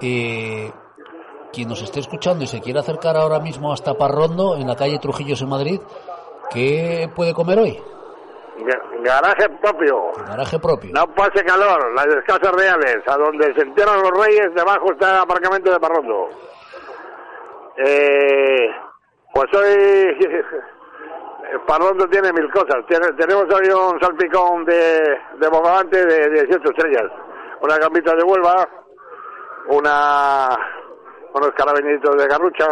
[0.00, 0.72] eh,
[1.52, 4.98] quien nos esté escuchando y se quiera acercar ahora mismo hasta Parrondo, en la calle
[4.98, 5.80] Trujillos en Madrid,
[6.50, 7.78] ¿qué puede comer hoy?
[8.64, 10.12] Ga- Garaje propio.
[10.26, 10.90] Garaje propio.
[10.92, 15.20] No pase calor, las casas reales, a donde se entierran los reyes, debajo está el
[15.22, 16.28] aparcamiento de Parrondo.
[17.76, 18.70] Eh,
[19.32, 20.16] pues hoy
[21.66, 22.84] Parrondo tiene mil cosas.
[22.88, 27.10] Tiene- tenemos hoy un salpicón de, de bogavante de 18 estrellas,
[27.62, 28.68] una gambita de Huelva,
[29.68, 30.48] una
[31.32, 32.66] unos carabinitos de garrucha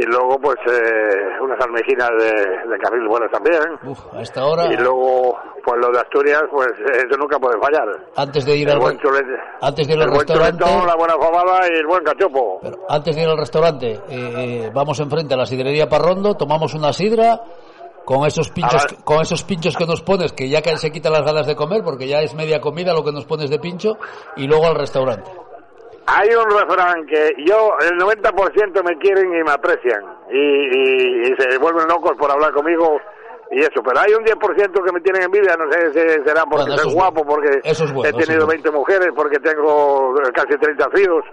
[0.00, 3.60] y luego pues eh, unas almejinas de, de carril buenas también.
[4.12, 7.88] A esta hora, Y luego, pues lo de Asturias, pues eso nunca puede fallar.
[8.16, 10.86] antes de ir El al, buen chulete, antes de ir al el buen restaurante, chuletón,
[10.86, 12.60] la buena fabada y el buen cachopo.
[12.88, 16.92] antes de ir al restaurante, eh, eh, vamos enfrente a la sidrería Parrondo, tomamos una
[16.92, 17.40] sidra
[18.04, 19.02] con esos pinchos, ver.
[19.04, 21.82] con esos pinchos que nos pones, que ya que se quitan las ganas de comer,
[21.82, 23.98] porque ya es media comida lo que nos pones de pincho,
[24.36, 25.28] y luego al restaurante.
[26.08, 31.36] Hay un refrán que yo, el 90% me quieren y me aprecian y, y- y
[31.36, 33.00] se vuelven locos por hablar conmigo
[33.50, 36.66] y eso, pero hay un 10% que me tienen envidia, no sé si será porque
[36.66, 38.62] Bueno, soy es guapo, porque Eso es bueno, he tenido bueno.
[38.62, 41.24] 20 mujeres, porque tengo casi 30 fíos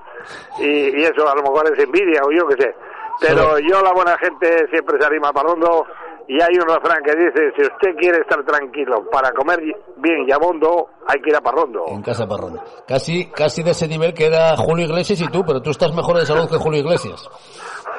[0.59, 2.75] y, y eso a lo mejor es envidia o yo qué sé.
[3.21, 5.85] Pero yo, la buena gente, siempre se anima a Parrondo.
[6.27, 9.59] Y hay un refrán que dice, si usted quiere estar tranquilo para comer
[9.97, 11.83] bien y abondo, hay que ir a Parrondo.
[11.89, 12.63] En casa Parrondo.
[12.87, 16.17] Casi, casi de ese nivel que era Julio Iglesias y tú, pero tú estás mejor
[16.17, 17.29] de salud que Julio Iglesias.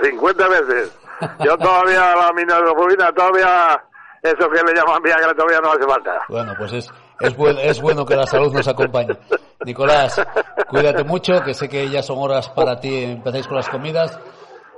[0.03, 0.99] 50 veces.
[1.45, 3.83] Yo todavía, la minodrofobina, todavía,
[4.23, 6.21] eso que le llaman Viagra, todavía no hace falta.
[6.29, 9.17] Bueno, pues es, es, buen- es bueno que la salud nos acompañe.
[9.65, 10.21] Nicolás,
[10.69, 14.19] cuídate mucho, que sé que ya son horas para ti, empezáis con las comidas,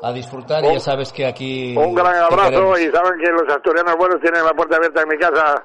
[0.02, 1.74] a disfrutar y ya sabes que aquí...
[1.77, 5.16] Un gran abrazo y saben que los asturianos buenos tienen la puerta abierta en mi
[5.18, 5.64] casa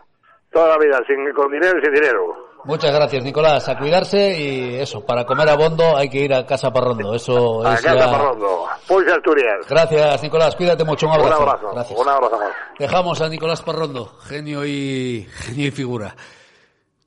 [0.51, 2.51] toda la vida, sin, con dinero y sin dinero.
[2.63, 3.67] Muchas gracias, Nicolás.
[3.69, 7.15] A cuidarse y eso, para comer a Bondo hay que ir a Casa Parrondo.
[7.15, 8.67] Eso A es casa ya- Parrondo.
[8.87, 9.65] Pulse Asturias.
[9.67, 10.55] Gracias, Nicolás.
[10.55, 11.07] Cuídate mucho.
[11.07, 11.41] Un Un abrazo.
[11.41, 11.71] abrazo.
[11.73, 11.99] Gracias.
[11.99, 12.51] Un abrazo más.
[12.77, 16.15] Dejamos a Nicolás Parrondo, genio y, genio y figura.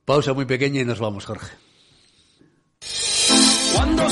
[0.05, 1.55] Pausa muy pequeña y nos vamos, Jorge.
[3.77, 4.09] Cuando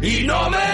[0.00, 0.67] Y no me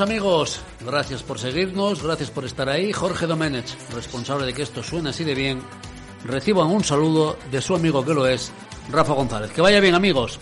[0.00, 2.92] amigos, gracias por seguirnos, gracias por estar ahí.
[2.92, 5.62] Jorge Domenech, responsable de que esto suene así de bien,
[6.24, 8.52] reciban un saludo de su amigo que lo es,
[8.90, 9.52] Rafa González.
[9.52, 10.38] Que vaya bien amigos.